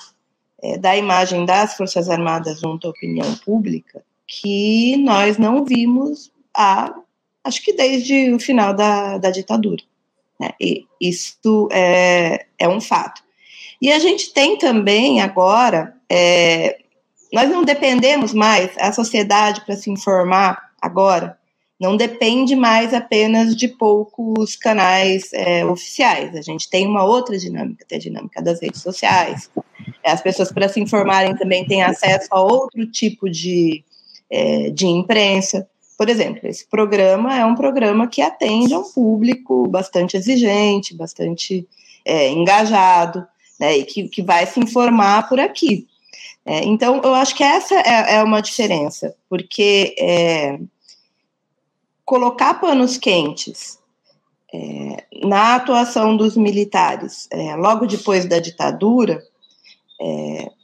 é, 0.62 0.78
da 0.78 0.96
imagem 0.96 1.44
das 1.44 1.76
Forças 1.76 2.08
Armadas 2.08 2.60
junto 2.60 2.86
à 2.86 2.90
opinião 2.90 3.34
pública 3.44 4.08
que 4.30 4.96
nós 4.98 5.36
não 5.36 5.64
vimos 5.64 6.30
há, 6.56 6.94
acho 7.42 7.62
que 7.62 7.72
desde 7.72 8.32
o 8.32 8.38
final 8.38 8.72
da, 8.72 9.18
da 9.18 9.30
ditadura. 9.30 9.82
Né? 10.38 10.50
E 10.60 10.86
isso 11.00 11.68
é, 11.72 12.46
é 12.56 12.68
um 12.68 12.80
fato. 12.80 13.22
E 13.82 13.90
a 13.90 13.98
gente 13.98 14.32
tem 14.32 14.56
também 14.56 15.20
agora 15.20 15.96
é, 16.08 16.78
nós 17.32 17.48
não 17.48 17.64
dependemos 17.64 18.32
mais, 18.32 18.70
a 18.78 18.92
sociedade, 18.92 19.64
para 19.64 19.76
se 19.76 19.90
informar 19.90 20.70
agora, 20.80 21.38
não 21.80 21.96
depende 21.96 22.54
mais 22.54 22.92
apenas 22.92 23.56
de 23.56 23.66
poucos 23.66 24.54
canais 24.54 25.32
é, 25.32 25.64
oficiais. 25.64 26.36
A 26.36 26.42
gente 26.42 26.68
tem 26.68 26.86
uma 26.86 27.04
outra 27.04 27.38
dinâmica, 27.38 27.86
tem 27.88 27.96
a 27.96 28.00
dinâmica 28.00 28.42
das 28.42 28.60
redes 28.60 28.82
sociais. 28.82 29.50
As 30.04 30.20
pessoas, 30.20 30.52
para 30.52 30.68
se 30.68 30.78
informarem, 30.78 31.34
também 31.36 31.66
têm 31.66 31.82
acesso 31.82 32.28
a 32.30 32.42
outro 32.42 32.84
tipo 32.86 33.30
de, 33.30 33.82
é, 34.30 34.70
de 34.70 34.86
imprensa. 34.86 35.68
Por 35.98 36.08
exemplo, 36.08 36.48
esse 36.48 36.66
programa 36.66 37.36
é 37.36 37.44
um 37.44 37.54
programa 37.54 38.06
que 38.06 38.22
atende 38.22 38.72
a 38.72 38.78
um 38.78 38.90
público 38.90 39.66
bastante 39.68 40.16
exigente, 40.16 40.96
bastante 40.96 41.66
é, 42.04 42.28
engajado, 42.30 43.26
né, 43.58 43.76
e 43.76 43.84
que, 43.84 44.08
que 44.08 44.22
vai 44.22 44.46
se 44.46 44.58
informar 44.58 45.28
por 45.28 45.38
aqui. 45.38 45.86
É, 46.44 46.64
então, 46.64 47.00
eu 47.04 47.14
acho 47.14 47.34
que 47.34 47.44
essa 47.44 47.74
é, 47.74 48.16
é 48.16 48.22
uma 48.22 48.40
diferença, 48.40 49.14
porque 49.28 49.94
é, 49.98 50.58
colocar 52.04 52.54
panos 52.54 52.96
quentes 52.96 53.78
é, 54.52 55.04
na 55.22 55.56
atuação 55.56 56.16
dos 56.16 56.36
militares 56.36 57.28
é, 57.30 57.54
logo 57.54 57.86
depois 57.86 58.24
da 58.24 58.38
ditadura 58.38 59.22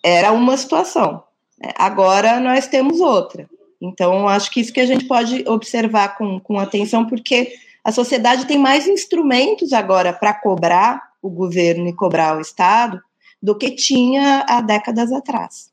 era 0.02 0.32
uma 0.32 0.56
situação. 0.56 1.22
Né? 1.58 1.70
Agora 1.76 2.40
nós 2.40 2.66
temos 2.66 3.00
outra. 3.00 3.46
Então, 3.80 4.26
acho 4.28 4.50
que 4.50 4.60
isso 4.60 4.72
que 4.72 4.80
a 4.80 4.86
gente 4.86 5.04
pode 5.04 5.44
observar 5.46 6.16
com, 6.16 6.40
com 6.40 6.58
atenção, 6.58 7.06
porque 7.06 7.52
a 7.84 7.92
sociedade 7.92 8.46
tem 8.46 8.58
mais 8.58 8.86
instrumentos 8.86 9.72
agora 9.72 10.12
para 10.12 10.34
cobrar 10.34 11.10
o 11.22 11.30
governo 11.30 11.88
e 11.88 11.92
cobrar 11.92 12.36
o 12.36 12.40
Estado 12.40 13.00
do 13.42 13.56
que 13.56 13.70
tinha 13.70 14.44
há 14.48 14.60
décadas 14.60 15.12
atrás. 15.12 15.70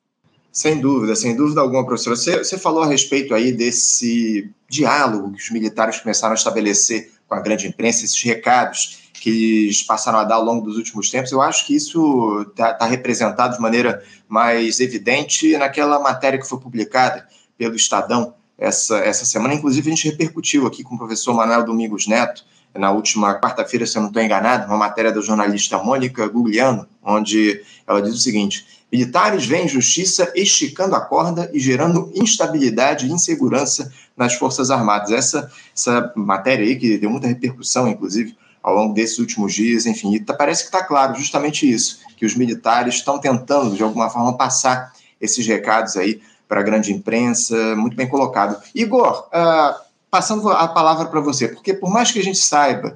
Sem 0.51 0.79
dúvida, 0.79 1.15
sem 1.15 1.35
dúvida 1.35 1.61
alguma, 1.61 1.85
professora. 1.85 2.15
Você, 2.15 2.37
você 2.37 2.57
falou 2.57 2.83
a 2.83 2.87
respeito 2.87 3.33
aí 3.33 3.51
desse 3.51 4.51
diálogo 4.69 5.31
que 5.31 5.41
os 5.41 5.49
militares 5.49 5.99
começaram 5.99 6.33
a 6.33 6.35
estabelecer 6.35 7.11
com 7.27 7.33
a 7.33 7.39
grande 7.39 7.67
imprensa, 7.67 8.05
esses 8.05 8.21
recados 8.21 9.09
que 9.13 9.63
eles 9.63 9.81
passaram 9.81 10.19
a 10.19 10.23
dar 10.23 10.35
ao 10.35 10.43
longo 10.43 10.65
dos 10.65 10.77
últimos 10.77 11.09
tempos. 11.09 11.31
Eu 11.31 11.41
acho 11.41 11.65
que 11.65 11.75
isso 11.75 12.45
está 12.49 12.73
tá 12.73 12.85
representado 12.85 13.55
de 13.55 13.61
maneira 13.61 14.03
mais 14.27 14.79
evidente 14.79 15.57
naquela 15.57 15.99
matéria 15.99 16.37
que 16.37 16.47
foi 16.47 16.59
publicada 16.59 17.25
pelo 17.57 17.75
Estadão 17.75 18.33
essa, 18.57 18.97
essa 18.99 19.25
semana. 19.25 19.53
Inclusive, 19.53 19.91
a 19.91 19.95
gente 19.95 20.09
repercutiu 20.09 20.65
aqui 20.67 20.83
com 20.83 20.95
o 20.95 20.97
professor 20.97 21.33
Manuel 21.33 21.65
Domingos 21.65 22.07
Neto 22.07 22.45
na 22.75 22.91
última 22.91 23.39
quarta-feira, 23.39 23.85
se 23.85 23.97
eu 23.97 24.01
não 24.01 24.09
estou 24.09 24.21
enganado, 24.21 24.67
uma 24.67 24.77
matéria 24.77 25.11
da 25.11 25.21
jornalista 25.21 25.77
Mônica 25.77 26.27
Gugliano, 26.27 26.87
onde 27.03 27.61
ela 27.85 28.01
diz 28.01 28.15
o 28.15 28.17
seguinte: 28.17 28.65
militares 28.91 29.45
veem 29.45 29.67
justiça 29.67 30.31
esticando 30.35 30.95
a 30.95 31.01
corda 31.01 31.49
e 31.53 31.59
gerando 31.59 32.11
instabilidade 32.15 33.05
e 33.05 33.11
insegurança 33.11 33.91
nas 34.17 34.33
Forças 34.33 34.71
Armadas. 34.71 35.11
Essa, 35.11 35.51
essa 35.75 36.11
matéria 36.15 36.65
aí, 36.65 36.75
que 36.75 36.97
deu 36.97 37.09
muita 37.09 37.27
repercussão, 37.27 37.87
inclusive, 37.87 38.35
ao 38.61 38.73
longo 38.73 38.93
desses 38.93 39.19
últimos 39.19 39.53
dias, 39.53 39.85
enfim, 39.85 40.15
e 40.15 40.19
tá, 40.19 40.33
parece 40.33 40.63
que 40.63 40.69
está 40.69 40.83
claro 40.83 41.15
justamente 41.15 41.69
isso, 41.69 41.99
que 42.17 42.25
os 42.25 42.33
militares 42.33 42.95
estão 42.95 43.19
tentando, 43.19 43.75
de 43.75 43.83
alguma 43.83 44.09
forma, 44.09 44.35
passar 44.37 44.93
esses 45.19 45.45
recados 45.45 45.95
aí 45.95 46.21
para 46.53 46.61
a 46.61 46.63
grande 46.63 46.93
imprensa, 46.93 47.75
muito 47.75 47.97
bem 47.97 48.07
colocado. 48.07 48.61
Igor, 48.75 49.27
uh, 49.29 49.73
passando 50.11 50.47
a 50.51 50.67
palavra 50.67 51.07
para 51.07 51.19
você, 51.19 51.47
porque 51.47 51.73
por 51.73 51.89
mais 51.89 52.11
que 52.11 52.19
a 52.19 52.23
gente 52.23 52.37
saiba 52.37 52.95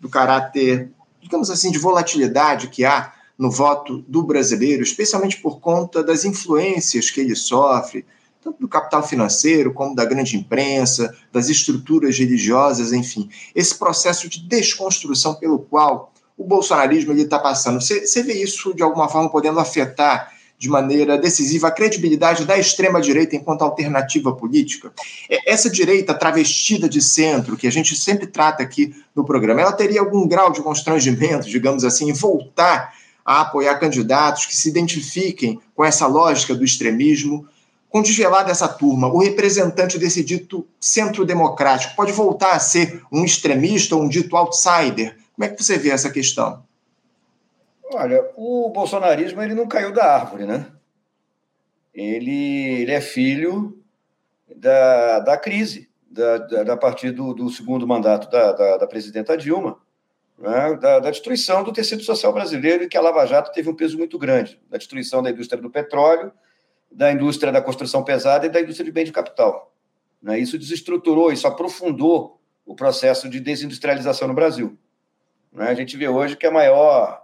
do 0.00 0.08
caráter, 0.08 0.90
digamos 1.20 1.50
assim, 1.50 1.70
de 1.70 1.78
volatilidade 1.78 2.68
que 2.68 2.82
há 2.82 3.12
no 3.38 3.50
voto 3.50 4.02
do 4.08 4.22
brasileiro, 4.22 4.82
especialmente 4.82 5.36
por 5.36 5.60
conta 5.60 6.02
das 6.02 6.24
influências 6.24 7.10
que 7.10 7.20
ele 7.20 7.36
sofre, 7.36 8.06
tanto 8.42 8.58
do 8.58 8.68
capital 8.68 9.06
financeiro 9.06 9.74
como 9.74 9.94
da 9.94 10.06
grande 10.06 10.38
imprensa, 10.38 11.14
das 11.30 11.50
estruturas 11.50 12.18
religiosas, 12.18 12.90
enfim. 12.90 13.28
Esse 13.54 13.78
processo 13.78 14.30
de 14.30 14.40
desconstrução 14.48 15.34
pelo 15.34 15.58
qual 15.58 16.10
o 16.38 16.44
bolsonarismo 16.44 17.12
está 17.12 17.38
passando. 17.38 17.82
Você, 17.82 18.22
vê 18.22 18.32
isso 18.32 18.72
de 18.72 18.82
alguma 18.82 19.10
forma 19.10 19.28
podendo 19.28 19.60
afetar 19.60 20.32
de 20.58 20.68
maneira 20.68 21.18
decisiva 21.18 21.68
a 21.68 21.70
credibilidade 21.70 22.44
da 22.44 22.58
extrema-direita 22.58 23.36
enquanto 23.36 23.62
alternativa 23.62 24.32
política? 24.32 24.92
É, 25.28 25.52
essa 25.52 25.68
direita 25.68 26.14
travestida 26.14 26.88
de 26.88 27.02
centro, 27.02 27.56
que 27.56 27.66
a 27.66 27.72
gente 27.72 27.94
sempre 27.96 28.26
trata 28.26 28.62
aqui 28.62 28.94
no 29.14 29.24
programa, 29.24 29.60
ela 29.60 29.72
teria 29.72 30.00
algum 30.00 30.26
grau 30.26 30.50
de 30.52 30.62
constrangimento, 30.62 31.48
digamos 31.48 31.84
assim, 31.84 32.08
em 32.08 32.12
voltar 32.12 32.94
a 33.24 33.40
apoiar 33.40 33.76
candidatos 33.76 34.46
que 34.46 34.54
se 34.54 34.68
identifiquem 34.68 35.58
com 35.74 35.84
essa 35.84 36.06
lógica 36.06 36.54
do 36.54 36.64
extremismo? 36.64 37.46
Com 37.88 38.02
desvelar 38.02 38.44
dessa 38.44 38.66
turma, 38.66 39.06
o 39.06 39.18
representante 39.18 39.98
desse 39.98 40.22
dito 40.22 40.66
centro 40.80 41.24
democrático 41.24 41.94
pode 41.94 42.12
voltar 42.12 42.52
a 42.52 42.58
ser 42.58 43.00
um 43.10 43.24
extremista 43.24 43.94
ou 43.94 44.02
um 44.02 44.08
dito 44.08 44.36
outsider? 44.36 45.16
Como 45.34 45.44
é 45.44 45.48
que 45.48 45.62
você 45.62 45.78
vê 45.78 45.90
essa 45.90 46.10
questão? 46.10 46.62
Olha, 47.92 48.30
o 48.36 48.70
bolsonarismo 48.70 49.42
ele 49.42 49.54
não 49.54 49.68
caiu 49.68 49.92
da 49.92 50.04
árvore, 50.04 50.46
né? 50.46 50.66
Ele, 51.94 52.80
ele 52.80 52.92
é 52.92 53.00
filho 53.00 53.80
da, 54.56 55.20
da 55.20 55.36
crise, 55.36 55.88
da, 56.10 56.38
da, 56.38 56.62
da 56.64 56.76
partir 56.76 57.12
do, 57.12 57.32
do, 57.32 57.48
segundo 57.50 57.86
mandato 57.86 58.28
da, 58.30 58.52
da, 58.52 58.76
da 58.78 58.86
presidenta 58.86 59.36
Dilma, 59.36 59.78
né? 60.38 60.74
da, 60.74 60.98
da, 60.98 61.10
destruição 61.10 61.62
do 61.62 61.72
tecido 61.72 62.02
social 62.02 62.32
brasileiro, 62.32 62.84
e 62.84 62.88
que 62.88 62.96
a 62.96 63.00
Lava 63.00 63.24
Jato 63.26 63.52
teve 63.52 63.68
um 63.68 63.74
peso 63.74 63.96
muito 63.96 64.18
grande, 64.18 64.60
da 64.68 64.76
destruição 64.76 65.22
da 65.22 65.30
indústria 65.30 65.60
do 65.60 65.70
petróleo, 65.70 66.32
da 66.90 67.12
indústria 67.12 67.52
da 67.52 67.62
construção 67.62 68.02
pesada 68.02 68.46
e 68.46 68.48
da 68.48 68.60
indústria 68.60 68.84
de 68.84 68.92
bem 68.92 69.04
de 69.04 69.12
capital. 69.12 69.72
Né? 70.22 70.38
Isso 70.38 70.58
desestruturou, 70.58 71.32
isso 71.32 71.46
aprofundou 71.46 72.40
o 72.64 72.74
processo 72.74 73.28
de 73.28 73.40
desindustrialização 73.40 74.26
no 74.26 74.34
Brasil. 74.34 74.78
Né? 75.52 75.68
A 75.68 75.74
gente 75.74 75.96
vê 75.96 76.08
hoje 76.08 76.36
que 76.36 76.46
a 76.46 76.50
maior 76.50 77.23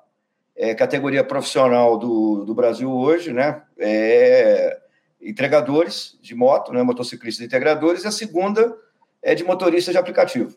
é, 0.61 0.75
categoria 0.75 1.25
profissional 1.25 1.97
do, 1.97 2.45
do 2.45 2.55
Brasil 2.55 2.93
hoje, 2.93 3.33
né, 3.33 3.63
é 3.79 4.79
entregadores 5.19 6.19
de 6.21 6.35
moto, 6.35 6.71
né, 6.71 6.83
motociclistas 6.83 7.47
integradores, 7.47 8.05
e 8.05 8.07
a 8.07 8.11
segunda 8.11 8.77
é 9.23 9.35
de 9.35 9.43
motorista 9.43 9.91
de 9.91 9.97
aplicativo. 9.97 10.55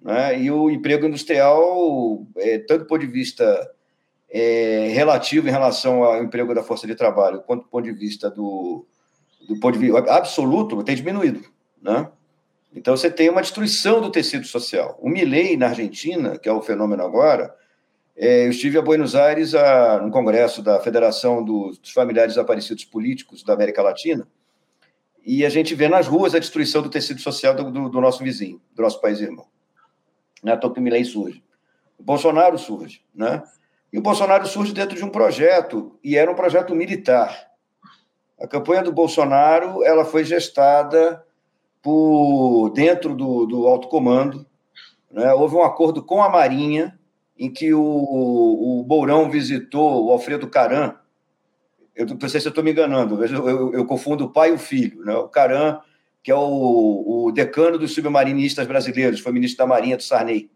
Né, 0.00 0.40
e 0.40 0.52
o 0.52 0.70
emprego 0.70 1.04
industrial, 1.04 2.24
é, 2.36 2.58
tanto 2.58 2.84
do 2.84 2.86
ponto 2.86 3.00
de 3.00 3.08
vista 3.08 3.68
é, 4.30 4.90
relativo 4.92 5.48
em 5.48 5.50
relação 5.50 6.04
ao 6.04 6.22
emprego 6.22 6.54
da 6.54 6.62
força 6.62 6.86
de 6.86 6.94
trabalho, 6.94 7.40
quanto 7.40 7.64
do 7.64 7.68
ponto 7.68 7.84
de 7.84 7.92
vista 7.92 8.30
do, 8.30 8.86
do 9.48 9.58
ponto 9.58 9.76
de 9.76 9.84
vista 9.84 9.98
absoluto, 10.14 10.80
tem 10.84 10.94
diminuído. 10.94 11.42
Né? 11.82 12.08
Então, 12.72 12.96
você 12.96 13.10
tem 13.10 13.28
uma 13.28 13.42
destruição 13.42 14.00
do 14.00 14.12
tecido 14.12 14.46
social. 14.46 14.96
O 15.02 15.08
Milley, 15.08 15.56
na 15.56 15.70
Argentina, 15.70 16.38
que 16.38 16.48
é 16.48 16.52
o 16.52 16.62
fenômeno 16.62 17.02
agora, 17.02 17.52
eu 18.20 18.50
estive 18.50 18.76
a 18.76 18.82
Buenos 18.82 19.14
Aires, 19.14 19.54
a, 19.54 20.02
no 20.02 20.10
congresso 20.10 20.60
da 20.60 20.80
Federação 20.80 21.44
dos, 21.44 21.78
Familiares 21.92 22.34
Desaparecidos 22.34 22.84
Políticos 22.84 23.44
da 23.44 23.54
América 23.54 23.80
Latina, 23.80 24.26
e 25.24 25.46
a 25.46 25.48
gente 25.48 25.72
vê 25.72 25.88
nas 25.88 26.08
ruas 26.08 26.34
a 26.34 26.40
destruição 26.40 26.82
do 26.82 26.90
tecido 26.90 27.20
social 27.20 27.54
do, 27.54 27.70
do, 27.70 27.88
do 27.88 28.00
nosso 28.00 28.24
vizinho, 28.24 28.60
do 28.74 28.82
nosso 28.82 29.00
país 29.00 29.20
irmão. 29.20 29.46
Né? 30.42 30.52
Então, 30.52 30.72
que 30.72 31.04
surge. 31.04 31.44
O 31.96 32.02
Bolsonaro 32.02 32.58
surge, 32.58 33.02
né? 33.14 33.42
E 33.92 33.98
o 33.98 34.02
Bolsonaro 34.02 34.46
surge 34.48 34.72
dentro 34.72 34.96
de 34.96 35.04
um 35.04 35.10
projeto, 35.10 35.96
e 36.02 36.16
era 36.16 36.30
um 36.30 36.34
projeto 36.34 36.74
militar. 36.74 37.48
A 38.40 38.48
campanha 38.48 38.82
do 38.82 38.92
Bolsonaro 38.92 39.84
ela 39.84 40.04
foi 40.04 40.24
gestada 40.24 41.24
por 41.80 42.70
dentro 42.70 43.14
do, 43.14 43.46
do 43.46 43.68
alto 43.68 43.86
comando. 43.86 44.44
Né? 45.08 45.32
Houve 45.34 45.54
um 45.54 45.62
acordo 45.62 46.02
com 46.02 46.20
a 46.20 46.28
Marinha 46.28 46.97
em 47.38 47.50
que 47.50 47.72
o, 47.72 47.80
o 47.82 48.84
Mourão 48.86 49.30
visitou 49.30 50.06
o 50.06 50.10
Alfredo 50.10 50.48
Caran. 50.48 50.94
Eu 51.94 52.06
não 52.06 52.28
sei 52.28 52.40
se 52.40 52.48
estou 52.48 52.64
me 52.64 52.72
enganando, 52.72 53.24
eu, 53.24 53.48
eu, 53.48 53.72
eu, 53.74 53.86
confundo 53.86 54.24
o 54.24 54.30
pai 54.30 54.50
e 54.50 54.52
o 54.52 54.58
filho. 54.58 55.04
Né? 55.04 55.14
O 55.14 55.28
Caran, 55.28 55.80
que 56.22 56.30
é 56.30 56.34
o, 56.34 57.26
o 57.26 57.32
decano 57.32 57.78
dos 57.78 57.94
submarinistas 57.94 58.66
brasileiros, 58.66 59.20
foi 59.20 59.32
ministro 59.32 59.58
da 59.58 59.66
Marinha 59.66 59.96
do 59.96 60.02
Sarney. 60.02 60.50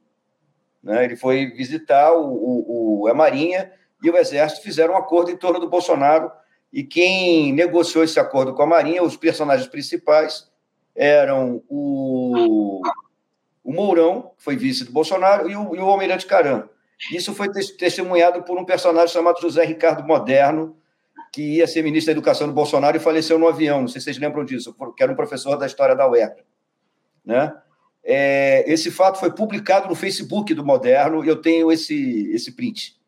Né? 0.82 1.04
Ele 1.04 1.16
foi 1.16 1.46
visitar 1.46 2.12
o, 2.12 3.02
o, 3.02 3.08
a 3.08 3.14
Marinha 3.14 3.72
e 4.02 4.10
o 4.10 4.16
Exército 4.16 4.62
fizeram 4.62 4.94
um 4.94 4.96
acordo 4.96 5.30
em 5.30 5.36
torno 5.36 5.60
do 5.60 5.68
Bolsonaro. 5.68 6.30
E 6.72 6.82
quem 6.82 7.52
negociou 7.52 8.02
esse 8.02 8.18
acordo 8.18 8.54
com 8.54 8.62
a 8.62 8.66
Marinha, 8.66 9.02
os 9.02 9.16
personagens 9.16 9.68
principais, 9.68 10.50
eram 10.94 11.62
o, 11.68 12.80
o 13.72 13.74
Mourão, 13.74 14.32
que 14.36 14.44
foi 14.44 14.56
vice 14.56 14.84
do 14.84 14.92
Bolsonaro, 14.92 15.50
e 15.50 15.56
o, 15.56 15.74
e 15.74 15.78
o 15.78 15.84
Almirante 15.84 16.26
Caran. 16.26 16.68
Isso 17.10 17.34
foi 17.34 17.48
testemunhado 17.50 18.42
por 18.42 18.58
um 18.58 18.64
personagem 18.64 19.08
chamado 19.08 19.40
José 19.40 19.64
Ricardo 19.64 20.06
Moderno, 20.06 20.76
que 21.32 21.56
ia 21.56 21.66
ser 21.66 21.82
ministro 21.82 22.12
da 22.12 22.18
Educação 22.18 22.46
do 22.46 22.52
Bolsonaro 22.52 22.96
e 22.96 23.00
faleceu 23.00 23.38
no 23.38 23.48
avião. 23.48 23.80
Não 23.80 23.88
sei 23.88 24.00
se 24.00 24.04
vocês 24.04 24.18
lembram 24.18 24.44
disso, 24.44 24.76
que 24.96 25.02
era 25.02 25.10
um 25.10 25.16
professor 25.16 25.56
da 25.56 25.66
história 25.66 25.96
da 25.96 26.08
UERJ. 26.08 26.44
Né? 27.24 27.52
É, 28.04 28.64
esse 28.70 28.90
fato 28.90 29.18
foi 29.18 29.32
publicado 29.32 29.88
no 29.88 29.94
Facebook 29.94 30.52
do 30.52 30.64
Moderno 30.64 31.24
e 31.24 31.28
eu 31.28 31.40
tenho 31.40 31.72
esse, 31.72 32.30
esse 32.32 32.52
print. 32.52 33.00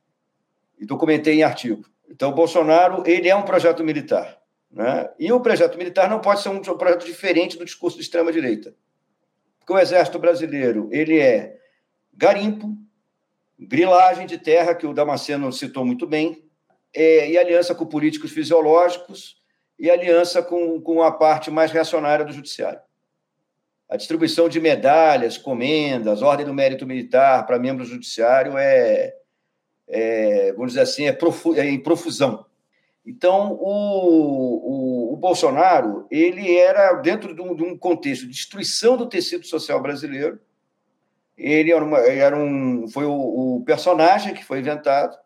E 0.80 0.86
documentei 0.86 1.34
em 1.34 1.42
artigo. 1.42 1.84
Então, 2.08 2.30
o 2.30 2.34
Bolsonaro 2.34 3.02
ele 3.06 3.28
é 3.28 3.36
um 3.36 3.42
projeto 3.42 3.84
militar. 3.84 4.38
Né? 4.70 5.08
E 5.18 5.30
o 5.30 5.40
projeto 5.40 5.76
militar 5.76 6.08
não 6.08 6.20
pode 6.20 6.40
ser 6.40 6.48
um 6.48 6.60
projeto 6.60 7.04
diferente 7.04 7.58
do 7.58 7.64
discurso 7.64 7.96
de 7.96 8.02
extrema-direita. 8.02 8.74
Porque 9.64 9.72
o 9.72 9.78
Exército 9.78 10.18
Brasileiro 10.18 10.90
ele 10.92 11.18
é 11.18 11.56
garimpo, 12.12 12.76
grilagem 13.58 14.26
de 14.26 14.36
terra, 14.36 14.74
que 14.74 14.86
o 14.86 14.92
Damasceno 14.92 15.50
citou 15.50 15.86
muito 15.86 16.06
bem, 16.06 16.44
é, 16.92 17.30
e 17.30 17.38
aliança 17.38 17.74
com 17.74 17.86
políticos 17.86 18.30
fisiológicos 18.30 19.42
e 19.78 19.90
aliança 19.90 20.42
com, 20.42 20.78
com 20.82 21.02
a 21.02 21.10
parte 21.10 21.50
mais 21.50 21.72
reacionária 21.72 22.26
do 22.26 22.32
judiciário. 22.32 22.80
A 23.88 23.96
distribuição 23.96 24.50
de 24.50 24.60
medalhas, 24.60 25.38
comendas, 25.38 26.20
ordem 26.20 26.44
do 26.44 26.52
mérito 26.52 26.86
militar 26.86 27.46
para 27.46 27.58
membros 27.58 27.88
do 27.88 27.94
judiciário 27.94 28.58
é, 28.58 29.14
é 29.88 30.52
vamos 30.52 30.72
dizer 30.72 30.82
assim, 30.82 31.06
é, 31.06 31.12
profu 31.12 31.54
é 31.54 31.66
em 31.66 31.82
profusão. 31.82 32.44
Então, 33.06 33.52
o, 33.52 33.60
o, 33.60 34.70
o, 34.70 34.83
Bolsonaro 35.24 36.06
ele 36.10 36.54
era, 36.54 36.92
dentro 36.96 37.34
de 37.34 37.40
um, 37.40 37.56
de 37.56 37.62
um, 37.62 37.78
contexto 37.78 38.26
de 38.26 38.32
destruição 38.32 38.94
do 38.94 39.08
tecido 39.08 39.46
social 39.46 39.80
brasileiro, 39.80 40.38
ele 41.34 41.72
era, 41.72 41.82
uma, 41.82 41.98
era 42.00 42.36
um, 42.36 42.86
foi 42.88 43.06
o, 43.06 43.56
o, 43.56 43.64
personagem 43.64 44.34
que 44.34 44.44
foi 44.44 44.58
inventado 44.58 45.16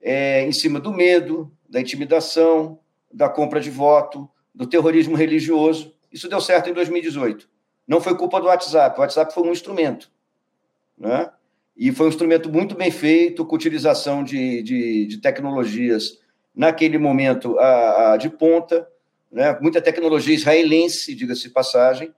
é, 0.00 0.42
em 0.42 0.52
cima 0.52 0.78
do 0.78 0.92
medo, 0.92 1.50
da 1.68 1.80
intimidação, 1.80 2.78
da 3.12 3.28
compra 3.28 3.60
de 3.60 3.70
voto, 3.70 4.30
do 4.54 4.68
terrorismo 4.68 5.16
religioso. 5.16 5.92
Isso 6.12 6.28
deu 6.28 6.40
certo 6.40 6.70
em 6.70 6.72
2018. 6.72 7.50
Não 7.88 8.00
foi 8.00 8.16
culpa 8.16 8.40
do 8.40 8.46
WhatsApp, 8.46 8.96
o 8.96 9.00
WhatsApp 9.00 9.34
foi 9.34 9.42
um 9.42 9.50
instrumento. 9.50 10.12
Né? 10.96 11.28
E 11.76 11.90
foi 11.90 12.06
um 12.06 12.10
instrumento 12.10 12.48
muito 12.48 12.76
bem 12.76 12.92
feito, 12.92 13.44
com 13.44 13.56
utilização 13.56 14.22
de, 14.22 14.62
de, 14.62 15.06
de 15.06 15.18
tecnologias 15.18 16.20
naquele 16.54 16.98
momento 16.98 17.58
a, 17.58 18.12
a 18.12 18.16
de 18.16 18.30
ponta, 18.30 18.86
né? 19.30 19.58
muita 19.60 19.80
tecnologia 19.80 20.34
israelense, 20.34 21.14
diga-se 21.14 21.50
passagem. 21.50 22.14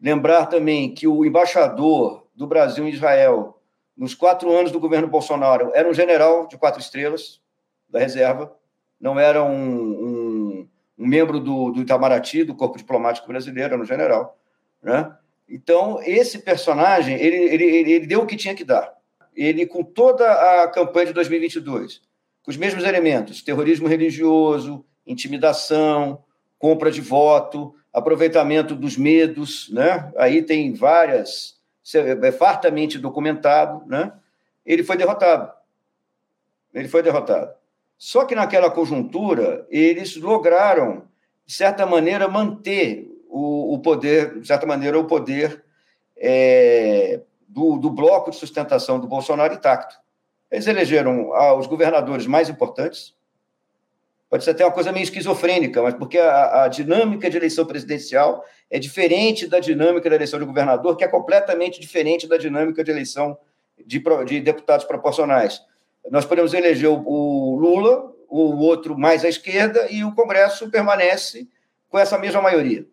Lembrar 0.00 0.46
também 0.46 0.94
que 0.94 1.06
o 1.06 1.24
embaixador 1.24 2.26
do 2.34 2.46
Brasil 2.46 2.86
em 2.86 2.90
Israel, 2.90 3.60
nos 3.96 4.14
quatro 4.14 4.50
anos 4.50 4.70
do 4.70 4.80
governo 4.80 5.08
Bolsonaro, 5.08 5.70
era 5.74 5.88
um 5.88 5.94
general 5.94 6.46
de 6.46 6.56
quatro 6.56 6.80
estrelas 6.80 7.40
da 7.88 7.98
reserva, 7.98 8.54
não 9.00 9.18
era 9.18 9.42
um, 9.42 9.52
um, 9.54 10.68
um 10.98 11.06
membro 11.06 11.38
do, 11.38 11.70
do 11.70 11.82
Itamaraty, 11.82 12.44
do 12.44 12.54
Corpo 12.54 12.78
Diplomático 12.78 13.28
Brasileiro, 13.28 13.74
era 13.74 13.82
um 13.82 13.86
general. 13.86 14.38
Né? 14.82 15.14
Então, 15.48 16.00
esse 16.02 16.38
personagem, 16.40 17.16
ele, 17.20 17.36
ele, 17.36 17.64
ele 17.64 18.06
deu 18.06 18.22
o 18.22 18.26
que 18.26 18.36
tinha 18.36 18.54
que 18.54 18.64
dar. 18.64 18.92
Ele, 19.36 19.66
com 19.66 19.82
toda 19.82 20.30
a 20.62 20.68
campanha 20.68 21.06
de 21.06 21.12
2022, 21.12 22.00
com 22.42 22.50
os 22.50 22.56
mesmos 22.56 22.84
elementos: 22.84 23.42
terrorismo 23.42 23.88
religioso, 23.88 24.84
intimidação, 25.06 26.23
compra 26.64 26.90
de 26.90 27.02
voto, 27.02 27.74
aproveitamento 27.92 28.74
dos 28.74 28.96
medos, 28.96 29.68
né? 29.70 30.10
Aí 30.16 30.42
tem 30.42 30.72
várias, 30.72 31.60
é 31.94 32.32
fartamente 32.32 32.98
documentado, 32.98 33.86
né? 33.86 34.10
Ele 34.64 34.82
foi 34.82 34.96
derrotado. 34.96 35.52
Ele 36.72 36.88
foi 36.88 37.02
derrotado. 37.02 37.52
Só 37.98 38.24
que 38.24 38.34
naquela 38.34 38.70
conjuntura, 38.70 39.66
eles 39.68 40.16
lograram, 40.16 41.02
de 41.44 41.52
certa 41.52 41.84
maneira, 41.84 42.28
manter 42.28 43.14
o, 43.28 43.74
o 43.74 43.78
poder, 43.80 44.40
de 44.40 44.46
certa 44.46 44.64
maneira, 44.64 44.98
o 44.98 45.04
poder 45.04 45.62
é, 46.16 47.20
do, 47.46 47.76
do 47.76 47.90
bloco 47.90 48.30
de 48.30 48.38
sustentação 48.38 48.98
do 48.98 49.06
Bolsonaro 49.06 49.52
intacto. 49.52 49.96
Eles 50.50 50.66
elegeram 50.66 51.30
os 51.58 51.66
governadores 51.66 52.26
mais 52.26 52.48
importantes, 52.48 53.14
Pode 54.28 54.44
ser 54.44 54.50
até 54.50 54.64
uma 54.64 54.72
coisa 54.72 54.90
meio 54.90 55.04
esquizofrênica, 55.04 55.82
mas 55.82 55.94
porque 55.94 56.18
a, 56.18 56.64
a, 56.64 56.68
dinâmica 56.68 57.30
de 57.30 57.36
eleição 57.36 57.64
presidencial 57.64 58.44
é 58.70 58.78
diferente 58.78 59.46
da 59.46 59.60
dinâmica 59.60 60.08
da 60.08 60.16
eleição 60.16 60.38
de 60.38 60.44
governador, 60.44 60.96
que 60.96 61.04
é 61.04 61.08
completamente 61.08 61.80
diferente 61.80 62.26
da 62.26 62.36
dinâmica 62.36 62.82
de 62.82 62.90
eleição 62.90 63.38
de, 63.78 64.02
de 64.26 64.40
deputados 64.40 64.84
proporcionais. 64.86 65.60
Nós 66.10 66.24
podemos 66.24 66.52
eleger 66.52 66.88
o, 66.90 67.02
o 67.06 67.56
Lula, 67.56 68.12
o 68.28 68.58
outro 68.64 68.98
mais 68.98 69.24
à 69.24 69.28
esquerda, 69.28 69.86
e 69.90 70.04
o 70.04 70.14
Congresso 70.14 70.70
permanece 70.70 71.48
com 71.88 71.98
essa 71.98 72.18
mesma 72.18 72.42
maioria. 72.42 72.86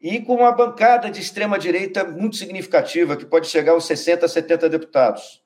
E 0.00 0.20
com 0.20 0.34
uma 0.34 0.52
bancada 0.52 1.10
de 1.10 1.20
extrema-direita 1.20 2.04
muito 2.04 2.36
significativa, 2.36 3.16
que 3.16 3.24
pode 3.24 3.46
chegar 3.46 3.72
aos 3.72 3.86
60, 3.86 4.26
70 4.26 4.68
deputados, 4.68 5.42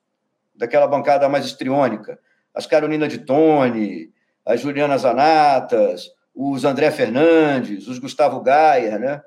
daquela 0.55 0.87
bancada 0.87 1.29
mais 1.29 1.45
estriônica. 1.45 2.19
As 2.53 2.65
Carolina 2.65 3.07
de 3.07 3.19
Tone, 3.19 4.11
as 4.49 4.61
Juliana 4.61 4.97
Zanatas, 4.97 6.11
os 6.33 6.65
André 6.65 6.89
Fernandes, 6.89 7.87
os 7.87 7.99
Gustavo 7.99 8.41
Gaia, 8.41 8.97
né? 8.97 9.21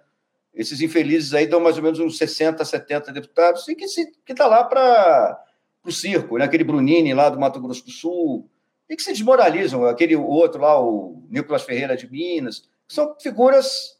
Esses 0.53 0.81
infelizes 0.81 1.33
aí 1.33 1.47
dão 1.47 1.61
mais 1.61 1.77
ou 1.77 1.83
menos 1.83 2.01
uns 2.01 2.18
60, 2.18 2.64
70 2.64 3.12
deputados, 3.12 3.68
e 3.68 3.77
que 3.77 3.85
está 3.85 4.49
lá 4.49 4.64
para 4.64 5.41
o 5.85 5.93
circo, 5.93 6.39
né? 6.39 6.45
aquele 6.45 6.64
Brunini 6.64 7.14
lá 7.14 7.29
do 7.29 7.39
Mato 7.39 7.61
Grosso 7.61 7.85
do 7.85 7.93
Sul, 7.93 8.51
e 8.91 8.97
que 8.97 9.03
se 9.03 9.12
desmoralizam, 9.12 9.87
aquele 9.87 10.16
outro 10.16 10.61
lá, 10.61 10.81
o 10.83 11.23
Nicolas 11.31 11.62
Ferreira 11.62 11.97
de 11.97 12.11
Minas, 12.11 12.68
são 12.89 13.16
figuras 13.20 13.97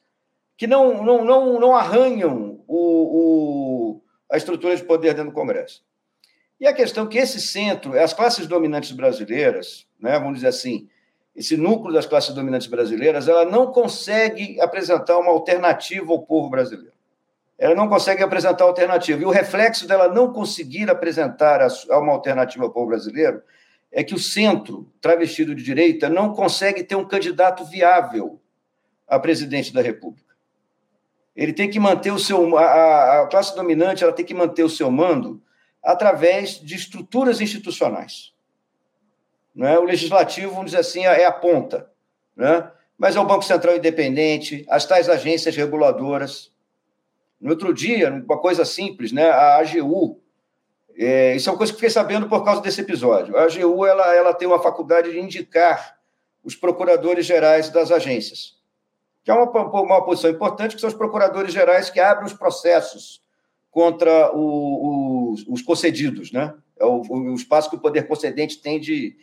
que 0.57 0.66
não, 0.66 1.05
não, 1.05 1.25
não, 1.25 1.61
não 1.61 1.77
arranham 1.77 2.61
o, 2.66 2.77
o, 2.77 4.03
a 4.31 4.37
estrutura 4.37 4.77
de 4.77 4.83
poder 4.83 5.14
dentro 5.14 5.31
do 5.31 5.35
Congresso. 5.35 5.85
E 6.61 6.66
a 6.66 6.73
questão 6.73 7.07
é 7.07 7.09
que 7.09 7.18
esse 7.18 7.41
centro, 7.41 7.99
as 7.99 8.12
classes 8.12 8.49
dominantes 8.49 8.91
brasileiras, 8.91 9.87
né, 10.01 10.18
vamos 10.18 10.35
dizer 10.35 10.49
assim, 10.49 10.89
esse 11.35 11.57
núcleo 11.57 11.95
das 11.95 12.07
classes 12.07 12.35
dominantes 12.35 12.66
brasileiras, 12.66 13.26
ela 13.26 13.45
não 13.45 13.72
consegue 13.72 14.61
apresentar 14.61 15.18
uma 15.18 15.30
alternativa 15.30 16.12
ao 16.12 16.22
povo 16.22 16.51
brasileiro. 16.51 16.93
Ela 17.59 17.74
não 17.74 17.89
consegue 17.89 18.22
apresentar 18.22 18.64
alternativa. 18.64 19.22
E 19.22 19.24
o 19.24 19.30
reflexo 19.30 19.87
dela 19.87 20.09
não 20.09 20.33
conseguir 20.33 20.91
apresentar 20.91 21.66
uma 21.91 22.12
alternativa 22.12 22.64
ao 22.64 22.70
povo 22.70 22.89
brasileiro 22.89 23.43
é 23.91 24.03
que 24.03 24.14
o 24.14 24.18
centro, 24.18 24.91
travestido 25.01 25.55
de 25.55 25.62
direita, 25.62 26.09
não 26.09 26.33
consegue 26.33 26.83
ter 26.83 26.97
um 26.97 27.05
candidato 27.05 27.64
viável 27.64 28.41
a 29.07 29.18
presidente 29.18 29.72
da 29.72 29.83
República. 29.83 30.35
Ele 31.37 31.53
tem 31.53 31.70
que 31.70 31.78
manter 31.78 32.11
o 32.11 32.18
seu. 32.18 32.57
A, 32.59 33.22
a 33.22 33.26
classe 33.26 33.55
dominante 33.55 34.03
ela 34.03 34.12
tem 34.12 34.24
que 34.24 34.35
manter 34.35 34.64
o 34.64 34.68
seu 34.68 34.91
mando 34.91 35.43
através 35.83 36.61
de 36.61 36.74
estruturas 36.74 37.41
institucionais. 37.41 38.32
Né? 39.55 39.78
O 39.78 39.84
legislativo, 39.84 40.50
vamos 40.50 40.66
dizer 40.66 40.78
assim, 40.78 41.05
é 41.05 41.24
a 41.24 41.32
ponta. 41.32 41.90
Né? 42.36 42.70
Mas 42.96 43.16
é 43.16 43.20
o 43.20 43.26
Banco 43.26 43.44
Central 43.44 43.76
independente, 43.76 44.64
as 44.68 44.84
tais 44.86 45.09
agências 45.09 45.57
reguladoras. 45.57 46.50
No 47.40 47.50
outro 47.50 47.74
dia, 47.74 48.11
uma 48.11 48.38
coisa 48.38 48.64
simples, 48.64 49.12
né? 49.12 49.28
a 49.30 49.57
AGU, 49.57 50.20
é, 50.96 51.34
isso 51.34 51.48
é 51.48 51.53
uma 51.53 51.59
coisa 51.59 51.72
que 51.72 51.78
fiquei 51.78 51.90
sabendo 51.90 52.28
por 52.28 52.44
causa 52.44 52.61
desse 52.61 52.80
episódio. 52.80 53.36
A 53.36 53.44
AGU 53.44 53.86
ela, 53.86 54.14
ela 54.14 54.34
tem 54.34 54.46
uma 54.46 54.62
faculdade 54.62 55.11
de 55.11 55.18
indicar 55.18 55.98
os 56.44 56.55
procuradores 56.55 57.24
gerais 57.24 57.70
das 57.70 57.90
agências, 57.90 58.57
que 59.24 59.30
é 59.30 59.34
uma, 59.34 59.50
uma 59.80 60.05
posição 60.05 60.30
importante, 60.30 60.74
que 60.74 60.80
são 60.80 60.88
os 60.88 60.96
procuradores 60.96 61.53
gerais 61.53 61.88
que 61.88 62.00
abrem 62.00 62.26
os 62.26 62.32
processos 62.32 63.22
contra 63.70 64.34
o, 64.34 65.32
os, 65.32 65.46
os 65.48 65.62
concedidos, 65.62 66.30
né? 66.32 66.55
É 66.78 66.84
o, 66.84 67.00
o, 67.09 67.34
espaço 67.34 67.70
que 67.70 67.76
o 67.76 67.80
poder 67.80 68.07
concedente 68.09 68.61
tem 68.61 68.78
de, 68.78 69.16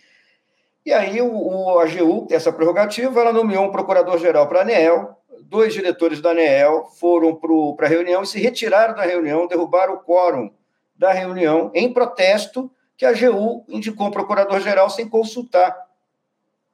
e 0.90 0.94
aí 0.94 1.22
o, 1.22 1.32
o 1.32 1.78
AGU 1.78 2.26
tem 2.26 2.36
essa 2.36 2.52
prerrogativa, 2.52 3.22
ela 3.22 3.32
nomeou 3.32 3.66
um 3.66 3.72
procurador-geral 3.72 4.48
para 4.48 4.60
a 4.60 4.62
ANEEL, 4.64 5.16
dois 5.44 5.72
diretores 5.72 6.20
da 6.20 6.32
ANEEL 6.32 6.88
foram 7.00 7.40
para 7.76 7.86
a 7.86 7.90
reunião 7.90 8.24
e 8.24 8.26
se 8.26 8.40
retiraram 8.40 8.96
da 8.96 9.04
reunião, 9.04 9.46
derrubaram 9.46 9.94
o 9.94 10.00
quórum 10.00 10.52
da 10.96 11.14
reunião 11.14 11.70
em 11.76 11.94
protesto 11.94 12.72
que 12.98 13.06
a 13.06 13.10
AGU 13.10 13.64
indicou 13.70 14.08
um 14.08 14.12
procurador-geral 14.12 14.90
sem 14.90 15.08
consultar, 15.08 15.78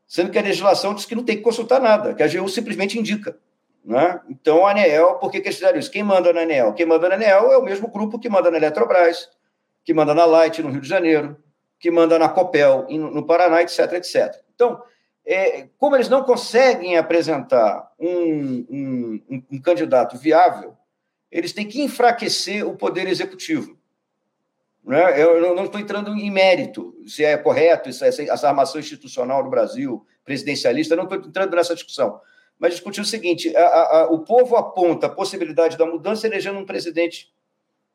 sendo 0.08 0.32
que 0.32 0.40
a 0.40 0.42
legislação 0.42 0.94
diz 0.94 1.04
que 1.04 1.14
não 1.14 1.26
tem 1.26 1.36
que 1.36 1.44
consultar 1.44 1.82
nada, 1.82 2.14
que 2.14 2.24
a 2.24 2.26
AGU 2.26 2.48
simplesmente 2.48 2.98
indica. 2.98 3.38
Né? 3.84 4.22
Então, 4.30 4.66
a 4.66 4.72
ANEEL, 4.72 5.16
por 5.16 5.30
que, 5.30 5.42
que 5.42 5.50
eles 5.50 5.58
fizeram 5.58 5.78
isso? 5.78 5.92
Quem 5.92 6.04
manda 6.04 6.32
na 6.32 6.44
ANEEL? 6.44 6.72
Quem 6.72 6.86
manda 6.86 7.10
na 7.10 7.16
ANEEL 7.16 7.52
é 7.52 7.58
o 7.58 7.64
mesmo 7.64 7.90
grupo 7.90 8.18
que 8.18 8.30
manda 8.30 8.50
na 8.50 8.56
Eletrobras, 8.56 9.30
que 9.84 9.94
manda 9.94 10.14
na 10.14 10.24
Light, 10.24 10.64
no 10.64 10.72
Rio 10.72 10.80
de 10.80 10.88
Janeiro, 10.88 11.36
que 11.80 11.92
manda 11.92 12.18
na 12.18 12.30
Copel 12.30 12.88
no 12.90 13.26
Paraná, 13.26 13.62
etc, 13.62 13.94
etc. 13.94 14.42
Então, 14.54 14.82
é, 15.26 15.68
como 15.78 15.96
eles 15.96 16.10
não 16.10 16.24
conseguem 16.24 16.98
apresentar 16.98 17.92
um, 18.00 18.66
um, 18.70 19.44
um, 19.52 19.62
candidato 19.62 20.18
viável, 20.18 20.78
eles 21.32 21.52
têm 21.52 21.68
que 21.68 21.82
enfraquecer 21.82 22.66
o 22.66 22.78
poder 22.78 23.08
executivo. 23.08 23.78
Né? 24.84 25.22
Eu 25.22 25.56
não 25.56 25.66
estou 25.66 25.82
entrando 25.82 26.14
em 26.14 26.30
mérito 26.30 26.96
se 27.08 27.24
é 27.24 27.36
correto 27.38 27.90
essa, 27.90 28.06
essa 28.06 28.48
armação 28.48 28.80
institucional 28.80 29.44
no 29.44 29.50
Brasil, 29.50 30.06
presidencialista, 30.24 30.96
não 30.96 31.06
estou 31.06 31.18
entrando 31.18 31.56
nessa 31.56 31.74
discussão. 31.74 32.22
Mas 32.60 32.74
discutir 32.74 33.02
o 33.02 33.06
seguinte: 33.06 33.56
a, 33.58 33.62
a, 33.62 34.02
a, 34.02 34.12
o 34.12 34.20
povo 34.20 34.56
aponta 34.56 35.08
a 35.08 35.10
possibilidade 35.10 35.76
da 35.76 35.86
mudança 35.86 36.28
elegendo 36.28 36.60
um 36.60 36.66
presidente 36.66 37.34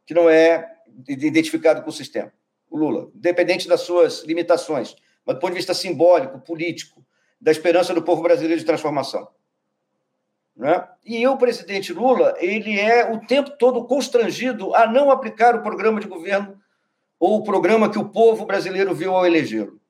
que 0.04 0.12
não 0.12 0.28
é 0.28 0.68
identificado 1.08 1.82
com 1.82 1.90
o 1.90 1.92
sistema 1.92 2.32
o 2.70 2.78
Lula, 2.78 3.10
independente 3.14 3.68
das 3.68 3.80
suas 3.80 4.22
limitações, 4.24 4.96
mas 5.26 5.36
do 5.36 5.40
ponto 5.40 5.50
de 5.50 5.56
vista 5.56 5.74
simbólico, 5.74 6.38
político, 6.40 7.04
da 7.40 7.50
esperança 7.50 7.92
do 7.92 8.02
povo 8.02 8.22
brasileiro 8.22 8.60
de 8.60 8.66
transformação. 8.66 9.28
Né? 10.56 10.86
E 11.04 11.26
o 11.26 11.36
presidente 11.36 11.92
Lula, 11.92 12.34
ele 12.38 12.78
é 12.78 13.10
o 13.10 13.18
tempo 13.26 13.50
todo 13.50 13.84
constrangido 13.84 14.74
a 14.74 14.86
não 14.86 15.10
aplicar 15.10 15.56
o 15.56 15.62
programa 15.62 16.00
de 16.00 16.06
governo 16.06 16.60
ou 17.18 17.38
o 17.38 17.42
programa 17.42 17.90
que 17.90 17.98
o 17.98 18.08
povo 18.08 18.44
brasileiro 18.44 18.94
viu 18.94 19.14
ao 19.14 19.26
elegê-lo. 19.26 19.80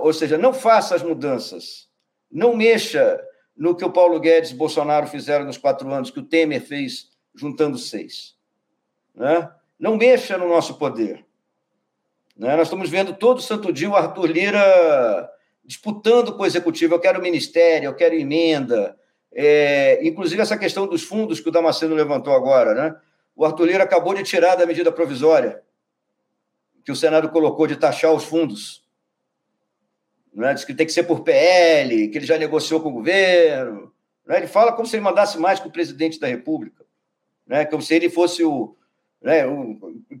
Ou 0.00 0.12
seja, 0.12 0.38
não 0.38 0.54
faça 0.54 0.94
as 0.94 1.02
mudanças, 1.02 1.88
não 2.30 2.56
mexa 2.56 3.22
no 3.56 3.74
que 3.74 3.84
o 3.84 3.92
Paulo 3.92 4.18
Guedes 4.18 4.50
e 4.50 4.54
Bolsonaro 4.54 5.06
fizeram 5.06 5.44
nos 5.44 5.58
quatro 5.58 5.92
anos, 5.92 6.10
que 6.10 6.20
o 6.20 6.24
Temer 6.24 6.62
fez 6.62 7.10
juntando 7.34 7.76
seis. 7.76 8.34
Né? 9.14 9.50
Não 9.78 9.96
mexa 9.96 10.38
no 10.38 10.48
nosso 10.48 10.78
poder. 10.78 11.27
Né? 12.38 12.56
Nós 12.56 12.68
estamos 12.68 12.88
vendo 12.88 13.12
todo 13.12 13.42
santo 13.42 13.72
dia 13.72 13.90
o 13.90 13.96
Arthur 13.96 14.26
Lira 14.26 15.28
disputando 15.64 16.32
com 16.34 16.44
o 16.44 16.46
executivo. 16.46 16.94
Eu 16.94 17.00
quero 17.00 17.20
ministério, 17.20 17.88
eu 17.88 17.94
quero 17.94 18.14
emenda. 18.14 18.96
É, 19.32 19.98
inclusive 20.06 20.40
essa 20.40 20.56
questão 20.56 20.86
dos 20.86 21.02
fundos 21.02 21.40
que 21.40 21.48
o 21.48 21.52
Damasceno 21.52 21.94
levantou 21.94 22.32
agora. 22.32 22.74
Né? 22.74 22.96
O 23.34 23.44
Arthur 23.44 23.66
Lira 23.66 23.84
acabou 23.84 24.14
de 24.14 24.22
tirar 24.22 24.54
da 24.54 24.64
medida 24.64 24.92
provisória 24.92 25.62
que 26.84 26.92
o 26.92 26.96
Senado 26.96 27.28
colocou 27.28 27.66
de 27.66 27.76
taxar 27.76 28.14
os 28.14 28.24
fundos. 28.24 28.82
Né? 30.32 30.54
Diz 30.54 30.64
que 30.64 30.72
tem 30.72 30.86
que 30.86 30.92
ser 30.92 31.02
por 31.02 31.20
PL, 31.20 32.08
que 32.08 32.16
ele 32.16 32.24
já 32.24 32.38
negociou 32.38 32.80
com 32.80 32.88
o 32.88 32.92
governo. 32.92 33.92
Né? 34.24 34.38
Ele 34.38 34.46
fala 34.46 34.72
como 34.72 34.86
se 34.86 34.96
ele 34.96 35.02
mandasse 35.02 35.38
mais 35.38 35.60
que 35.60 35.68
o 35.68 35.72
presidente 35.72 36.18
da 36.18 36.28
República. 36.28 36.86
Né? 37.46 37.64
Como 37.66 37.82
se 37.82 37.94
ele 37.94 38.08
fosse 38.08 38.42
o, 38.44 38.74
né, 39.20 39.44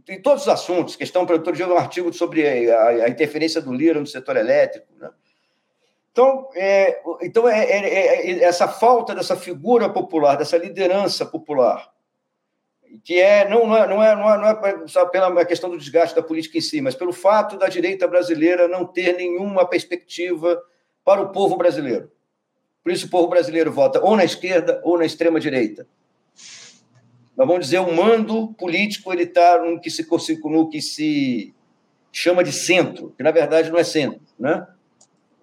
em 0.08 0.20
todos 0.20 0.42
os 0.42 0.48
assuntos, 0.48 0.96
questão 0.96 1.24
para 1.24 1.36
outro 1.36 1.52
dia 1.52 1.68
um 1.68 1.76
artigo 1.76 2.12
sobre 2.12 2.70
a, 2.70 2.88
a, 2.88 3.08
interferência 3.08 3.60
do 3.60 3.72
Lira 3.72 4.00
no 4.00 4.06
setor 4.06 4.36
elétrico. 4.36 4.88
Né? 4.98 5.10
Então, 6.10 6.48
é, 6.54 7.00
então 7.22 7.48
é, 7.48 7.64
é, 7.64 8.30
é, 8.30 8.42
essa 8.42 8.66
falta 8.66 9.14
dessa 9.14 9.36
figura 9.36 9.88
popular, 9.88 10.36
dessa 10.36 10.56
liderança 10.56 11.24
popular, 11.24 11.92
que 13.04 13.20
é 13.20 13.48
não, 13.48 13.66
não 13.66 13.76
é 13.76 13.86
não 13.86 14.02
é, 14.02 14.16
não 14.16 14.30
é, 14.30 14.38
não 14.38 14.66
é 14.66 14.88
só 14.88 15.06
pela 15.06 15.44
questão 15.44 15.70
do 15.70 15.78
desgaste 15.78 16.16
da 16.16 16.22
política 16.22 16.58
em 16.58 16.62
si, 16.62 16.80
mas 16.80 16.96
pelo 16.96 17.12
fato 17.12 17.56
da 17.56 17.68
direita 17.68 18.08
brasileira 18.08 18.66
não 18.66 18.84
ter 18.84 19.16
nenhuma 19.16 19.64
perspectiva 19.64 20.60
para 21.04 21.20
o 21.20 21.30
povo 21.30 21.56
brasileiro. 21.56 22.10
Por 22.82 22.90
isso 22.90 23.06
o 23.06 23.10
povo 23.10 23.28
brasileiro 23.28 23.70
vota 23.70 24.00
ou 24.02 24.16
na 24.16 24.24
esquerda 24.24 24.80
ou 24.82 24.98
na 24.98 25.04
extrema 25.04 25.38
direita 25.38 25.86
vamos 27.46 27.66
dizer, 27.66 27.78
o 27.78 27.94
mando 27.94 28.48
político 28.54 29.12
ele 29.12 29.22
está 29.22 29.62
no 29.62 29.80
que 29.80 29.90
se 29.90 30.06
no 30.44 30.68
que 30.68 30.82
se 30.82 31.54
chama 32.12 32.42
de 32.42 32.52
centro, 32.52 33.14
que 33.16 33.22
na 33.22 33.30
verdade 33.30 33.70
não 33.70 33.78
é 33.78 33.84
centro, 33.84 34.20
né? 34.38 34.66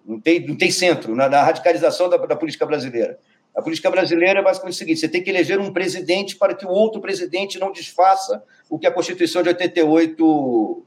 Não 0.04 0.20
tem, 0.20 0.46
não 0.46 0.56
tem 0.56 0.70
centro 0.70 1.16
na, 1.16 1.28
na 1.28 1.42
radicalização 1.42 2.08
da, 2.08 2.16
da, 2.16 2.36
política 2.36 2.64
brasileira. 2.64 3.18
A 3.56 3.62
política 3.62 3.90
brasileira 3.90 4.38
é 4.38 4.42
basicamente 4.42 4.74
o 4.74 4.78
seguinte: 4.78 5.00
você 5.00 5.08
tem 5.08 5.22
que 5.22 5.30
eleger 5.30 5.58
um 5.58 5.72
presidente 5.72 6.36
para 6.36 6.54
que 6.54 6.64
o 6.64 6.68
outro 6.68 7.00
presidente 7.00 7.58
não 7.58 7.72
desfaça 7.72 8.42
o 8.68 8.78
que 8.78 8.86
a 8.86 8.92
Constituição 8.92 9.42
de 9.42 9.48
88. 9.48 10.84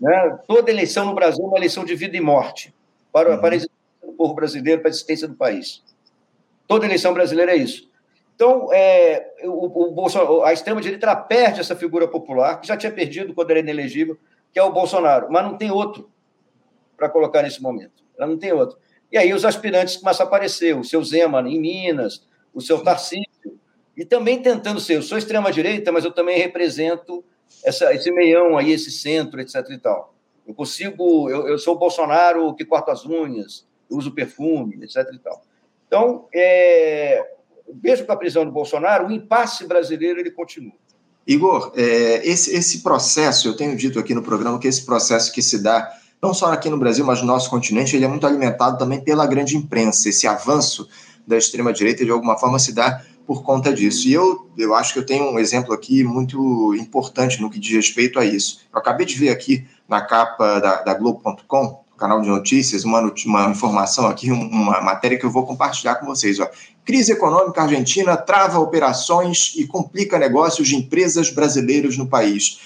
Né? 0.00 0.38
Toda 0.46 0.70
eleição 0.70 1.06
no 1.06 1.14
Brasil 1.14 1.44
é 1.44 1.48
uma 1.48 1.56
eleição 1.56 1.84
de 1.84 1.94
vida 1.94 2.16
e 2.16 2.20
morte 2.20 2.74
para, 3.10 3.30
uhum. 3.30 3.40
para 3.40 3.54
a 3.54 3.56
existência 3.56 4.06
do 4.06 4.12
povo 4.12 4.34
brasileiro, 4.34 4.80
para 4.82 4.90
a 4.90 4.92
existência 4.92 5.28
do 5.28 5.34
país. 5.34 5.82
Toda 6.66 6.84
eleição 6.84 7.14
brasileira 7.14 7.52
é 7.52 7.56
isso. 7.56 7.88
Então, 8.36 8.68
é, 8.70 9.32
o, 9.44 9.64
o 9.64 9.92
Bolsonaro, 9.92 10.44
a 10.44 10.52
extrema-direita 10.52 11.16
perde 11.16 11.58
essa 11.58 11.74
figura 11.74 12.06
popular, 12.06 12.60
que 12.60 12.68
já 12.68 12.76
tinha 12.76 12.92
perdido 12.92 13.32
quando 13.32 13.50
era 13.50 13.60
inelegível, 13.60 14.18
que 14.52 14.58
é 14.58 14.62
o 14.62 14.70
Bolsonaro, 14.70 15.28
mas 15.30 15.42
não 15.42 15.56
tem 15.56 15.70
outro 15.70 16.10
para 16.98 17.08
colocar 17.08 17.42
nesse 17.42 17.62
momento. 17.62 18.04
Ela 18.18 18.28
não 18.28 18.36
tem 18.36 18.52
outro. 18.52 18.78
E 19.10 19.16
aí 19.16 19.32
os 19.32 19.44
aspirantes 19.44 19.96
começam 19.96 20.24
a 20.24 20.28
aparecer, 20.28 20.76
o 20.76 20.84
seu 20.84 21.02
Zema 21.02 21.40
em 21.48 21.58
Minas, 21.58 22.26
o 22.52 22.60
seu 22.60 22.82
Tarcísio, 22.82 23.58
e 23.96 24.04
também 24.04 24.42
tentando 24.42 24.80
ser, 24.80 24.96
eu 24.96 25.02
sou 25.02 25.16
extrema-direita, 25.16 25.90
mas 25.90 26.04
eu 26.04 26.12
também 26.12 26.38
represento 26.38 27.24
essa, 27.64 27.94
esse 27.94 28.10
meião 28.10 28.58
aí, 28.58 28.70
esse 28.70 28.90
centro, 28.90 29.40
etc 29.40 29.64
e 29.70 29.78
tal. 29.78 30.14
Eu 30.46 30.52
consigo, 30.52 31.30
eu, 31.30 31.48
eu 31.48 31.58
sou 31.58 31.74
o 31.74 31.78
Bolsonaro 31.78 32.54
que 32.54 32.66
corta 32.66 32.92
as 32.92 33.06
unhas, 33.06 33.66
eu 33.90 33.96
uso 33.96 34.12
perfume, 34.12 34.84
etc 34.84 35.08
e 35.14 35.18
tal. 35.18 35.42
Então, 35.86 36.28
é, 36.34 37.35
mesmo 37.82 38.06
com 38.06 38.12
a 38.12 38.16
prisão 38.16 38.44
do 38.44 38.52
Bolsonaro, 38.52 39.06
o 39.06 39.12
impasse 39.12 39.66
brasileiro 39.66 40.20
ele 40.20 40.30
continua. 40.30 40.72
Igor, 41.26 41.72
é, 41.74 42.20
esse, 42.24 42.54
esse 42.54 42.82
processo, 42.82 43.48
eu 43.48 43.56
tenho 43.56 43.76
dito 43.76 43.98
aqui 43.98 44.14
no 44.14 44.22
programa 44.22 44.58
que 44.58 44.68
esse 44.68 44.84
processo 44.84 45.32
que 45.32 45.42
se 45.42 45.58
dá, 45.60 45.90
não 46.22 46.32
só 46.32 46.52
aqui 46.52 46.70
no 46.70 46.78
Brasil, 46.78 47.04
mas 47.04 47.20
no 47.20 47.26
nosso 47.26 47.50
continente, 47.50 47.96
ele 47.96 48.04
é 48.04 48.08
muito 48.08 48.26
alimentado 48.26 48.78
também 48.78 49.00
pela 49.00 49.26
grande 49.26 49.56
imprensa. 49.56 50.08
Esse 50.08 50.26
avanço 50.26 50.88
da 51.26 51.36
extrema-direita, 51.36 52.04
de 52.04 52.10
alguma 52.10 52.38
forma, 52.38 52.58
se 52.58 52.72
dá 52.72 53.02
por 53.26 53.42
conta 53.42 53.74
disso. 53.74 54.06
E 54.06 54.12
eu, 54.12 54.48
eu 54.56 54.74
acho 54.74 54.92
que 54.92 55.00
eu 55.00 55.04
tenho 55.04 55.24
um 55.24 55.38
exemplo 55.38 55.74
aqui 55.74 56.04
muito 56.04 56.74
importante 56.76 57.42
no 57.42 57.50
que 57.50 57.58
diz 57.58 57.74
respeito 57.74 58.20
a 58.20 58.24
isso. 58.24 58.60
Eu 58.72 58.78
acabei 58.78 59.04
de 59.04 59.16
ver 59.16 59.30
aqui 59.30 59.66
na 59.88 60.00
capa 60.00 60.60
da, 60.60 60.82
da 60.82 60.94
Globo.com, 60.94 61.84
canal 61.98 62.20
de 62.20 62.28
notícias, 62.28 62.84
uma, 62.84 63.00
uma 63.00 63.50
informação 63.50 64.06
aqui, 64.06 64.30
uma 64.30 64.80
matéria 64.80 65.18
que 65.18 65.26
eu 65.26 65.30
vou 65.30 65.44
compartilhar 65.44 65.96
com 65.96 66.06
vocês. 66.06 66.38
Ó. 66.38 66.48
Crise 66.86 67.10
econômica 67.10 67.62
argentina 67.62 68.16
trava 68.16 68.60
operações 68.60 69.52
e 69.56 69.66
complica 69.66 70.20
negócios 70.20 70.68
de 70.68 70.76
empresas 70.76 71.30
brasileiras 71.30 71.98
no 71.98 72.06
país. 72.06 72.60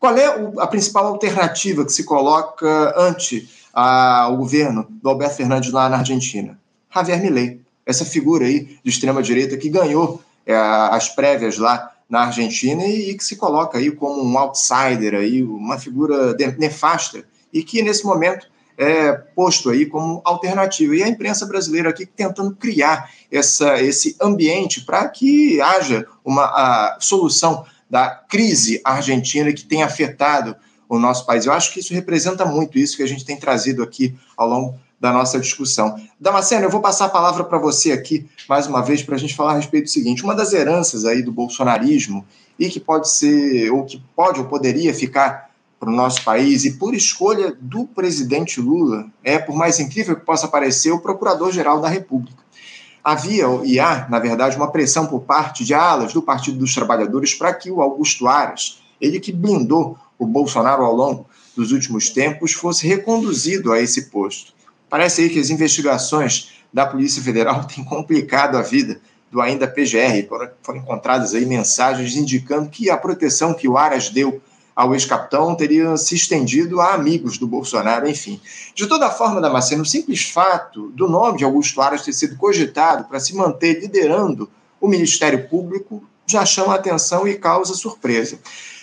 Qual 0.00 0.16
é 0.18 0.26
a 0.58 0.66
principal 0.66 1.06
alternativa 1.06 1.84
que 1.84 1.92
se 1.92 2.02
coloca 2.02 2.92
ante 2.96 3.48
o 3.72 4.36
governo 4.36 4.84
do 5.00 5.08
Alberto 5.08 5.36
Fernandes 5.36 5.70
lá 5.70 5.88
na 5.88 5.98
Argentina? 5.98 6.58
Javier 6.92 7.22
Milei, 7.22 7.60
essa 7.86 8.04
figura 8.04 8.46
aí 8.46 8.78
de 8.82 8.90
extrema-direita 8.90 9.56
que 9.56 9.68
ganhou 9.68 10.20
é, 10.44 10.56
as 10.56 11.08
prévias 11.08 11.56
lá 11.56 11.92
na 12.10 12.22
Argentina 12.24 12.84
e, 12.84 13.10
e, 13.10 13.16
que 13.16 13.24
se 13.24 13.36
coloca 13.36 13.78
aí 13.78 13.92
como 13.92 14.22
um 14.22 14.38
outsider, 14.38 15.14
aí, 15.14 15.40
uma 15.40 15.78
figura 15.78 16.36
nefasta 16.58 17.24
e 17.52 17.62
que 17.62 17.80
nesse 17.80 18.04
momento 18.04 18.48
é, 18.82 19.12
posto 19.12 19.70
aí 19.70 19.86
como 19.86 20.20
alternativa. 20.24 20.96
E 20.96 21.02
a 21.02 21.08
imprensa 21.08 21.46
brasileira 21.46 21.90
aqui 21.90 22.04
tentando 22.04 22.54
criar 22.56 23.10
essa, 23.30 23.80
esse 23.80 24.16
ambiente 24.20 24.84
para 24.84 25.08
que 25.08 25.60
haja 25.60 26.06
uma 26.24 26.96
solução 27.00 27.64
da 27.88 28.08
crise 28.10 28.80
argentina 28.84 29.52
que 29.52 29.64
tem 29.64 29.82
afetado 29.82 30.56
o 30.88 30.98
nosso 30.98 31.24
país. 31.24 31.46
Eu 31.46 31.52
acho 31.52 31.72
que 31.72 31.80
isso 31.80 31.94
representa 31.94 32.44
muito 32.44 32.78
isso 32.78 32.96
que 32.96 33.02
a 33.02 33.08
gente 33.08 33.24
tem 33.24 33.36
trazido 33.36 33.82
aqui 33.82 34.16
ao 34.36 34.48
longo 34.48 34.78
da 35.00 35.12
nossa 35.12 35.38
discussão. 35.38 35.96
Damasceno, 36.20 36.64
eu 36.64 36.70
vou 36.70 36.80
passar 36.80 37.06
a 37.06 37.10
palavra 37.10 37.44
para 37.44 37.58
você 37.58 37.92
aqui 37.92 38.28
mais 38.48 38.66
uma 38.66 38.82
vez 38.82 39.02
para 39.02 39.14
a 39.14 39.18
gente 39.18 39.34
falar 39.34 39.52
a 39.52 39.56
respeito 39.56 39.84
do 39.84 39.90
seguinte: 39.90 40.22
uma 40.22 40.34
das 40.34 40.52
heranças 40.52 41.04
aí 41.04 41.22
do 41.22 41.32
bolsonarismo 41.32 42.24
e 42.58 42.68
que 42.68 42.78
pode 42.78 43.08
ser, 43.08 43.70
ou 43.70 43.84
que 43.84 44.02
pode 44.14 44.40
ou 44.40 44.46
poderia 44.46 44.92
ficar 44.94 45.51
para 45.82 45.90
o 45.90 45.96
nosso 45.96 46.22
país 46.22 46.64
e 46.64 46.74
por 46.74 46.94
escolha 46.94 47.56
do 47.60 47.88
presidente 47.88 48.60
Lula, 48.60 49.10
é, 49.24 49.36
por 49.36 49.56
mais 49.56 49.80
incrível 49.80 50.14
que 50.14 50.24
possa 50.24 50.46
parecer, 50.46 50.92
o 50.92 51.00
Procurador-Geral 51.00 51.80
da 51.80 51.88
República. 51.88 52.38
Havia 53.02 53.46
e 53.64 53.80
há, 53.80 54.06
na 54.08 54.20
verdade, 54.20 54.56
uma 54.56 54.70
pressão 54.70 55.08
por 55.08 55.22
parte 55.22 55.64
de 55.64 55.74
alas 55.74 56.12
do 56.12 56.22
Partido 56.22 56.56
dos 56.56 56.72
Trabalhadores 56.72 57.34
para 57.34 57.52
que 57.52 57.68
o 57.68 57.82
Augusto 57.82 58.28
Aras, 58.28 58.80
ele 59.00 59.18
que 59.18 59.32
blindou 59.32 59.98
o 60.16 60.24
Bolsonaro 60.24 60.84
ao 60.84 60.94
longo 60.94 61.26
dos 61.56 61.72
últimos 61.72 62.10
tempos, 62.10 62.52
fosse 62.52 62.86
reconduzido 62.86 63.72
a 63.72 63.80
esse 63.80 64.02
posto. 64.02 64.52
Parece 64.88 65.22
aí 65.22 65.30
que 65.30 65.40
as 65.40 65.50
investigações 65.50 66.52
da 66.72 66.86
Polícia 66.86 67.20
Federal 67.20 67.64
têm 67.66 67.82
complicado 67.82 68.56
a 68.56 68.62
vida 68.62 69.00
do 69.32 69.40
ainda 69.40 69.66
PGR. 69.66 70.28
Foram 70.62 70.78
encontradas 70.78 71.34
aí 71.34 71.44
mensagens 71.44 72.14
indicando 72.14 72.70
que 72.70 72.88
a 72.88 72.96
proteção 72.96 73.52
que 73.52 73.66
o 73.66 73.76
Aras 73.76 74.10
deu 74.10 74.40
ao 74.74 74.94
ex-capitão 74.94 75.54
teria 75.54 75.96
se 75.96 76.14
estendido 76.14 76.80
a 76.80 76.94
amigos 76.94 77.38
do 77.38 77.46
Bolsonaro, 77.46 78.08
enfim. 78.08 78.40
De 78.74 78.86
toda 78.86 79.10
forma, 79.10 79.40
Damasceno, 79.40 79.82
o 79.82 79.86
simples 79.86 80.30
fato 80.30 80.88
do 80.90 81.08
nome 81.08 81.38
de 81.38 81.44
Augusto 81.44 81.80
Aras 81.80 82.02
ter 82.02 82.12
sido 82.12 82.36
cogitado 82.36 83.04
para 83.04 83.20
se 83.20 83.34
manter 83.34 83.80
liderando 83.80 84.50
o 84.80 84.88
Ministério 84.88 85.48
Público 85.48 86.02
já 86.26 86.44
chama 86.46 86.74
atenção 86.74 87.28
e 87.28 87.34
causa 87.34 87.74
surpresa. 87.74 88.38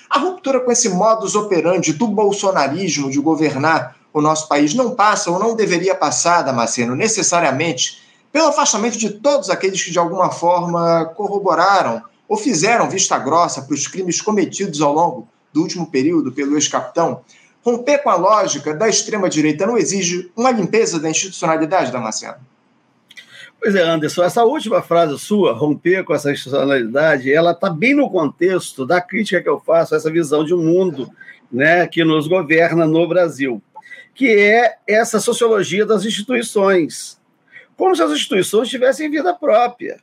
A 0.09 0.19
ruptura 0.19 0.59
com 0.59 0.71
esse 0.71 0.89
modus 0.89 1.35
operandi 1.35 1.93
do 1.93 2.07
bolsonarismo 2.07 3.09
de 3.09 3.19
governar 3.19 3.95
o 4.13 4.21
nosso 4.21 4.47
país 4.47 4.73
não 4.73 4.95
passa 4.95 5.29
ou 5.29 5.39
não 5.39 5.55
deveria 5.55 5.93
passar, 5.93 6.41
Damasceno, 6.41 6.95
necessariamente 6.95 8.01
pelo 8.31 8.47
afastamento 8.47 8.97
de 8.97 9.09
todos 9.09 9.49
aqueles 9.49 9.83
que 9.83 9.91
de 9.91 9.99
alguma 9.99 10.31
forma 10.31 11.05
corroboraram 11.15 12.01
ou 12.27 12.37
fizeram 12.37 12.89
vista 12.89 13.17
grossa 13.17 13.61
para 13.61 13.73
os 13.73 13.87
crimes 13.87 14.21
cometidos 14.21 14.81
ao 14.81 14.93
longo 14.93 15.27
do 15.53 15.61
último 15.61 15.89
período 15.89 16.31
pelo 16.31 16.55
ex-capitão, 16.55 17.21
romper 17.61 17.99
com 17.99 18.09
a 18.09 18.15
lógica 18.15 18.73
da 18.73 18.87
extrema-direita 18.87 19.65
não 19.65 19.77
exige 19.77 20.31
uma 20.35 20.51
limpeza 20.51 20.99
da 20.99 21.09
institucionalidade, 21.09 21.91
Damasceno? 21.91 22.37
Pois 23.59 23.75
é, 23.75 23.81
Anderson, 23.81 24.23
essa 24.23 24.45
última 24.45 24.81
frase 24.81 25.19
sua, 25.19 25.51
romper 25.51 26.05
com 26.05 26.13
essa 26.13 26.31
institucionalidade, 26.31 27.31
ela 27.31 27.51
está 27.51 27.69
bem 27.69 27.93
no 27.93 28.09
contexto 28.09 28.85
da 28.85 29.01
crítica 29.01 29.41
que 29.41 29.49
eu 29.49 29.59
faço 29.59 29.93
a 29.93 29.97
essa 29.97 30.09
visão 30.09 30.45
de 30.45 30.53
um 30.53 30.63
mundo 30.63 31.11
né, 31.51 31.85
que 31.85 32.03
nos 32.05 32.25
governa 32.27 32.87
no 32.87 33.05
Brasil, 33.05 33.61
que 34.15 34.29
é 34.29 34.77
essa 34.87 35.19
sociologia 35.19 35.85
das 35.85 36.05
instituições. 36.05 37.19
Como 37.75 37.93
se 37.93 38.01
as 38.01 38.11
instituições 38.11 38.69
tivessem 38.69 39.11
vida 39.11 39.33
própria 39.33 39.99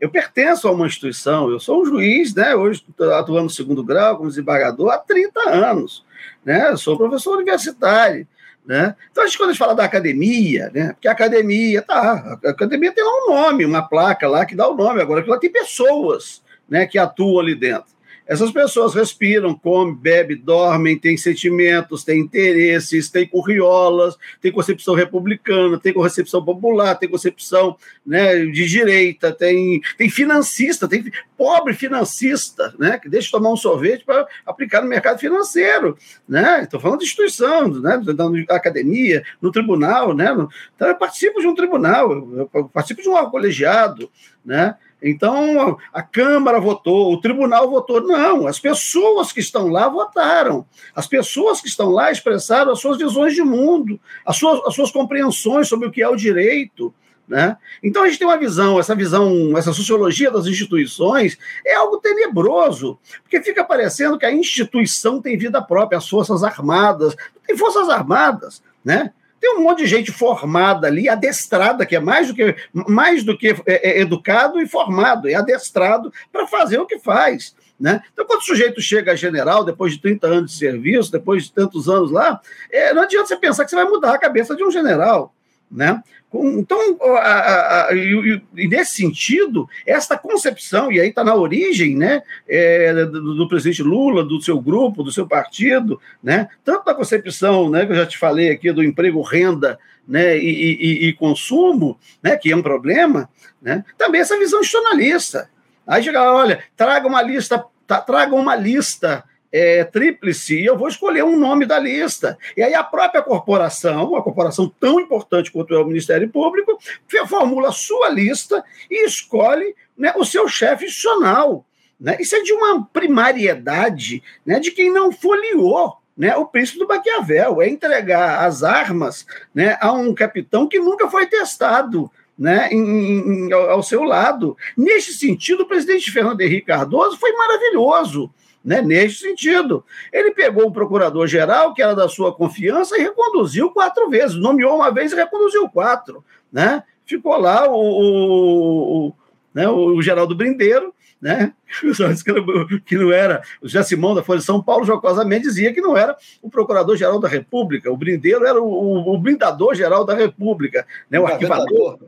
eu 0.00 0.10
pertenço 0.10 0.68
a 0.68 0.72
uma 0.72 0.86
instituição, 0.86 1.50
eu 1.50 1.58
sou 1.58 1.82
um 1.82 1.86
juiz, 1.86 2.34
né? 2.34 2.54
Hoje 2.54 2.84
atuando 3.18 3.44
no 3.44 3.50
segundo 3.50 3.84
grau 3.84 4.16
como 4.16 4.28
desembargador 4.28 4.90
há 4.90 4.98
30 4.98 5.40
anos, 5.50 6.04
né? 6.44 6.70
Eu 6.70 6.76
sou 6.76 6.96
professor 6.96 7.36
universitário, 7.36 8.26
né? 8.64 8.94
Então, 9.10 9.24
a 9.24 9.26
gente, 9.26 9.38
quando 9.38 9.50
a 9.50 9.52
gente 9.52 9.58
fala 9.58 9.74
da 9.74 9.84
academia, 9.84 10.70
né? 10.72 10.92
Porque 10.92 11.08
a 11.08 11.12
academia, 11.12 11.82
tá, 11.82 12.38
a 12.44 12.50
academia 12.50 12.92
tem 12.92 13.04
lá 13.04 13.10
um 13.10 13.34
nome, 13.34 13.64
uma 13.64 13.82
placa 13.82 14.28
lá 14.28 14.44
que 14.44 14.54
dá 14.54 14.68
o 14.68 14.76
nome, 14.76 15.00
agora 15.00 15.22
que 15.22 15.30
lá 15.30 15.38
tem 15.38 15.50
pessoas, 15.50 16.42
né? 16.68 16.86
Que 16.86 16.98
atuam 16.98 17.40
ali 17.40 17.54
dentro. 17.54 17.97
Essas 18.28 18.50
pessoas 18.50 18.94
respiram, 18.94 19.54
comem, 19.54 19.94
bebem, 19.94 20.36
dormem, 20.36 20.98
têm 20.98 21.16
sentimentos, 21.16 22.04
têm 22.04 22.20
interesses, 22.20 23.08
têm 23.08 23.26
curriolas, 23.26 24.18
têm 24.38 24.52
concepção 24.52 24.94
republicana, 24.94 25.80
têm 25.80 25.94
concepção 25.94 26.44
popular, 26.44 26.94
têm 26.96 27.08
concepção 27.08 27.74
né, 28.04 28.44
de 28.44 28.66
direita, 28.66 29.32
tem, 29.32 29.80
financista, 30.10 30.86
tem 30.86 31.10
pobre 31.38 31.72
financista, 31.72 32.74
né, 32.78 32.98
que 32.98 33.08
deixa 33.08 33.28
de 33.28 33.32
tomar 33.32 33.50
um 33.50 33.56
sorvete 33.56 34.04
para 34.04 34.28
aplicar 34.44 34.82
no 34.82 34.88
mercado 34.88 35.18
financeiro. 35.18 35.96
Né? 36.28 36.64
Estou 36.64 36.78
falando 36.78 36.98
de 36.98 37.06
instituição, 37.06 37.68
né, 37.68 37.98
na 38.14 38.54
academia, 38.54 39.22
no 39.40 39.50
tribunal. 39.50 40.14
Né? 40.14 40.28
Então, 40.76 40.88
eu 40.88 40.96
participo 40.96 41.40
de 41.40 41.46
um 41.46 41.54
tribunal, 41.54 42.12
eu 42.12 42.68
participo 42.74 43.00
de 43.00 43.08
um 43.08 43.30
colegiado. 43.30 44.10
Né? 44.44 44.74
Então, 45.02 45.78
a 45.92 46.02
Câmara 46.02 46.60
votou, 46.60 47.12
o 47.12 47.20
tribunal 47.20 47.70
votou. 47.70 48.00
Não, 48.00 48.46
as 48.46 48.58
pessoas 48.58 49.30
que 49.30 49.40
estão 49.40 49.68
lá 49.68 49.88
votaram. 49.88 50.66
As 50.94 51.06
pessoas 51.06 51.60
que 51.60 51.68
estão 51.68 51.90
lá 51.90 52.10
expressaram 52.10 52.72
as 52.72 52.80
suas 52.80 52.98
visões 52.98 53.34
de 53.34 53.42
mundo, 53.42 54.00
as 54.26 54.36
suas, 54.36 54.60
as 54.66 54.74
suas 54.74 54.90
compreensões 54.90 55.68
sobre 55.68 55.86
o 55.86 55.90
que 55.90 56.02
é 56.02 56.08
o 56.08 56.16
direito. 56.16 56.92
Né? 57.28 57.56
Então, 57.82 58.02
a 58.02 58.08
gente 58.08 58.18
tem 58.18 58.26
uma 58.26 58.38
visão, 58.38 58.80
essa 58.80 58.94
visão, 58.94 59.56
essa 59.56 59.72
sociologia 59.72 60.30
das 60.30 60.46
instituições 60.46 61.38
é 61.64 61.74
algo 61.74 61.98
tenebroso, 61.98 62.98
porque 63.22 63.42
fica 63.42 63.62
parecendo 63.62 64.18
que 64.18 64.24
a 64.24 64.32
instituição 64.32 65.20
tem 65.20 65.36
vida 65.36 65.60
própria, 65.60 65.98
as 65.98 66.08
Forças 66.08 66.42
Armadas. 66.42 67.14
Tem 67.46 67.56
Forças 67.56 67.88
Armadas, 67.90 68.62
né? 68.82 69.12
Tem 69.40 69.56
um 69.56 69.62
monte 69.62 69.78
de 69.78 69.86
gente 69.86 70.12
formada 70.12 70.86
ali, 70.86 71.08
adestrada, 71.08 71.86
que 71.86 71.96
é 71.96 72.00
mais 72.00 72.28
do 72.28 72.34
que, 72.34 72.56
mais 72.72 73.24
do 73.24 73.36
que 73.36 73.48
é, 73.66 73.98
é 73.98 74.00
educado 74.00 74.60
e 74.60 74.68
formado, 74.68 75.28
é 75.28 75.34
adestrado 75.34 76.12
para 76.32 76.46
fazer 76.46 76.78
o 76.78 76.86
que 76.86 76.98
faz. 76.98 77.54
Né? 77.78 78.02
Então, 78.12 78.26
quando 78.26 78.40
o 78.40 78.44
sujeito 78.44 78.80
chega 78.80 79.12
a 79.12 79.16
general, 79.16 79.64
depois 79.64 79.92
de 79.92 80.00
30 80.00 80.26
anos 80.26 80.50
de 80.50 80.58
serviço, 80.58 81.12
depois 81.12 81.44
de 81.44 81.52
tantos 81.52 81.88
anos 81.88 82.10
lá, 82.10 82.40
é, 82.70 82.92
não 82.92 83.02
adianta 83.02 83.26
você 83.26 83.36
pensar 83.36 83.64
que 83.64 83.70
você 83.70 83.76
vai 83.76 83.84
mudar 83.84 84.14
a 84.14 84.18
cabeça 84.18 84.56
de 84.56 84.64
um 84.64 84.70
general. 84.70 85.32
Né? 85.70 86.02
Então, 86.32 86.78
a, 87.16 87.86
a, 87.88 87.94
e, 87.94 88.42
e, 88.56 88.68
nesse 88.68 88.96
sentido, 88.96 89.68
esta 89.86 90.16
concepção, 90.16 90.92
e 90.92 91.00
aí 91.00 91.08
está 91.08 91.24
na 91.24 91.34
origem 91.34 91.96
né, 91.96 92.22
é, 92.46 93.06
do, 93.06 93.34
do, 93.34 93.48
presidente 93.48 93.82
Lula, 93.82 94.22
do 94.22 94.40
seu 94.40 94.60
grupo, 94.60 95.02
do 95.02 95.10
seu 95.10 95.26
partido, 95.26 95.98
né, 96.22 96.48
tanto 96.62 96.84
da 96.84 96.94
concepção 96.94 97.70
né, 97.70 97.86
que 97.86 97.92
eu 97.92 97.96
já 97.96 98.06
te 98.06 98.18
falei 98.18 98.50
aqui 98.50 98.70
do 98.72 98.84
emprego, 98.84 99.22
renda 99.22 99.78
né, 100.06 100.36
e, 100.36 100.74
e, 100.74 101.08
e 101.08 101.12
consumo, 101.14 101.98
né, 102.22 102.36
que 102.36 102.52
é 102.52 102.56
um 102.56 102.62
problema, 102.62 103.28
né, 103.60 103.82
também 103.96 104.20
essa 104.20 104.38
visão 104.38 104.60
institucionalista. 104.60 105.48
Aí 105.86 106.02
chega, 106.02 106.30
olha, 106.30 106.62
traga 106.76 107.06
uma 107.06 107.22
lista, 107.22 107.64
traga 108.06 108.34
uma 108.34 108.54
lista 108.54 109.24
é, 109.52 109.84
tríplice 109.84 110.58
e 110.58 110.66
eu 110.66 110.76
vou 110.76 110.88
escolher 110.88 111.24
um 111.24 111.38
nome 111.38 111.66
da 111.66 111.78
lista. 111.78 112.38
E 112.56 112.62
aí 112.62 112.74
a 112.74 112.84
própria 112.84 113.22
corporação, 113.22 114.10
uma 114.10 114.22
corporação 114.22 114.72
tão 114.80 115.00
importante 115.00 115.50
quanto 115.50 115.74
é 115.74 115.78
o 115.78 115.86
Ministério 115.86 116.28
Público, 116.28 116.78
formula 117.26 117.68
a 117.68 117.72
sua 117.72 118.08
lista 118.08 118.64
e 118.90 119.04
escolhe 119.04 119.74
né, 119.96 120.12
o 120.16 120.24
seu 120.24 120.48
chefe 120.48 120.84
institucional. 120.84 121.64
Né? 122.00 122.16
Isso 122.20 122.36
é 122.36 122.42
de 122.42 122.52
uma 122.52 122.84
primariedade 122.84 124.22
né, 124.44 124.60
de 124.60 124.70
quem 124.70 124.90
não 124.90 125.10
folheou 125.10 125.96
né, 126.16 126.36
o 126.36 126.46
príncipe 126.46 126.80
do 126.80 126.88
Maquiavel, 126.88 127.62
é 127.62 127.68
entregar 127.68 128.44
as 128.44 128.64
armas 128.64 129.24
né, 129.54 129.78
a 129.80 129.92
um 129.92 130.12
capitão 130.12 130.66
que 130.66 130.80
nunca 130.80 131.08
foi 131.08 131.26
testado 131.26 132.10
né, 132.36 132.68
em, 132.72 133.46
em, 133.46 133.52
ao 133.52 133.82
seu 133.84 134.02
lado. 134.02 134.56
Neste 134.76 135.12
sentido, 135.12 135.62
o 135.62 135.66
presidente 135.66 136.10
Fernando 136.10 136.40
Henrique 136.40 136.66
Cardoso 136.66 137.16
foi 137.16 137.32
maravilhoso. 137.32 138.32
Né, 138.64 138.82
neste 138.82 139.20
sentido. 139.20 139.84
Ele 140.12 140.32
pegou 140.32 140.66
o 140.66 140.72
procurador-geral, 140.72 141.72
que 141.72 141.80
era 141.80 141.94
da 141.94 142.08
sua 142.08 142.34
confiança, 142.34 142.98
e 142.98 143.02
reconduziu 143.02 143.70
quatro 143.70 144.10
vezes. 144.10 144.36
Nomeou 144.36 144.76
uma 144.76 144.90
vez 144.90 145.12
e 145.12 145.16
reconduziu 145.16 145.68
quatro. 145.68 146.24
Né? 146.52 146.82
Ficou 147.06 147.38
lá 147.38 147.70
o, 147.70 147.74
o, 147.74 149.06
o, 149.08 149.14
né, 149.54 149.68
o 149.68 150.02
Geraldo 150.02 150.34
Brindeiro, 150.34 150.92
né? 151.20 151.52
que 152.86 152.96
não 152.96 153.12
era, 153.12 153.42
o 153.60 153.66
José 153.66 153.82
Simão 153.82 154.14
da 154.14 154.22
Folha 154.22 154.38
de 154.38 154.44
São 154.44 154.62
Paulo 154.62 154.84
jocosamente 154.84 155.44
dizia 155.44 155.72
que 155.72 155.80
não 155.80 155.96
era 155.96 156.16
o 156.40 156.48
Procurador-Geral 156.48 157.18
da 157.18 157.28
República, 157.28 157.90
o 157.90 157.96
Brindeiro 157.96 158.46
era 158.46 158.60
o, 158.60 159.14
o 159.14 159.18
Blindador-Geral 159.18 160.04
da 160.04 160.14
República, 160.14 160.86
né? 161.10 161.18
o 161.18 161.26
arquivador. 161.26 161.98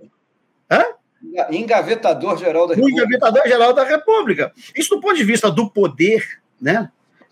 Hã? 1.22 1.46
Engavetador-Geral 1.50 2.66
da 2.66 2.74
República. 2.74 3.02
O 3.02 3.04
Engavetador-Geral 3.04 3.72
da 3.72 3.84
República. 3.84 4.52
Isso 4.74 4.94
do 4.94 5.00
ponto 5.00 5.16
de 5.16 5.24
vista 5.24 5.50
do 5.50 5.70
poder, 5.70 6.40
né? 6.60 6.90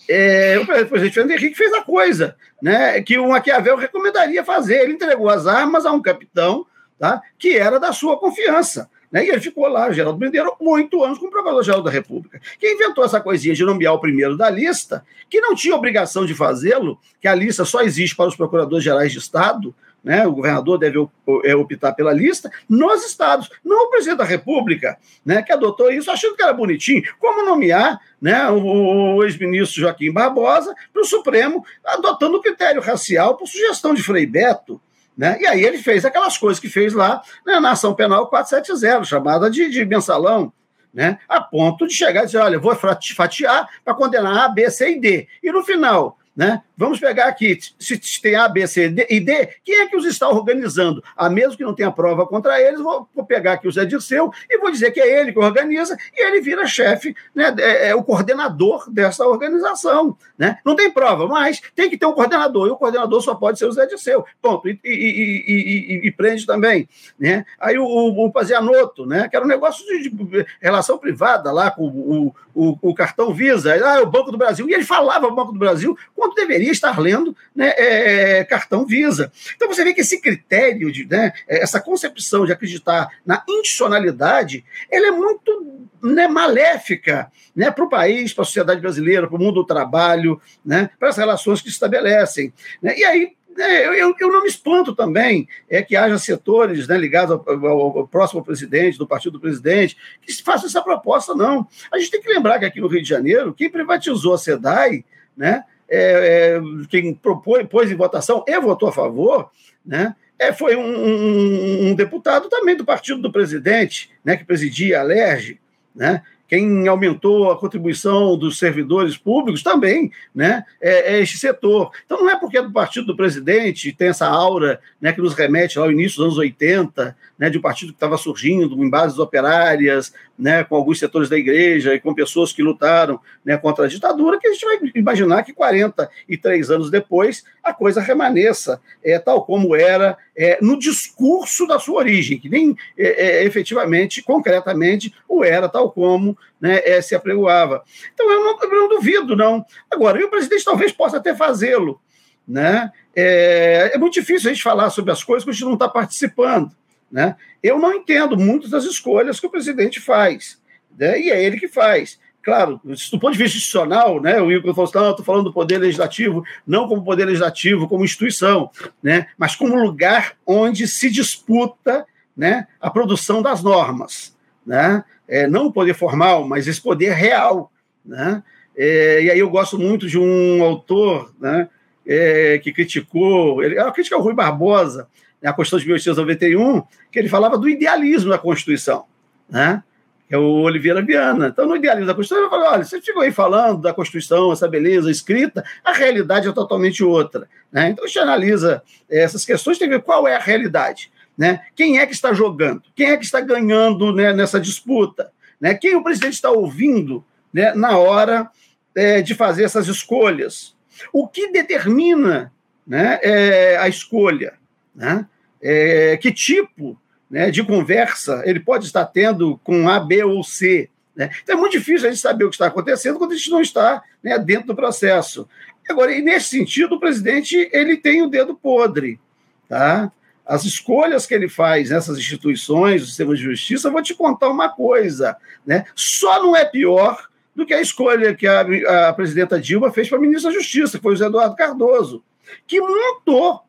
É, 0.09 0.59
o 0.59 0.66
presidente 0.66 1.12
Fernando 1.12 1.32
Henrique 1.32 1.57
fez 1.57 1.72
a 1.74 1.82
coisa 1.82 2.36
né, 2.62 3.03
que 3.03 3.18
o 3.18 3.28
Maquiavel 3.28 3.76
recomendaria 3.76 4.45
fazer. 4.45 4.80
Ele 4.80 4.93
entregou 4.93 5.28
as 5.28 5.47
armas 5.47 5.84
a 5.84 5.93
um 5.93 6.01
capitão 6.01 6.66
tá, 6.99 7.22
que 7.39 7.57
era 7.57 7.78
da 7.78 7.93
sua 7.93 8.18
confiança. 8.18 8.89
Né? 9.11 9.24
E 9.24 9.30
ele 9.30 9.41
ficou 9.41 9.66
lá, 9.68 9.91
Geraldo 9.91 10.18
Brindeiro, 10.18 10.55
oito 10.61 11.03
anos 11.03 11.18
como 11.18 11.30
Procurador-Geral 11.30 11.82
da 11.82 11.91
República. 11.91 12.41
Quem 12.59 12.74
inventou 12.74 13.05
essa 13.05 13.20
coisinha 13.20 13.55
de 13.55 13.64
nomear 13.64 13.95
o 13.95 14.01
primeiro 14.01 14.36
da 14.36 14.51
lista, 14.51 15.05
que 15.30 15.41
não 15.41 15.55
tinha 15.55 15.74
obrigação 15.74 16.26
de 16.26 16.34
fazê-lo, 16.34 16.99
que 17.20 17.28
a 17.28 17.34
lista 17.34 17.64
só 17.64 17.80
existe 17.82 18.14
para 18.14 18.28
os 18.28 18.36
procuradores 18.36 18.84
gerais 18.84 19.12
de 19.12 19.18
Estado, 19.18 19.74
né? 20.09 20.26
o 20.26 20.32
governador 20.32 20.78
deve 20.78 21.06
é, 21.44 21.54
optar 21.54 21.92
pela 21.92 22.14
lista, 22.14 22.50
nos 22.66 23.04
estados, 23.04 23.50
não 23.62 23.84
o 23.84 23.90
presidente 23.90 24.16
da 24.16 24.24
República, 24.24 24.96
né? 25.22 25.42
que 25.42 25.52
adotou 25.52 25.92
isso 25.92 26.11
achando 26.11 26.34
que 26.34 26.42
era 26.42 26.54
bonitinho. 26.54 27.02
Como 27.18 27.44
nomear 27.44 28.00
né? 28.18 28.48
o, 28.48 29.22
ex-ministro 29.22 29.82
Joaquim 29.82 30.11
Barbosa 30.11 30.74
para 30.94 31.02
o 31.02 31.04
Supremo, 31.04 31.62
adotando 31.84 32.38
o 32.38 32.40
critério 32.40 32.80
racial 32.80 33.36
por 33.36 33.46
sugestão 33.46 33.92
de 33.92 34.02
Frei 34.02 34.24
Beto. 34.24 34.80
Né? 35.14 35.36
E 35.42 35.46
aí 35.46 35.62
ele 35.62 35.76
fez 35.76 36.06
aquelas 36.06 36.38
coisas 36.38 36.59
que 36.59 36.70
fez 36.70 36.94
lá 36.94 37.20
né, 37.44 37.61
na 37.61 37.72
ação 37.72 37.94
penal 37.94 38.28
470, 38.28 39.04
chamada 39.04 39.50
de, 39.50 39.68
de 39.68 39.84
mensalão, 39.84 40.50
né? 40.94 41.18
a 41.28 41.38
ponto 41.38 41.86
de 41.86 41.92
chegar 41.92 42.22
e 42.22 42.26
dizer: 42.26 42.38
olha, 42.38 42.59
vou 42.59 42.74
fatiar 42.74 43.68
para 43.84 43.92
condenar 43.92 44.44
A, 44.44 44.48
B, 44.48 44.70
C 44.70 44.92
e 44.92 44.98
D. 44.98 45.28
E 45.42 45.52
no 45.52 45.62
final, 45.62 46.16
né? 46.39 46.62
Vamos 46.76 47.01
pegar 47.01 47.26
aqui, 47.26 47.59
se 47.80 48.22
tem 48.22 48.36
A, 48.36 48.49
B, 48.49 48.64
C 48.68 48.89
D, 48.89 49.05
e 49.11 49.18
D, 49.18 49.49
quem 49.64 49.80
é 49.80 49.86
que 49.89 49.97
os 49.97 50.05
está 50.05 50.28
organizando? 50.28 51.03
A 51.16 51.28
mesmo 51.28 51.57
que 51.57 51.64
não 51.64 51.74
tenha 51.74 51.91
prova 51.91 52.24
contra 52.24 52.62
eles, 52.62 52.80
vou, 52.80 53.09
vou 53.12 53.24
pegar 53.24 53.55
aqui 53.55 53.66
o 53.66 53.72
Zé 53.72 53.84
Dirceu 53.84 54.30
e 54.49 54.57
vou 54.59 54.70
dizer 54.70 54.93
que 54.93 55.01
é 55.01 55.20
ele 55.20 55.32
que 55.32 55.39
organiza, 55.41 55.99
e 56.16 56.24
ele 56.24 56.41
vira 56.41 56.64
chefe, 56.68 57.16
né, 57.34 57.53
é, 57.59 57.89
é, 57.89 57.95
o 57.97 58.05
coordenador 58.05 58.89
dessa 58.89 59.26
organização. 59.26 60.16
Né? 60.39 60.59
Não 60.64 60.76
tem 60.76 60.89
prova, 60.89 61.26
mas 61.26 61.61
tem 61.74 61.91
que 61.91 61.99
ter 61.99 62.07
um 62.07 62.12
coordenador, 62.12 62.68
e 62.68 62.70
o 62.70 62.76
coordenador 62.76 63.20
só 63.20 63.34
pode 63.34 63.59
ser 63.59 63.66
o 63.66 63.72
Zé 63.72 63.86
Dirceu. 63.86 64.24
Ponto. 64.41 64.68
E, 64.68 64.78
e, 64.84 66.05
e, 66.05 66.07
e 66.07 66.12
prende 66.12 66.47
também. 66.47 66.89
Né? 67.18 67.45
Aí 67.59 67.76
o, 67.80 67.84
o, 67.84 68.26
o 68.26 68.30
Pazianotto, 68.32 69.05
né, 69.05 69.28
que 69.28 69.34
era 69.34 69.45
um 69.45 69.49
negócio 69.49 69.84
de, 69.84 70.09
de 70.09 70.47
relação 70.61 70.97
privada 70.99 71.51
lá 71.51 71.68
com 71.72 71.89
o, 71.89 72.34
o, 72.55 72.78
o, 72.80 72.95
cartão 72.95 73.34
Visa, 73.34 73.74
ah, 73.84 74.03
o 74.03 74.07
Banco 74.07 74.30
do 74.30 74.39
Brasil, 74.39 74.68
e 74.68 74.74
ele 74.74 74.84
falava 74.84 75.28
Banco 75.30 75.53
do 75.53 75.59
Brasil 75.59 75.97
quando 76.28 76.34
deveria 76.34 76.70
estar 76.70 76.98
lendo 76.98 77.34
né, 77.54 77.72
é, 77.76 78.44
cartão 78.44 78.86
Visa. 78.86 79.32
Então 79.56 79.68
você 79.68 79.82
vê 79.82 79.94
que 79.94 80.02
esse 80.02 80.20
critério, 80.20 80.92
de, 80.92 81.06
né, 81.06 81.32
essa 81.46 81.80
concepção 81.80 82.44
de 82.44 82.52
acreditar 82.52 83.08
na 83.24 83.42
institucionalidade, 83.48 84.64
ela 84.90 85.08
é 85.08 85.10
muito 85.10 85.88
né, 86.02 86.28
maléfica 86.28 87.30
né, 87.56 87.70
para 87.70 87.84
o 87.84 87.88
país, 87.88 88.32
para 88.32 88.42
a 88.42 88.46
sociedade 88.46 88.80
brasileira, 88.80 89.26
para 89.26 89.36
o 89.36 89.38
mundo 89.38 89.54
do 89.54 89.66
trabalho, 89.66 90.40
né, 90.64 90.90
para 90.98 91.08
as 91.08 91.16
relações 91.16 91.60
que 91.60 91.68
se 91.68 91.74
estabelecem. 91.74 92.52
Né? 92.82 92.98
E 92.98 93.04
aí 93.04 93.32
é, 93.58 93.88
eu, 93.88 94.14
eu, 94.20 94.28
não 94.32 94.42
me 94.42 94.48
espanto 94.48 94.94
também 94.94 95.48
é 95.68 95.82
que 95.82 95.96
haja 95.96 96.16
setores 96.16 96.86
né, 96.86 96.96
ligados 96.96 97.32
ao, 97.32 97.66
ao, 97.66 97.98
ao, 97.98 98.08
próximo 98.08 98.44
presidente, 98.44 98.98
do 98.98 99.06
partido 99.06 99.32
do 99.32 99.40
presidente, 99.40 99.96
que 100.22 100.32
façam 100.42 100.68
essa 100.68 100.80
proposta, 100.80 101.34
não. 101.34 101.66
A 101.92 101.98
gente 101.98 102.12
tem 102.12 102.22
que 102.22 102.28
lembrar 102.28 102.60
que 102.60 102.64
aqui 102.64 102.80
no 102.80 102.86
Rio 102.86 103.02
de 103.02 103.08
Janeiro, 103.08 103.52
quem 103.52 103.68
privatizou 103.68 104.34
a 104.34 104.38
SEDAI, 104.38 105.04
né, 105.36 105.64
é, 105.89 106.57
é, 106.57 106.61
quem 106.89 107.14
propôs, 107.14 107.66
pôs 107.66 107.91
em 107.91 107.97
votação 107.97 108.45
e 108.47 108.61
votou 108.61 108.89
a 108.89 108.93
favor, 108.93 109.51
né, 109.84 110.14
é, 110.39 110.53
foi 110.53 110.76
um, 110.76 110.82
um, 110.82 111.89
um, 111.89 111.95
deputado 111.95 112.49
também 112.49 112.76
do 112.76 112.84
partido 112.84 113.20
do 113.20 113.32
presidente, 113.32 114.11
né, 114.24 114.36
que 114.36 114.45
presidia 114.45 115.01
a 115.01 115.03
LERJ, 115.03 115.59
né, 115.95 116.22
quem 116.49 116.89
aumentou 116.89 117.51
a 117.51 117.59
contribuição 117.59 118.36
dos 118.36 118.59
servidores 118.59 119.18
públicos 119.18 119.62
também, 119.62 120.11
né, 120.34 120.64
é, 120.80 121.16
é 121.16 121.20
este 121.20 121.36
setor. 121.36 121.91
Então 122.07 122.18
não 122.18 122.30
é 122.30 122.36
porque 122.36 122.57
é 122.57 122.62
do 122.62 122.72
partido 122.72 123.07
do 123.07 123.16
presidente, 123.16 123.93
tem 123.93 124.09
essa 124.09 124.26
aura 124.26 124.80
né, 125.01 125.12
que 125.12 125.20
nos 125.20 125.34
remete 125.34 125.78
ao 125.78 125.93
início 125.93 126.16
dos 126.16 126.26
anos 126.26 126.39
80, 126.39 127.14
né, 127.39 127.51
de 127.51 127.59
um 127.59 127.61
partido 127.61 127.91
que 127.91 127.97
estava 127.97 128.16
surgindo 128.16 128.82
em 128.82 128.89
bases 128.89 129.18
operárias, 129.18 130.14
né, 130.39 130.62
com 130.62 130.76
alguns 130.76 130.99
setores 130.99 131.28
da 131.28 131.36
igreja 131.36 131.95
e 131.95 132.01
com 132.01 132.14
pessoas 132.14 132.53
que 132.53 132.62
lutaram 132.62 133.20
né, 133.45 133.57
contra 133.57 133.86
a 133.86 133.89
ditadura, 133.89 134.39
que 134.39 134.47
a 134.47 134.53
gente 134.53 134.64
vai 134.64 134.78
imaginar 134.95 135.43
que 135.43 135.53
43 135.53 136.70
anos 136.70 136.91
depois 136.91 137.43
a 137.62 137.74
coisa 137.74 138.01
remaneça 138.01 138.80
é, 139.03 139.18
tal 139.18 139.45
como 139.45 139.74
era 139.74 140.16
é, 140.36 140.59
no 140.62 140.78
discurso 140.78 141.66
da 141.66 141.78
sua 141.80 141.99
origem, 141.99 142.39
que 142.39 142.49
nem 142.49 142.76
é, 142.97 143.41
é 143.41 143.45
efetivamente, 143.45 144.22
concretamente, 144.22 145.12
o 145.28 145.43
era 145.43 145.68
tal 145.68 145.91
como 145.91 146.39
né, 146.61 146.80
é, 146.84 147.03
se 147.03 147.14
apregoava. 147.14 147.82
Então 148.14 148.30
eu 148.30 148.45
não, 148.45 148.59
eu 148.62 148.80
não 148.80 148.89
duvido, 148.89 149.34
não. 149.34 149.64
Agora, 149.91 150.24
o 150.24 150.30
presidente 150.30 150.64
talvez 150.64 150.93
possa 150.93 151.16
até 151.16 151.34
fazê-lo. 151.34 152.01
Né? 152.47 152.91
É, 153.14 153.91
é 153.95 153.99
muito 153.99 154.14
difícil 154.14 154.51
a 154.51 154.55
gente 154.55 154.62
falar 154.62 154.89
sobre 154.91 155.12
as 155.12 155.22
coisas 155.22 155.45
que 155.45 155.51
a 155.51 155.53
gente 155.53 155.64
não 155.64 155.74
está 155.74 155.89
participando. 155.89 156.70
Né? 157.11 157.36
Eu 157.62 157.78
não 157.78 157.94
entendo 157.94 158.36
muitas 158.36 158.70
das 158.70 158.84
escolhas 158.84 159.40
que 159.40 159.46
o 159.46 159.50
presidente 159.50 160.00
faz, 160.00 160.61
né? 160.96 161.20
e 161.20 161.30
é 161.30 161.42
ele 161.42 161.59
que 161.59 161.68
faz. 161.68 162.18
Claro, 162.42 162.80
do 162.82 163.20
ponto 163.20 163.32
de 163.32 163.38
vista 163.38 163.59
institucional, 163.59 164.22
né, 164.22 164.40
o 164.40 164.50
Igor 164.50 164.72
falou 164.74 164.88
assim, 164.88 165.11
estou 165.11 165.24
falando 165.24 165.44
do 165.44 165.52
poder 165.52 165.76
legislativo, 165.76 166.42
não 166.66 166.88
como 166.88 167.04
poder 167.04 167.26
legislativo, 167.26 167.86
como 167.86 168.04
instituição, 168.04 168.70
né, 169.02 169.26
mas 169.36 169.54
como 169.54 169.76
lugar 169.76 170.34
onde 170.46 170.88
se 170.88 171.11
disputa 171.11 172.06
né, 172.34 172.66
a 172.80 172.88
produção 172.88 173.42
das 173.42 173.62
normas. 173.62 174.34
Né? 174.64 175.04
É, 175.26 175.46
não 175.46 175.66
o 175.66 175.72
poder 175.72 175.92
formal, 175.92 176.46
mas 176.46 176.68
esse 176.68 176.80
poder 176.80 177.12
real. 177.12 177.70
Né? 178.02 178.42
É, 178.76 179.24
e 179.24 179.30
aí 179.30 179.38
eu 179.38 179.50
gosto 179.50 179.76
muito 179.76 180.06
de 180.06 180.16
um 180.18 180.62
autor 180.62 181.34
né, 181.38 181.68
é, 182.06 182.59
que 182.62 182.72
criticou, 182.72 183.62
ele, 183.62 183.78
a 183.78 183.90
crítica 183.90 184.16
ao 184.16 184.22
Rui 184.22 184.32
Barbosa, 184.32 185.09
a 185.45 185.53
Constituição 185.53 185.78
de 185.78 185.86
1891, 185.86 186.82
que 187.12 187.18
ele 187.18 187.28
falava 187.28 187.57
do 187.57 187.68
idealismo 187.68 188.30
da 188.30 188.39
Constituição, 188.39 189.05
né? 189.49 189.82
que 190.28 190.34
é 190.34 190.39
o 190.39 190.61
Oliveira 190.61 191.01
Viana. 191.01 191.49
Então, 191.49 191.66
no 191.66 191.74
idealismo 191.74 192.07
da 192.07 192.14
Constituição, 192.14 192.45
ele 192.45 192.51
falou: 192.51 192.72
olha, 192.72 192.84
você 192.84 193.01
ficou 193.01 193.22
aí 193.22 193.32
falando 193.32 193.80
da 193.80 193.95
Constituição, 193.95 194.53
essa 194.53 194.68
beleza 194.68 195.11
escrita, 195.11 195.64
a 195.82 195.93
realidade 195.93 196.47
é 196.47 196.53
totalmente 196.53 197.03
outra. 197.03 197.49
Né? 197.72 197.89
Então, 197.89 198.05
a 198.05 198.07
gente 198.07 198.18
analisa 198.18 198.82
essas 199.09 199.45
questões, 199.45 199.78
tem 199.78 199.89
que 199.89 199.97
ver 199.97 200.03
qual 200.03 200.28
é 200.28 200.36
a 200.36 200.41
realidade. 200.41 201.11
Né? 201.36 201.61
Quem 201.74 201.99
é 201.99 202.07
que 202.07 202.12
está 202.12 202.32
jogando? 202.32 202.82
Quem 202.95 203.11
é 203.11 203.16
que 203.16 203.24
está 203.24 203.41
ganhando 203.41 204.12
né, 204.12 204.32
nessa 204.32 204.61
disputa? 204.61 205.32
Né? 205.59 205.74
Quem 205.74 205.95
o 205.95 206.03
presidente 206.03 206.34
está 206.34 206.51
ouvindo 206.51 207.24
né, 207.53 207.72
na 207.74 207.97
hora 207.97 208.51
é, 208.95 209.22
de 209.22 209.34
fazer 209.34 209.64
essas 209.64 209.86
escolhas? 209.86 210.76
O 211.12 211.26
que 211.26 211.53
determina 211.53 212.53
né, 212.86 213.18
é, 213.22 213.76
a 213.78 213.89
escolha? 213.89 214.57
Né? 214.99 215.24
É, 215.62 216.16
que 216.16 216.32
tipo 216.32 217.01
né, 217.30 217.51
de 217.51 217.62
conversa 217.62 218.42
ele 218.44 218.59
pode 218.59 218.86
estar 218.86 219.05
tendo 219.07 219.57
com 219.62 219.88
A, 219.88 220.01
B 220.01 220.24
ou 220.24 220.42
C? 220.42 220.90
Né? 221.14 221.30
Então 221.42 221.57
é 221.57 221.59
muito 221.59 221.72
difícil 221.72 222.09
a 222.09 222.11
gente 222.11 222.20
saber 222.20 222.44
o 222.44 222.49
que 222.49 222.57
está 222.57 222.66
acontecendo 222.66 223.16
quando 223.16 223.32
a 223.32 223.36
gente 223.36 223.51
não 223.51 223.61
está 223.61 224.03
né, 224.22 224.36
dentro 224.38 224.66
do 224.66 224.76
processo. 224.76 225.49
Agora, 225.88 226.12
e 226.12 226.20
nesse 226.20 226.49
sentido, 226.49 226.96
o 226.96 227.01
presidente 227.01 227.70
ele 227.72 227.96
tem 227.96 228.22
o 228.22 228.28
dedo 228.28 228.55
podre. 228.55 229.20
Tá? 229.68 230.11
As 230.44 230.64
escolhas 230.64 231.26
que 231.26 231.34
ele 231.34 231.49
faz 231.49 231.90
nessas 231.90 232.18
instituições, 232.18 233.03
o 233.03 233.07
sistema 233.07 233.34
de 233.34 233.42
justiça, 233.42 233.90
vou 233.90 234.03
te 234.03 234.14
contar 234.14 234.49
uma 234.49 234.68
coisa: 234.68 235.36
né? 235.64 235.84
só 235.94 236.42
não 236.42 236.57
é 236.57 236.64
pior 236.64 237.28
do 237.55 237.66
que 237.66 237.74
a 237.74 237.80
escolha 237.80 238.34
que 238.34 238.46
a, 238.46 239.09
a 239.09 239.12
presidenta 239.12 239.61
Dilma 239.61 239.92
fez 239.92 240.09
para 240.09 240.18
ministro 240.18 240.51
da 240.51 240.57
Justiça, 240.57 240.96
que 240.96 241.03
foi 241.03 241.12
o 241.12 241.16
José 241.16 241.26
Eduardo 241.26 241.57
Cardoso, 241.57 242.22
que 242.66 242.80
montou, 242.80 243.62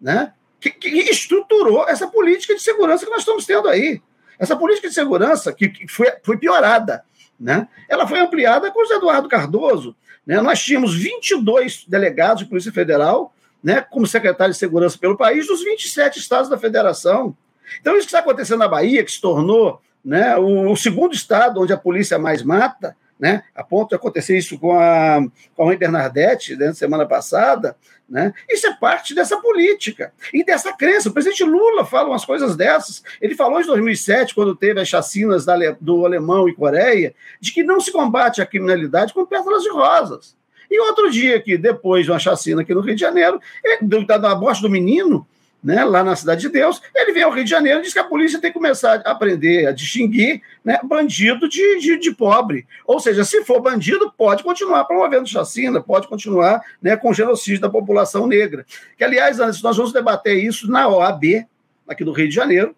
né, 0.00 0.32
que, 0.70 0.90
que 0.90 1.10
estruturou 1.10 1.88
essa 1.88 2.06
política 2.06 2.54
de 2.54 2.62
segurança 2.62 3.04
que 3.04 3.10
nós 3.10 3.20
estamos 3.20 3.44
tendo 3.44 3.68
aí. 3.68 4.00
Essa 4.38 4.56
política 4.56 4.88
de 4.88 4.94
segurança, 4.94 5.52
que, 5.52 5.68
que 5.68 5.88
foi, 5.88 6.12
foi 6.22 6.36
piorada, 6.36 7.04
né, 7.38 7.68
ela 7.88 8.06
foi 8.06 8.20
ampliada 8.20 8.70
com 8.70 8.80
o 8.80 8.84
José 8.84 8.96
Eduardo 8.96 9.28
Cardoso. 9.28 9.96
Né, 10.26 10.40
nós 10.40 10.62
tínhamos 10.62 10.94
22 10.94 11.84
delegados 11.88 12.42
de 12.42 12.48
Polícia 12.48 12.72
Federal 12.72 13.34
né, 13.62 13.80
como 13.80 14.06
secretário 14.06 14.52
de 14.52 14.58
segurança 14.58 14.98
pelo 14.98 15.16
país 15.16 15.46
dos 15.46 15.62
27 15.62 16.18
estados 16.18 16.48
da 16.48 16.58
federação. 16.58 17.36
Então, 17.80 17.94
isso 17.94 18.06
que 18.06 18.14
está 18.14 18.18
acontecendo 18.18 18.58
na 18.58 18.68
Bahia, 18.68 19.04
que 19.04 19.12
se 19.12 19.20
tornou 19.20 19.80
né, 20.04 20.36
o, 20.36 20.70
o 20.70 20.76
segundo 20.76 21.14
estado 21.14 21.60
onde 21.60 21.72
a 21.72 21.76
polícia 21.76 22.18
mais 22.18 22.42
mata, 22.42 22.96
né, 23.22 23.44
a 23.54 23.62
ponto 23.62 23.90
de 23.90 23.94
acontecer 23.94 24.36
isso 24.36 24.58
com 24.58 24.72
a, 24.72 25.24
com 25.54 25.62
a 25.62 25.66
Mãe 25.66 25.76
Bernadette, 25.76 26.56
né, 26.56 26.72
semana 26.72 27.06
passada, 27.06 27.76
né, 28.10 28.34
isso 28.50 28.66
é 28.66 28.74
parte 28.74 29.14
dessa 29.14 29.36
política 29.36 30.12
e 30.34 30.44
dessa 30.44 30.72
crença. 30.72 31.08
O 31.08 31.12
presidente 31.12 31.44
Lula 31.44 31.84
fala 31.84 32.08
umas 32.08 32.24
coisas 32.24 32.56
dessas. 32.56 33.00
Ele 33.20 33.36
falou 33.36 33.60
em 33.60 33.64
2007, 33.64 34.34
quando 34.34 34.56
teve 34.56 34.80
as 34.80 34.88
chacinas 34.88 35.44
da, 35.44 35.54
do 35.80 36.04
Alemão 36.04 36.48
e 36.48 36.52
Coreia, 36.52 37.14
de 37.40 37.52
que 37.52 37.62
não 37.62 37.80
se 37.80 37.92
combate 37.92 38.42
a 38.42 38.46
criminalidade 38.46 39.14
com 39.14 39.24
pétalas 39.24 39.62
de 39.62 39.70
rosas. 39.70 40.36
E 40.68 40.80
outro 40.80 41.08
dia, 41.08 41.40
que 41.40 41.56
depois 41.56 42.04
de 42.04 42.10
uma 42.10 42.18
chacina 42.18 42.62
aqui 42.62 42.74
no 42.74 42.80
Rio 42.80 42.96
de 42.96 43.00
Janeiro, 43.00 43.40
ele, 43.62 44.04
da 44.04 44.34
morte 44.34 44.60
do 44.60 44.68
menino, 44.68 45.24
né, 45.62 45.84
lá 45.84 46.02
na 46.02 46.16
Cidade 46.16 46.40
de 46.40 46.48
Deus, 46.48 46.82
ele 46.94 47.12
vem 47.12 47.22
ao 47.22 47.30
Rio 47.30 47.44
de 47.44 47.50
Janeiro 47.50 47.78
e 47.78 47.82
diz 47.82 47.92
que 47.92 47.98
a 47.98 48.04
polícia 48.04 48.40
tem 48.40 48.50
que 48.50 48.58
começar 48.58 49.00
a 49.04 49.12
aprender 49.12 49.66
a 49.66 49.72
distinguir 49.72 50.42
né, 50.64 50.80
bandido 50.82 51.48
de, 51.48 51.78
de, 51.78 51.98
de, 51.98 52.12
pobre. 52.12 52.66
Ou 52.84 52.98
seja, 52.98 53.24
se 53.24 53.44
for 53.44 53.60
bandido, 53.60 54.12
pode 54.16 54.42
continuar 54.42 54.84
promovendo 54.84 55.28
chacina, 55.28 55.80
pode 55.80 56.08
continuar 56.08 56.62
né, 56.80 56.96
com 56.96 57.14
genocídio 57.14 57.60
da 57.60 57.70
população 57.70 58.26
negra. 58.26 58.66
Que, 58.98 59.04
aliás, 59.04 59.38
antes, 59.38 59.62
nós 59.62 59.76
vamos 59.76 59.92
debater 59.92 60.36
isso 60.36 60.68
na 60.68 60.88
OAB, 60.88 61.46
aqui 61.88 62.04
do 62.04 62.12
Rio 62.12 62.28
de 62.28 62.34
Janeiro, 62.34 62.74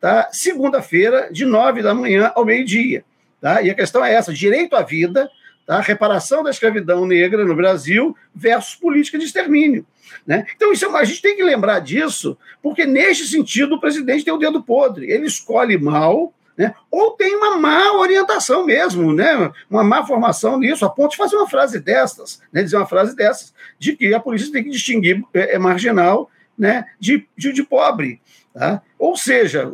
tá? 0.00 0.28
segunda-feira, 0.30 1.28
de 1.32 1.44
nove 1.44 1.82
da 1.82 1.92
manhã 1.92 2.30
ao 2.34 2.44
meio-dia. 2.44 3.04
Tá? 3.40 3.62
E 3.62 3.70
a 3.70 3.74
questão 3.74 4.04
é 4.04 4.14
essa: 4.14 4.32
direito 4.32 4.76
à 4.76 4.82
vida, 4.82 5.28
tá? 5.68 5.80
reparação 5.80 6.42
da 6.42 6.48
escravidão 6.48 7.04
negra 7.04 7.44
no 7.44 7.54
Brasil 7.54 8.16
versus 8.34 8.74
política 8.74 9.18
de 9.18 9.26
extermínio. 9.26 9.86
Né? 10.26 10.46
Então, 10.56 10.72
isso 10.72 10.86
é, 10.86 10.98
a 10.98 11.04
gente 11.04 11.20
tem 11.20 11.36
que 11.36 11.42
lembrar 11.42 11.80
disso, 11.80 12.38
porque 12.62 12.86
neste 12.86 13.26
sentido 13.26 13.74
o 13.74 13.80
presidente 13.80 14.24
tem 14.24 14.32
o 14.32 14.38
dedo 14.38 14.62
podre. 14.62 15.10
Ele 15.10 15.26
escolhe 15.26 15.76
mal, 15.76 16.32
né? 16.56 16.74
ou 16.90 17.10
tem 17.10 17.36
uma 17.36 17.58
má 17.58 17.92
orientação 17.92 18.64
mesmo, 18.64 19.12
né? 19.12 19.52
uma 19.68 19.84
má 19.84 20.06
formação 20.06 20.58
nisso, 20.58 20.86
a 20.86 20.88
ponto 20.88 21.10
de 21.10 21.18
fazer 21.18 21.36
uma 21.36 21.48
frase 21.48 21.78
dessas, 21.78 22.40
né? 22.50 22.62
dizer 22.62 22.78
uma 22.78 22.86
frase 22.86 23.14
dessas, 23.14 23.52
de 23.78 23.94
que 23.94 24.14
a 24.14 24.20
polícia 24.20 24.50
tem 24.50 24.64
que 24.64 24.70
distinguir 24.70 25.22
é, 25.34 25.56
é 25.56 25.58
marginal 25.58 26.30
né? 26.56 26.86
de, 26.98 27.28
de, 27.36 27.52
de 27.52 27.62
pobre. 27.62 28.22
Tá? 28.54 28.80
Ou 28.98 29.18
seja, 29.18 29.70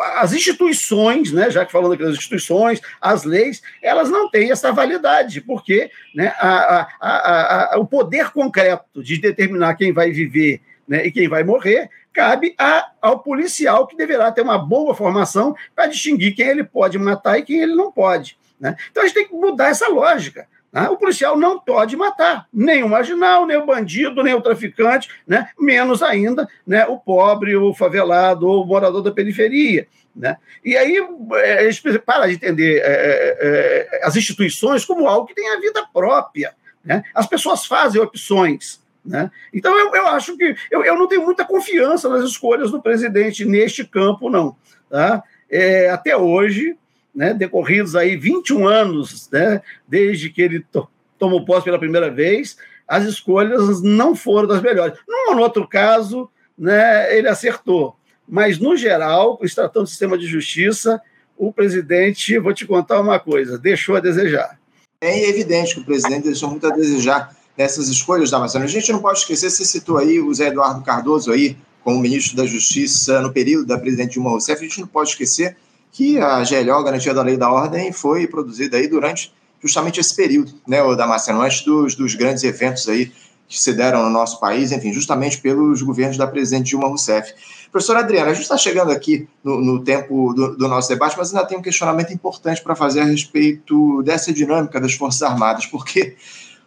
as 0.00 0.32
instituições, 0.32 1.32
né, 1.32 1.50
já 1.50 1.64
que 1.64 1.72
falando 1.72 1.94
aqui 1.94 2.02
das 2.02 2.16
instituições, 2.16 2.80
as 3.00 3.24
leis, 3.24 3.62
elas 3.82 4.10
não 4.10 4.30
têm 4.30 4.50
essa 4.50 4.72
validade, 4.72 5.40
porque 5.40 5.90
né, 6.14 6.32
a, 6.38 6.88
a, 7.00 7.74
a, 7.74 7.78
o 7.78 7.86
poder 7.86 8.30
concreto 8.30 9.02
de 9.02 9.18
determinar 9.18 9.74
quem 9.74 9.92
vai 9.92 10.10
viver 10.10 10.60
né, 10.86 11.06
e 11.06 11.12
quem 11.12 11.28
vai 11.28 11.44
morrer 11.44 11.90
cabe 12.12 12.54
ao 13.00 13.20
policial 13.20 13.86
que 13.86 13.96
deverá 13.96 14.32
ter 14.32 14.42
uma 14.42 14.58
boa 14.58 14.94
formação 14.94 15.54
para 15.74 15.86
distinguir 15.86 16.34
quem 16.34 16.48
ele 16.48 16.64
pode 16.64 16.98
matar 16.98 17.38
e 17.38 17.42
quem 17.42 17.60
ele 17.60 17.74
não 17.74 17.92
pode. 17.92 18.36
Né? 18.58 18.74
Então 18.90 19.02
a 19.02 19.06
gente 19.06 19.14
tem 19.14 19.28
que 19.28 19.34
mudar 19.34 19.68
essa 19.68 19.88
lógica. 19.88 20.48
Né? 20.72 20.88
O 20.88 20.96
policial 20.96 21.36
não 21.36 21.58
pode 21.58 21.96
matar 21.96 22.46
nem 22.52 22.82
o 22.82 22.88
marginal, 22.88 23.46
nem 23.46 23.56
o 23.56 23.66
bandido, 23.66 24.22
nem 24.22 24.34
o 24.34 24.40
traficante, 24.40 25.08
né? 25.26 25.48
menos 25.58 26.02
ainda 26.02 26.48
né, 26.66 26.86
o 26.86 26.98
pobre, 26.98 27.56
o 27.56 27.72
favelado 27.72 28.46
ou 28.46 28.62
o 28.62 28.66
morador 28.66 29.02
da 29.02 29.10
periferia. 29.10 29.86
Né? 30.14 30.36
E 30.64 30.76
aí 30.76 30.96
é, 31.34 31.58
a 31.60 31.70
gente 31.70 31.98
para 32.00 32.26
de 32.26 32.34
entender 32.34 32.78
é, 32.78 32.82
é, 32.82 33.98
é, 34.00 34.00
as 34.04 34.16
instituições 34.16 34.84
como 34.84 35.06
algo 35.06 35.26
que 35.26 35.34
tem 35.34 35.48
a 35.50 35.60
vida 35.60 35.86
própria. 35.92 36.54
Né? 36.84 37.02
As 37.14 37.26
pessoas 37.26 37.64
fazem 37.64 38.00
opções. 38.00 38.80
Né? 39.04 39.30
Então 39.54 39.76
eu, 39.78 39.94
eu 39.94 40.06
acho 40.08 40.36
que 40.36 40.54
eu, 40.70 40.84
eu 40.84 40.96
não 40.96 41.08
tenho 41.08 41.24
muita 41.24 41.44
confiança 41.44 42.08
nas 42.08 42.24
escolhas 42.24 42.70
do 42.70 42.82
presidente 42.82 43.44
neste 43.44 43.84
campo, 43.84 44.28
não. 44.28 44.54
Tá? 44.90 45.22
É, 45.50 45.88
até 45.88 46.16
hoje, 46.16 46.76
né, 47.18 47.34
decorridos 47.34 47.96
aí 47.96 48.16
21 48.16 48.68
anos, 48.68 49.28
né, 49.32 49.60
desde 49.88 50.30
que 50.30 50.40
ele 50.40 50.60
to 50.60 50.86
tomou 51.18 51.44
posse 51.44 51.64
pela 51.64 51.80
primeira 51.80 52.08
vez, 52.08 52.56
as 52.86 53.04
escolhas 53.04 53.82
não 53.82 54.14
foram 54.14 54.46
das 54.46 54.62
melhores. 54.62 54.96
Num 55.08 55.34
ou 55.34 55.38
outro 55.40 55.66
caso, 55.66 56.30
né, 56.56 57.12
ele 57.18 57.26
acertou, 57.26 57.96
mas 58.26 58.60
no 58.60 58.76
geral, 58.76 59.36
se 59.44 59.52
tratando 59.52 59.82
do 59.82 59.88
sistema 59.88 60.16
de 60.16 60.28
justiça, 60.28 61.02
o 61.36 61.52
presidente, 61.52 62.38
vou 62.38 62.54
te 62.54 62.64
contar 62.64 63.00
uma 63.00 63.18
coisa, 63.18 63.58
deixou 63.58 63.96
a 63.96 64.00
desejar. 64.00 64.56
É 65.00 65.28
evidente 65.28 65.74
que 65.74 65.80
o 65.80 65.84
presidente 65.84 66.22
deixou 66.22 66.48
muito 66.48 66.68
a 66.68 66.70
desejar 66.70 67.36
nessas 67.56 67.88
escolhas 67.88 68.30
da 68.30 68.36
Amazônia. 68.36 68.68
A 68.68 68.70
gente 68.70 68.92
não 68.92 69.02
pode 69.02 69.18
esquecer, 69.18 69.50
você 69.50 69.64
citou 69.64 69.98
aí 69.98 70.20
o 70.20 70.32
Zé 70.32 70.48
Eduardo 70.48 70.84
Cardoso 70.84 71.32
aí, 71.32 71.56
como 71.82 71.98
ministro 71.98 72.36
da 72.36 72.46
Justiça 72.46 73.20
no 73.20 73.32
período 73.32 73.66
da 73.66 73.76
presidente 73.76 74.12
Dilma 74.12 74.30
Rousseff, 74.30 74.60
a 74.60 74.68
gente 74.68 74.80
não 74.80 74.86
pode 74.86 75.10
esquecer 75.10 75.56
que 75.92 76.18
a 76.18 76.42
GLO, 76.44 76.84
Garantia 76.84 77.14
da 77.14 77.22
Lei 77.22 77.36
da 77.36 77.50
Ordem, 77.50 77.92
foi 77.92 78.26
produzida 78.26 78.76
aí 78.76 78.86
durante 78.88 79.32
justamente 79.62 79.98
esse 80.00 80.14
período, 80.14 80.54
né, 80.66 80.82
o 80.82 80.94
Damasceno, 80.94 81.42
antes 81.42 81.62
dos, 81.62 81.94
dos 81.94 82.14
grandes 82.14 82.44
eventos 82.44 82.88
aí 82.88 83.12
que 83.48 83.58
se 83.58 83.72
deram 83.72 84.02
no 84.04 84.10
nosso 84.10 84.38
país, 84.38 84.72
enfim, 84.72 84.92
justamente 84.92 85.38
pelos 85.38 85.80
governos 85.80 86.18
da 86.18 86.26
presidente 86.26 86.66
Dilma 86.66 86.86
Rousseff. 86.86 87.32
Professora 87.72 88.00
Adriana, 88.00 88.30
a 88.30 88.34
gente 88.34 88.42
está 88.42 88.58
chegando 88.58 88.92
aqui 88.92 89.26
no, 89.42 89.58
no 89.60 89.82
tempo 89.82 90.34
do, 90.34 90.54
do, 90.54 90.68
nosso 90.68 90.88
debate, 90.88 91.16
mas 91.16 91.34
ainda 91.34 91.46
tem 91.46 91.56
um 91.56 91.62
questionamento 91.62 92.12
importante 92.12 92.62
para 92.62 92.74
fazer 92.74 93.00
a 93.00 93.04
respeito 93.04 94.02
dessa 94.02 94.32
dinâmica 94.32 94.78
das 94.78 94.92
Forças 94.94 95.22
Armadas, 95.22 95.64
porque 95.64 96.14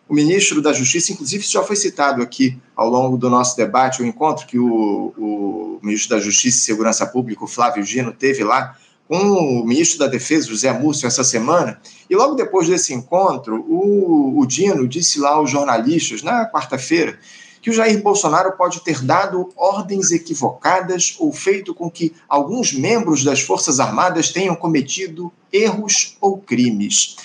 o 0.10 0.14
ministro 0.16 0.60
da 0.62 0.74
Justiça, 0.74 1.14
inclusive, 1.14 1.46
já 1.46 1.62
foi 1.62 1.76
citado 1.76 2.22
aqui 2.22 2.58
ao 2.76 2.90
longo 2.90 3.16
do 3.16 3.30
nosso 3.30 3.56
debate, 3.56 4.02
o 4.02 4.06
encontro 4.06 4.48
que 4.48 4.58
o, 4.58 5.14
o 5.18 5.80
ministro 5.84 6.16
da 6.16 6.22
Justiça 6.22 6.58
e 6.58 6.62
Segurança 6.62 7.06
Pública, 7.06 7.44
o 7.44 7.48
Flávio 7.48 7.84
Gino, 7.84 8.12
teve 8.12 8.44
lá 8.44 8.76
com 9.12 9.60
o 9.60 9.66
ministro 9.66 10.00
da 10.00 10.08
Defesa, 10.08 10.48
José 10.48 10.72
Múcio, 10.72 11.06
essa 11.06 11.22
semana, 11.22 11.82
e 12.10 12.16
logo 12.16 12.34
depois 12.34 12.70
desse 12.70 12.94
encontro, 12.94 13.58
o, 13.68 14.40
o 14.40 14.46
Dino 14.46 14.88
disse 14.88 15.20
lá 15.20 15.32
aos 15.32 15.50
jornalistas, 15.52 16.24
na 16.24 16.50
quarta-feira, 16.50 17.20
que 17.62 17.70
o 17.70 17.74
Jair 17.74 18.02
Bolsonaro 18.02 18.54
pode 18.54 18.80
ter 18.86 19.04
dado 19.04 19.50
ordens 19.58 20.14
equivocadas 20.14 21.18
ou 21.20 21.34
feito 21.34 21.76
com 21.76 21.92
que 21.92 22.14
alguns 22.30 22.72
membros 22.72 23.22
das 23.22 23.42
Forças 23.42 23.82
Armadas 23.82 24.32
tenham 24.32 24.56
cometido 24.56 25.30
erros 25.52 26.16
ou 26.22 26.38
crimes. 26.38 27.18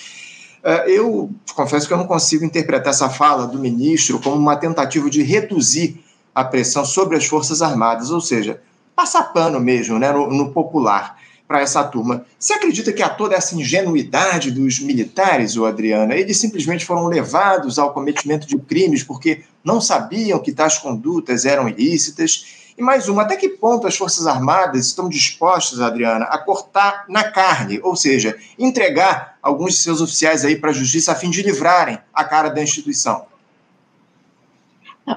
É, 0.61 0.91
eu 0.91 1.31
confesso 1.55 1.87
que 1.87 1.93
eu 1.93 1.97
não 1.97 2.05
consigo 2.05 2.43
interpretar 2.43 2.89
essa 2.89 3.09
fala 3.09 3.47
do 3.47 3.57
ministro 3.57 4.19
como 4.19 4.35
uma 4.35 4.57
tentativa 4.57 5.09
de 5.09 5.23
reduzir 5.23 6.03
a 6.35 6.43
pressão 6.43 6.83
sobre 6.83 7.15
as 7.15 7.25
Forças 7.25 7.61
Armadas, 7.61 8.11
ou 8.11 8.19
seja, 8.19 8.61
passar 8.93 9.31
pano 9.31 9.57
mesmo, 9.57 9.97
né, 9.97 10.11
no, 10.11 10.27
no 10.27 10.51
popular 10.51 11.15
para 11.47 11.61
essa 11.61 11.83
turma. 11.83 12.25
Você 12.37 12.53
acredita 12.53 12.91
que 12.91 13.01
há 13.01 13.09
toda 13.09 13.35
essa 13.35 13.55
ingenuidade 13.55 14.51
dos 14.51 14.79
militares, 14.79 15.55
ô 15.55 15.65
Adriana? 15.65 16.15
Eles 16.15 16.37
simplesmente 16.37 16.85
foram 16.85 17.07
levados 17.07 17.79
ao 17.79 17.93
cometimento 17.93 18.45
de 18.45 18.57
crimes 18.57 19.01
porque 19.01 19.43
não 19.63 19.79
sabiam 19.79 20.39
que 20.39 20.51
tais 20.51 20.77
condutas 20.77 21.45
eram 21.45 21.69
ilícitas? 21.69 22.67
E 22.77 22.81
mais 22.81 23.07
uma, 23.09 23.23
até 23.23 23.35
que 23.35 23.49
ponto 23.49 23.87
as 23.87 23.97
Forças 23.97 24.27
Armadas 24.27 24.85
estão 24.85 25.09
dispostas, 25.09 25.79
Adriana, 25.79 26.25
a 26.25 26.37
cortar 26.37 27.05
na 27.09 27.23
carne, 27.23 27.79
ou 27.81 27.95
seja, 27.95 28.37
entregar 28.59 29.37
alguns 29.41 29.73
de 29.73 29.79
seus 29.79 29.99
oficiais 29.99 30.45
aí 30.45 30.55
para 30.55 30.69
a 30.69 30.73
justiça 30.73 31.11
a 31.11 31.15
fim 31.15 31.31
de 31.31 31.41
livrarem 31.41 31.97
a 32.13 32.23
cara 32.23 32.49
da 32.49 32.61
instituição? 32.61 33.25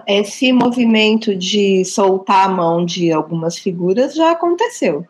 Esse 0.06 0.52
movimento 0.52 1.36
de 1.36 1.84
soltar 1.84 2.46
a 2.46 2.48
mão 2.48 2.86
de 2.86 3.12
algumas 3.12 3.58
figuras 3.58 4.14
já 4.14 4.30
aconteceu. 4.30 5.06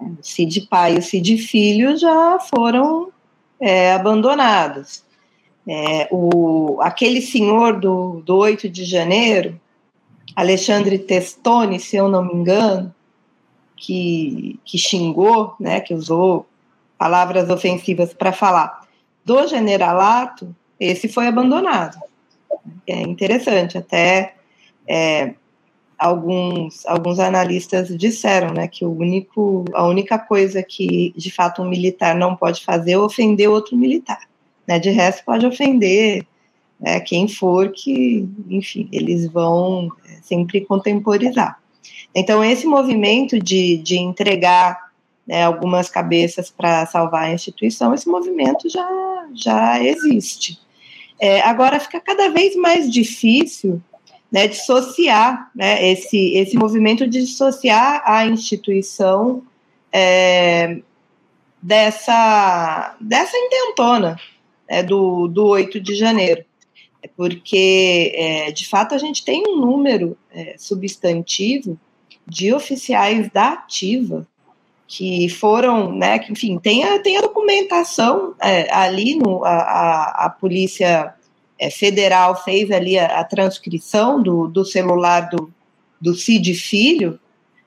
O 0.00 0.16
Cid 0.22 0.62
pai 0.62 0.96
e 0.96 0.98
o 0.98 1.02
Cid 1.02 1.38
filho 1.38 1.96
já 1.96 2.38
foram 2.38 3.10
é, 3.60 3.92
abandonados. 3.92 5.04
É, 5.66 6.08
o, 6.10 6.78
aquele 6.80 7.20
senhor 7.20 7.78
do, 7.78 8.22
do 8.24 8.36
8 8.36 8.68
de 8.68 8.84
janeiro, 8.84 9.60
Alexandre 10.34 10.98
Testoni, 10.98 11.78
se 11.78 11.96
eu 11.96 12.08
não 12.08 12.24
me 12.24 12.34
engano, 12.34 12.94
que, 13.76 14.58
que 14.64 14.78
xingou, 14.78 15.54
né, 15.60 15.80
que 15.80 15.94
usou 15.94 16.46
palavras 16.96 17.48
ofensivas 17.48 18.12
para 18.12 18.32
falar 18.32 18.86
do 19.24 19.46
generalato, 19.46 20.54
esse 20.80 21.08
foi 21.08 21.26
abandonado. 21.26 21.98
É 22.86 23.00
interessante, 23.02 23.76
até 23.76 24.34
é, 24.86 25.34
alguns, 25.98 26.86
alguns 26.86 27.18
analistas 27.18 27.88
disseram 27.96 28.54
né, 28.54 28.68
que 28.68 28.84
o 28.84 28.90
único, 28.90 29.64
a 29.74 29.86
única 29.86 30.18
coisa 30.18 30.62
que 30.62 31.12
de 31.16 31.30
fato 31.30 31.62
um 31.62 31.68
militar 31.68 32.14
não 32.14 32.36
pode 32.36 32.64
fazer 32.64 32.92
é 32.92 32.98
ofender 32.98 33.50
outro 33.50 33.76
militar. 33.76 34.20
Né? 34.66 34.78
De 34.78 34.90
resto, 34.90 35.24
pode 35.24 35.44
ofender 35.44 36.24
né, 36.78 37.00
quem 37.00 37.26
for 37.26 37.72
que, 37.72 38.28
enfim, 38.48 38.88
eles 38.92 39.26
vão 39.26 39.90
é, 40.08 40.20
sempre 40.22 40.60
contemporizar. 40.60 41.58
Então, 42.14 42.44
esse 42.44 42.66
movimento 42.66 43.38
de, 43.38 43.78
de 43.78 43.98
entregar 43.98 44.88
né, 45.26 45.42
algumas 45.44 45.90
cabeças 45.90 46.50
para 46.50 46.86
salvar 46.86 47.24
a 47.24 47.32
instituição, 47.32 47.92
esse 47.92 48.08
movimento 48.08 48.68
já, 48.68 48.88
já 49.34 49.82
existe. 49.82 50.58
É, 51.20 51.40
agora, 51.40 51.80
fica 51.80 52.00
cada 52.00 52.28
vez 52.28 52.54
mais 52.54 52.90
difícil 52.90 53.82
né, 54.30 54.46
dissociar 54.46 55.50
né, 55.54 55.90
esse, 55.90 56.34
esse 56.34 56.56
movimento 56.56 57.06
de 57.06 57.20
dissociar 57.20 58.02
a 58.04 58.26
instituição 58.26 59.42
é, 59.92 60.78
dessa, 61.62 62.96
dessa 63.00 63.36
intentona 63.36 64.16
né, 64.68 64.82
do, 64.82 65.28
do 65.28 65.46
8 65.46 65.80
de 65.80 65.94
janeiro. 65.94 66.44
É 67.02 67.08
porque, 67.08 68.12
é, 68.14 68.52
de 68.52 68.68
fato, 68.68 68.94
a 68.94 68.98
gente 68.98 69.24
tem 69.24 69.44
um 69.46 69.56
número 69.60 70.16
é, 70.32 70.56
substantivo 70.58 71.78
de 72.26 72.52
oficiais 72.52 73.30
da 73.30 73.52
ativa 73.52 74.26
que 74.86 75.28
foram, 75.28 75.92
né, 75.92 76.18
que, 76.18 76.32
enfim, 76.32 76.58
tem 76.58 76.82
a, 76.82 76.98
tem 76.98 77.18
a 77.18 77.20
documentação 77.20 78.34
é, 78.40 78.72
ali, 78.72 79.16
no, 79.16 79.44
a, 79.44 79.50
a, 79.50 80.26
a 80.26 80.30
polícia 80.30 81.14
federal 81.70 82.36
fez 82.42 82.70
ali 82.70 82.98
a, 82.98 83.20
a 83.20 83.24
transcrição 83.24 84.22
do, 84.22 84.46
do, 84.46 84.64
celular 84.64 85.28
do, 85.28 85.52
do 86.00 86.14
Cid 86.14 86.54
Filho, 86.54 87.18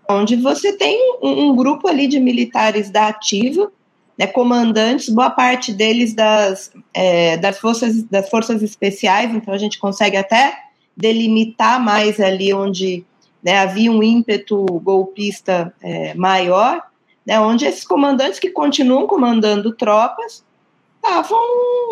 onde 0.09 0.35
você 0.35 0.73
tem 0.73 1.17
um, 1.21 1.49
um 1.49 1.55
grupo 1.55 1.87
ali 1.87 2.07
de 2.07 2.19
militares 2.19 2.89
da 2.89 3.07
ativa, 3.07 3.71
né, 4.17 4.27
comandantes, 4.27 5.09
boa 5.09 5.29
parte 5.29 5.73
deles 5.73 6.13
das, 6.13 6.71
é, 6.93 7.37
das, 7.37 7.59
forças, 7.59 8.03
das 8.03 8.29
forças 8.29 8.61
especiais, 8.61 9.33
então 9.33 9.53
a 9.53 9.57
gente 9.57 9.79
consegue 9.79 10.17
até 10.17 10.53
delimitar 10.95 11.83
mais 11.83 12.19
ali 12.19 12.53
onde 12.53 13.05
né, 13.43 13.57
havia 13.57 13.91
um 13.91 14.03
ímpeto 14.03 14.65
golpista 14.81 15.73
é, 15.81 16.13
maior, 16.13 16.81
né, 17.25 17.39
onde 17.39 17.65
esses 17.65 17.85
comandantes 17.85 18.39
que 18.39 18.49
continuam 18.49 19.07
comandando 19.07 19.73
tropas 19.73 20.43
estavam 21.01 21.41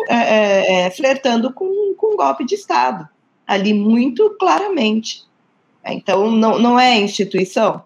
é, 0.08 0.14
é, 0.14 0.72
é, 0.86 0.90
flertando 0.90 1.52
com, 1.52 1.94
com 1.96 2.14
um 2.14 2.16
golpe 2.16 2.44
de 2.44 2.54
Estado, 2.54 3.08
ali 3.46 3.74
muito 3.74 4.36
claramente. 4.38 5.24
Então, 5.84 6.30
não, 6.30 6.58
não 6.58 6.78
é 6.78 6.98
instituição. 7.00 7.82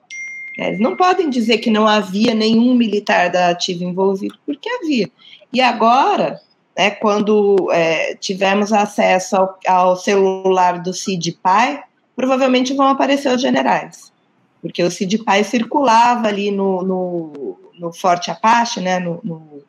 Eles 0.59 0.79
não 0.79 0.97
podem 0.97 1.31
dizer 1.31 1.59
que 1.59 1.71
não 1.71 1.89
havia 1.89 2.35
nenhum 2.35 2.75
militar 2.75 3.31
da 3.31 3.49
ativa 3.49 3.83
envolvido, 3.83 4.39
porque 4.47 4.69
havia. 4.69 5.11
E 5.53 5.61
agora, 5.61 6.41
né, 6.77 6.91
quando 6.91 7.71
é, 7.73 8.15
tivermos 8.17 8.73
acesso 8.73 9.37
ao, 9.37 9.59
ao, 9.67 9.97
celular 9.97 10.81
do 10.81 10.93
Cid 10.93 11.39
Pai, 11.43 11.83
provavelmente 12.15 12.75
vão 12.75 12.87
aparecer 12.87 13.35
os 13.35 13.41
generais. 13.41 14.13
Porque 14.61 14.83
o 14.83 14.91
Cid 14.91 15.19
Pai 15.19 15.43
circulava 15.43 16.29
ali 16.29 16.51
no, 16.51 16.83
no, 16.83 17.59
no 17.79 17.93
Forte 17.93 18.31
Apache, 18.31 18.81
né, 18.81 18.99
no, 18.99 19.21
no 19.25 19.63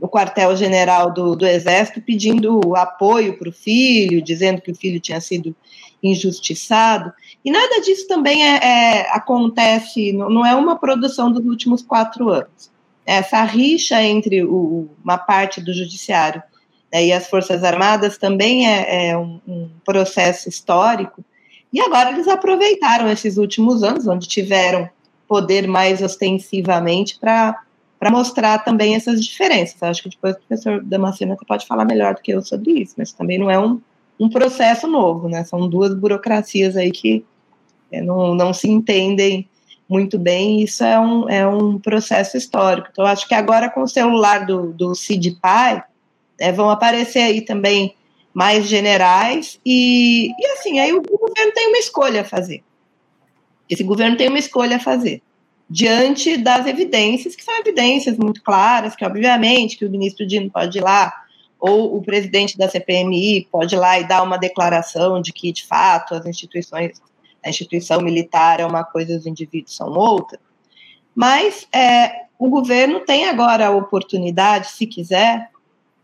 no 0.00 0.08
quartel-general 0.08 1.12
do, 1.12 1.36
do 1.36 1.46
Exército 1.46 2.00
pedindo 2.00 2.74
apoio 2.74 3.38
para 3.38 3.48
o 3.48 3.52
filho, 3.52 4.22
dizendo 4.22 4.62
que 4.62 4.70
o 4.70 4.74
filho 4.74 4.98
tinha 4.98 5.20
sido 5.20 5.54
injustiçado. 6.02 7.12
E 7.44 7.50
nada 7.50 7.80
disso 7.82 8.08
também 8.08 8.42
é, 8.42 8.56
é, 8.56 9.10
acontece, 9.10 10.12
não, 10.12 10.30
não, 10.30 10.46
é 10.46 10.54
uma 10.54 10.78
produção 10.78 11.30
dos 11.30 11.44
últimos 11.44 11.82
quatro 11.82 12.30
anos. 12.30 12.70
Essa 13.04 13.42
rixa 13.44 14.02
entre 14.02 14.42
o, 14.42 14.88
uma 15.04 15.18
parte 15.18 15.60
do 15.60 15.72
judiciário 15.72 16.42
né, 16.92 17.06
e 17.06 17.12
as 17.12 17.28
Forças 17.28 17.62
Armadas 17.62 18.16
também 18.16 18.66
é, 18.66 19.10
é 19.10 19.18
um, 19.18 19.40
um, 19.46 19.70
processo 19.84 20.48
histórico. 20.48 21.22
E 21.72 21.80
agora 21.80 22.10
eles 22.10 22.26
aproveitaram 22.26 23.10
esses 23.10 23.36
últimos 23.36 23.82
anos, 23.82 24.06
onde 24.06 24.26
tiveram 24.26 24.88
poder 25.28 25.68
mais 25.68 26.02
ostensivamente, 26.02 27.18
para 27.18 27.62
para 28.00 28.10
mostrar 28.10 28.64
também 28.64 28.94
essas 28.94 29.22
diferenças. 29.22 29.80
Acho 29.82 30.02
que 30.02 30.08
depois 30.08 30.34
o 30.34 30.38
professor 30.38 30.82
Damasceno 30.82 31.36
pode 31.46 31.66
falar 31.66 31.84
melhor 31.84 32.14
do 32.14 32.22
que 32.22 32.32
eu 32.32 32.40
sobre 32.40 32.72
isso, 32.80 32.94
mas 32.96 33.12
também 33.12 33.38
não 33.38 33.50
é 33.50 33.58
um, 33.58 33.78
um 34.18 34.30
processo 34.30 34.86
novo, 34.86 35.28
né? 35.28 35.44
São 35.44 35.68
duas 35.68 35.94
burocracias 35.94 36.78
aí 36.78 36.90
que 36.90 37.22
é, 37.92 38.00
não, 38.00 38.34
não 38.34 38.54
se 38.54 38.70
entendem 38.70 39.46
muito 39.86 40.18
bem, 40.18 40.62
isso 40.62 40.82
é 40.82 40.98
um, 40.98 41.28
é 41.28 41.46
um 41.46 41.78
processo 41.78 42.38
histórico. 42.38 42.88
Então, 42.90 43.04
acho 43.04 43.28
que 43.28 43.34
agora 43.34 43.68
com 43.68 43.82
o 43.82 43.88
celular 43.88 44.46
do, 44.46 44.72
do 44.72 44.94
Cid 44.94 45.38
Pai, 45.42 45.82
é, 46.38 46.50
vão 46.50 46.70
aparecer 46.70 47.20
aí 47.20 47.42
também 47.42 47.94
mais 48.32 48.66
generais, 48.66 49.60
e, 49.66 50.28
e 50.28 50.46
assim, 50.52 50.78
aí 50.78 50.92
o 50.94 51.02
governo 51.02 51.52
tem 51.52 51.68
uma 51.68 51.78
escolha 51.78 52.22
a 52.22 52.24
fazer. 52.24 52.62
Esse 53.68 53.82
governo 53.82 54.16
tem 54.16 54.28
uma 54.28 54.38
escolha 54.38 54.76
a 54.76 54.80
fazer 54.80 55.20
diante 55.70 56.36
das 56.36 56.66
evidências, 56.66 57.36
que 57.36 57.44
são 57.44 57.56
evidências 57.60 58.18
muito 58.18 58.42
claras, 58.42 58.96
que 58.96 59.04
obviamente 59.04 59.76
que 59.76 59.84
o 59.84 59.90
ministro 59.90 60.26
Dino 60.26 60.50
pode 60.50 60.78
ir 60.78 60.80
lá, 60.80 61.12
ou 61.60 61.96
o 61.96 62.02
presidente 62.02 62.58
da 62.58 62.68
CPMI 62.68 63.46
pode 63.52 63.76
ir 63.76 63.78
lá 63.78 64.00
e 64.00 64.08
dar 64.08 64.22
uma 64.24 64.36
declaração 64.36 65.22
de 65.22 65.32
que, 65.32 65.52
de 65.52 65.64
fato, 65.64 66.14
as 66.14 66.26
instituições, 66.26 67.00
a 67.44 67.48
instituição 67.48 68.00
militar 68.00 68.58
é 68.58 68.66
uma 68.66 68.82
coisa, 68.82 69.16
os 69.16 69.26
indivíduos 69.26 69.76
são 69.76 69.88
outra. 69.90 70.40
Mas 71.14 71.68
é, 71.72 72.24
o 72.36 72.48
governo 72.48 73.00
tem 73.00 73.28
agora 73.28 73.68
a 73.68 73.70
oportunidade, 73.70 74.72
se 74.72 74.86
quiser, 74.86 75.50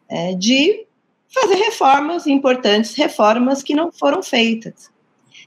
é, 0.08 0.34
de 0.34 0.86
fazer 1.28 1.56
reformas 1.56 2.26
importantes, 2.28 2.94
reformas 2.94 3.62
que 3.64 3.74
não 3.74 3.90
foram 3.90 4.22
feitas. 4.22 4.90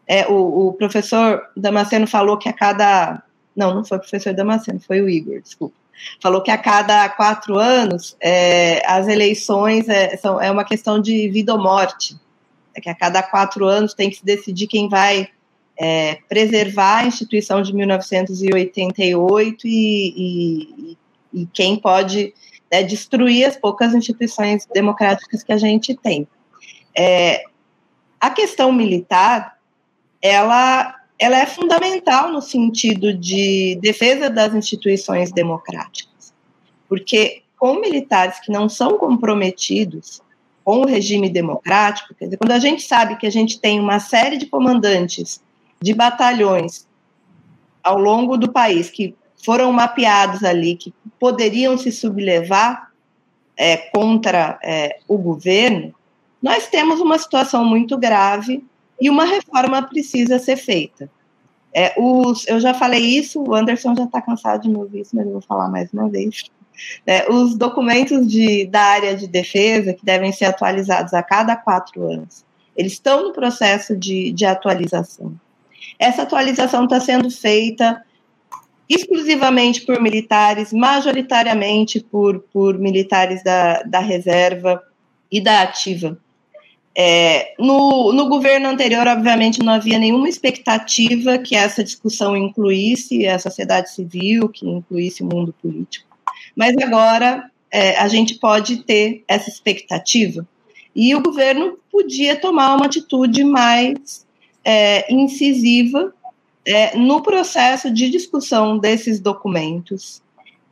É, 0.05 0.27
o, 0.27 0.69
o 0.69 0.73
professor 0.73 1.41
Damasceno 1.55 2.07
falou 2.07 2.37
que 2.37 2.49
a 2.49 2.53
cada 2.53 3.23
não, 3.59 3.75
não 3.75 3.83
foi 3.83 3.97
o 3.97 4.01
professor 4.01 4.33
Damasceno, 4.33 4.79
foi 4.79 5.01
o 5.01 5.09
Igor, 5.09 5.41
desculpa. 5.41 5.75
Falou 6.21 6.41
que 6.41 6.49
a 6.49 6.57
cada 6.57 7.09
quatro 7.09 7.59
anos 7.59 8.15
é, 8.21 8.81
as 8.89 9.07
eleições 9.09 9.89
é, 9.89 10.15
são, 10.15 10.41
é 10.41 10.49
uma 10.49 10.63
questão 10.63 10.99
de 10.99 11.27
vida 11.29 11.53
ou 11.53 11.61
morte. 11.61 12.15
É 12.73 12.79
que 12.79 12.89
a 12.89 12.95
cada 12.95 13.21
quatro 13.21 13.65
anos 13.65 13.93
tem 13.93 14.09
que 14.09 14.15
se 14.15 14.25
decidir 14.25 14.67
quem 14.67 14.87
vai 14.87 15.27
é, 15.77 16.19
preservar 16.29 16.99
a 16.99 17.05
instituição 17.05 17.61
de 17.61 17.75
1988 17.75 19.67
e, 19.67 20.13
e, 20.15 20.97
e 21.33 21.45
quem 21.47 21.75
pode 21.75 22.33
né, 22.71 22.81
destruir 22.81 23.45
as 23.45 23.57
poucas 23.57 23.93
instituições 23.93 24.65
democráticas 24.73 25.43
que 25.43 25.51
a 25.51 25.57
gente 25.57 25.93
tem. 25.95 26.25
É, 26.97 27.43
a 28.19 28.29
questão 28.29 28.71
militar, 28.71 29.57
ela 30.21 30.98
ela 31.19 31.37
é 31.37 31.45
fundamental 31.45 32.31
no 32.31 32.41
sentido 32.41 33.13
de 33.13 33.77
defesa 33.81 34.29
das 34.29 34.55
instituições 34.55 35.31
democráticas, 35.31 36.33
porque 36.87 37.43
com 37.59 37.81
militares 37.81 38.39
que 38.39 38.51
não 38.51 38.69
são 38.69 38.97
comprometidos 38.97 40.21
com 40.63 40.79
o 40.79 40.87
regime 40.87 41.29
democrático, 41.29 42.15
quer 42.15 42.25
dizer, 42.25 42.37
quando 42.37 42.51
a 42.51 42.59
gente 42.59 42.81
sabe 42.83 43.17
que 43.17 43.27
a 43.27 43.31
gente 43.31 43.59
tem 43.59 43.79
uma 43.79 43.99
série 43.99 44.37
de 44.37 44.45
comandantes 44.45 45.43
de 45.81 45.93
batalhões 45.93 46.87
ao 47.83 47.97
longo 47.97 48.37
do 48.37 48.51
país 48.51 48.89
que 48.89 49.13
foram 49.43 49.73
mapeados 49.73 50.43
ali, 50.43 50.75
que 50.75 50.93
poderiam 51.19 51.77
se 51.77 51.91
sublevar 51.91 52.91
é, 53.57 53.75
contra 53.75 54.57
é, 54.63 54.99
o 55.07 55.17
governo, 55.17 55.93
nós 56.41 56.67
temos 56.67 57.01
uma 57.01 57.17
situação 57.17 57.65
muito 57.65 57.97
grave 57.97 58.63
e 58.99 59.09
uma 59.09 59.25
reforma 59.25 59.81
precisa 59.81 60.39
ser 60.39 60.57
feita. 60.57 61.09
É, 61.73 61.93
os, 61.97 62.47
eu 62.47 62.59
já 62.59 62.73
falei 62.73 63.01
isso, 63.01 63.41
o 63.41 63.53
Anderson 63.53 63.95
já 63.95 64.03
está 64.03 64.21
cansado 64.21 64.63
de 64.63 64.69
me 64.69 64.77
ouvir 64.77 65.01
isso, 65.01 65.15
mas 65.15 65.25
eu 65.25 65.33
vou 65.33 65.41
falar 65.41 65.69
mais 65.69 65.91
uma 65.93 66.09
vez. 66.09 66.45
É, 67.05 67.29
os 67.31 67.55
documentos 67.55 68.27
de, 68.27 68.65
da 68.65 68.81
área 68.81 69.15
de 69.15 69.27
defesa, 69.27 69.93
que 69.93 70.05
devem 70.05 70.31
ser 70.31 70.45
atualizados 70.45 71.13
a 71.13 71.21
cada 71.21 71.55
quatro 71.55 72.09
anos, 72.11 72.43
eles 72.75 72.93
estão 72.93 73.23
no 73.23 73.33
processo 73.33 73.95
de, 73.95 74.31
de 74.31 74.45
atualização. 74.45 75.33
Essa 75.97 76.23
atualização 76.23 76.85
está 76.85 76.99
sendo 76.99 77.29
feita 77.29 78.03
exclusivamente 78.87 79.85
por 79.85 80.01
militares, 80.01 80.73
majoritariamente 80.73 81.99
por, 81.99 82.39
por 82.51 82.79
militares 82.79 83.43
da, 83.43 83.83
da 83.83 83.99
reserva 83.99 84.81
e 85.31 85.39
da 85.39 85.61
ativa. 85.61 86.17
É, 87.01 87.53
no, 87.57 88.11
no 88.11 88.27
governo 88.27 88.67
anterior, 88.67 89.07
obviamente, 89.07 89.63
não 89.63 89.71
havia 89.71 89.97
nenhuma 89.97 90.27
expectativa 90.27 91.37
que 91.37 91.55
essa 91.55 91.81
discussão 91.81 92.35
incluísse 92.35 93.25
a 93.25 93.39
sociedade 93.39 93.89
civil, 93.89 94.49
que 94.49 94.67
incluísse 94.67 95.23
o 95.23 95.25
mundo 95.25 95.55
político. 95.61 96.05
Mas 96.53 96.75
agora 96.77 97.49
é, 97.71 97.97
a 97.97 98.09
gente 98.09 98.35
pode 98.35 98.83
ter 98.83 99.23
essa 99.29 99.49
expectativa. 99.49 100.45
E 100.93 101.15
o 101.15 101.21
governo 101.21 101.79
podia 101.89 102.35
tomar 102.35 102.75
uma 102.75 102.87
atitude 102.87 103.45
mais 103.45 104.27
é, 104.65 105.09
incisiva 105.09 106.13
é, 106.65 106.97
no 106.97 107.23
processo 107.23 107.89
de 107.89 108.09
discussão 108.09 108.77
desses 108.77 109.21
documentos 109.21 110.21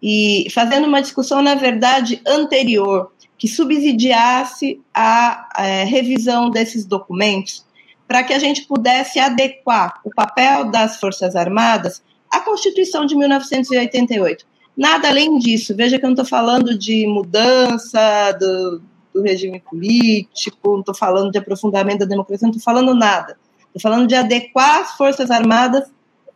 e 0.04 0.48
fazendo 0.52 0.88
uma 0.88 1.02
discussão, 1.02 1.42
na 1.42 1.56
verdade, 1.56 2.22
anterior, 2.28 3.14
que 3.38 3.48
subsidiasse 3.48 4.82
a, 4.94 5.50
é, 5.58 5.84
revisão 5.84 6.50
desses 6.50 6.86
documentos, 6.86 7.66
para 8.08 8.24
que 8.24 8.34
a 8.34 8.40
gente 8.40 8.66
pudesse 8.66 9.20
adequar 9.20 10.00
o 10.04 10.10
papel 10.10 10.72
das 10.72 11.00
Forças 11.00 11.36
Armadas 11.36 12.02
à 12.32 12.40
Constituição 12.40 13.06
de 13.06 13.16
1988. 13.16 14.46
Nada 14.76 15.10
além 15.10 15.38
disso. 15.38 15.76
Veja 15.76 16.00
que 16.00 16.06
eu 16.06 16.10
não 16.10 16.14
estou 16.14 16.26
falando 16.26 16.78
de 16.78 17.06
mudança 17.08 18.32
do, 18.40 18.82
do 19.14 19.22
regime 19.22 19.60
político, 19.60 20.72
não 20.72 20.80
estou 20.80 20.96
falando 20.96 21.32
de 21.32 21.38
aprofundamento 21.38 22.00
da 22.00 22.06
democracia, 22.06 22.46
não 22.46 22.56
estou 22.56 22.64
falando 22.64 22.96
nada. 22.96 23.38
Estou 23.68 23.82
falando 23.82 24.08
de 24.08 24.16
adequar 24.16 24.82
as 24.82 24.96
Forças 24.96 25.30
Armadas 25.30 25.92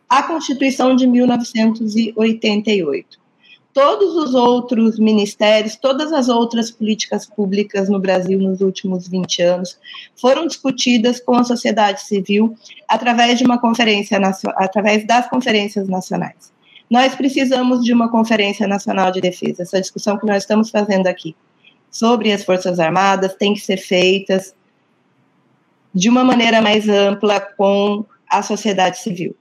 à 0.08 0.22
Constituição 0.22 0.94
de 0.94 1.06
1988 1.06 3.21
todos 3.72 4.14
os 4.16 4.34
outros 4.34 4.98
ministérios, 4.98 5.76
todas 5.76 6.12
as 6.12 6.28
outras 6.28 6.70
políticas 6.70 7.26
públicas 7.26 7.88
no 7.88 7.98
Brasil 7.98 8.38
nos 8.38 8.60
últimos 8.60 9.08
20 9.08 9.42
anos 9.42 9.78
foram 10.14 10.46
discutidas 10.46 11.20
com 11.20 11.34
a 11.34 11.44
sociedade 11.44 12.02
civil 12.02 12.54
através 12.88 13.38
de 13.38 13.44
uma 13.44 13.58
conferência 13.58 14.20
através 14.56 15.06
das 15.06 15.28
conferências 15.28 15.88
nacionais. 15.88 16.52
Nós 16.90 17.14
precisamos 17.14 17.82
de 17.82 17.92
uma 17.92 18.10
conferência 18.10 18.66
nacional 18.66 19.10
de 19.10 19.20
defesa. 19.20 19.62
Essa 19.62 19.80
discussão 19.80 20.18
que 20.18 20.26
nós 20.26 20.42
estamos 20.42 20.68
fazendo 20.68 21.06
aqui 21.06 21.34
sobre 21.90 22.30
as 22.32 22.44
Forças 22.44 22.78
Armadas 22.78 23.34
tem 23.34 23.54
que 23.54 23.60
ser 23.60 23.78
feita 23.78 24.38
de 25.94 26.08
uma 26.10 26.22
maneira 26.22 26.60
mais 26.60 26.88
ampla 26.88 27.40
com 27.40 28.04
a 28.28 28.42
sociedade 28.42 28.98
civil. 28.98 29.34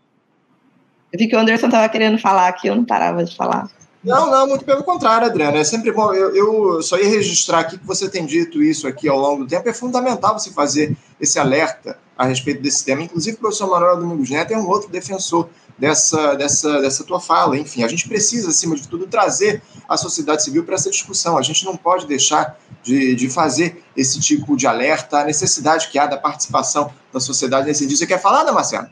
Eu 1.11 1.19
vi 1.19 1.27
que 1.27 1.35
o 1.35 1.39
Anderson 1.39 1.65
estava 1.65 1.89
querendo 1.89 2.17
falar 2.17 2.47
aqui, 2.47 2.67
eu 2.67 2.75
não 2.75 2.85
parava 2.85 3.23
de 3.25 3.35
falar. 3.35 3.69
Não, 4.03 4.31
não, 4.31 4.47
muito 4.47 4.65
pelo 4.65 4.83
contrário, 4.83 5.27
Adriana. 5.27 5.59
É 5.59 5.63
sempre 5.63 5.91
bom. 5.91 6.11
Eu, 6.11 6.35
eu, 6.35 6.81
só 6.81 6.97
ia 6.97 7.07
registrar 7.07 7.59
aqui 7.59 7.77
que 7.77 7.85
você 7.85 8.09
tem 8.09 8.25
dito 8.25 8.61
isso 8.61 8.87
aqui 8.87 9.07
ao 9.07 9.19
longo 9.19 9.43
do 9.43 9.49
tempo. 9.49 9.69
É 9.69 9.73
fundamental 9.73 10.37
você 10.37 10.49
fazer 10.49 10.97
esse 11.19 11.37
alerta 11.37 11.97
a 12.17 12.25
respeito 12.25 12.63
desse 12.63 12.83
tema. 12.83 13.03
Inclusive, 13.03 13.37
o 13.37 13.39
professor 13.39 13.69
Manuel 13.69 13.97
Domingos 13.97 14.29
Neto 14.29 14.51
é 14.51 14.57
um 14.57 14.67
outro 14.67 14.89
defensor 14.89 15.49
dessa, 15.77 16.33
dessa, 16.33 16.81
dessa 16.81 17.03
tua 17.03 17.19
fala. 17.19 17.57
Enfim, 17.57 17.83
a 17.83 17.87
gente 17.87 18.07
precisa, 18.07 18.49
acima 18.49 18.75
de 18.75 18.87
tudo, 18.87 19.05
trazer 19.05 19.61
a 19.87 19.95
sociedade 19.95 20.43
civil 20.43 20.63
para 20.63 20.75
essa 20.75 20.89
discussão. 20.89 21.37
A 21.37 21.41
gente 21.43 21.63
não 21.63 21.77
pode 21.77 22.07
deixar 22.07 22.59
de, 22.81 23.13
de 23.13 23.29
fazer 23.29 23.83
esse 23.95 24.19
tipo 24.19 24.57
de 24.57 24.65
alerta, 24.65 25.19
a 25.19 25.25
necessidade 25.25 25.89
que 25.89 25.99
há 25.99 26.07
da 26.07 26.17
participação 26.17 26.91
da 27.13 27.19
sociedade 27.19 27.67
nesse 27.67 27.85
dia. 27.85 27.97
Você 27.97 28.07
quer 28.07 28.19
falar, 28.19 28.43
Damasceno? 28.43 28.89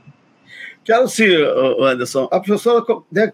Quero 0.84 1.08
sim, 1.08 1.28
Anderson. 1.82 2.28
A 2.32 2.40
professora 2.40 2.84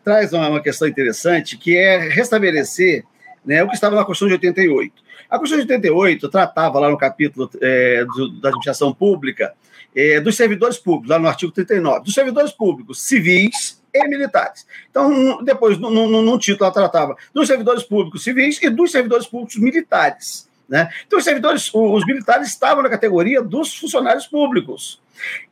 traz 0.03 0.33
uma 0.33 0.61
questão 0.61 0.87
interessante, 0.87 1.57
que 1.57 1.77
é 1.77 1.97
restabelecer 2.09 3.05
né, 3.45 3.63
o 3.63 3.67
que 3.67 3.75
estava 3.75 3.95
na 3.95 4.03
Constituição 4.03 4.37
de 4.37 4.47
88. 4.47 4.93
A 5.29 5.37
Constituição 5.37 5.67
de 5.67 5.73
88 5.73 6.29
tratava 6.29 6.79
lá 6.79 6.89
no 6.89 6.97
capítulo 6.97 7.49
é, 7.61 8.03
do, 8.05 8.39
da 8.39 8.49
administração 8.49 8.93
pública 8.93 9.53
é, 9.95 10.19
dos 10.19 10.35
servidores 10.35 10.77
públicos, 10.77 11.09
lá 11.09 11.17
no 11.17 11.27
artigo 11.27 11.51
39, 11.51 12.03
dos 12.03 12.13
servidores 12.13 12.51
públicos 12.51 13.01
civis 13.01 13.81
e 13.93 14.07
militares. 14.07 14.67
Então, 14.89 15.43
depois, 15.43 15.77
num 15.77 16.37
título, 16.37 16.65
ela 16.65 16.73
tratava 16.73 17.15
dos 17.33 17.47
servidores 17.47 17.83
públicos 17.83 18.23
civis 18.23 18.61
e 18.61 18.69
dos 18.69 18.91
servidores 18.91 19.25
públicos 19.25 19.55
militares. 19.57 20.49
Né? 20.68 20.89
Então, 21.05 21.20
os 21.20 21.26
servidores, 21.26 21.70
os 21.74 22.05
militares 22.05 22.47
estavam 22.47 22.84
na 22.84 22.89
categoria 22.89 23.41
dos 23.41 23.76
funcionários 23.76 24.26
públicos. 24.26 25.01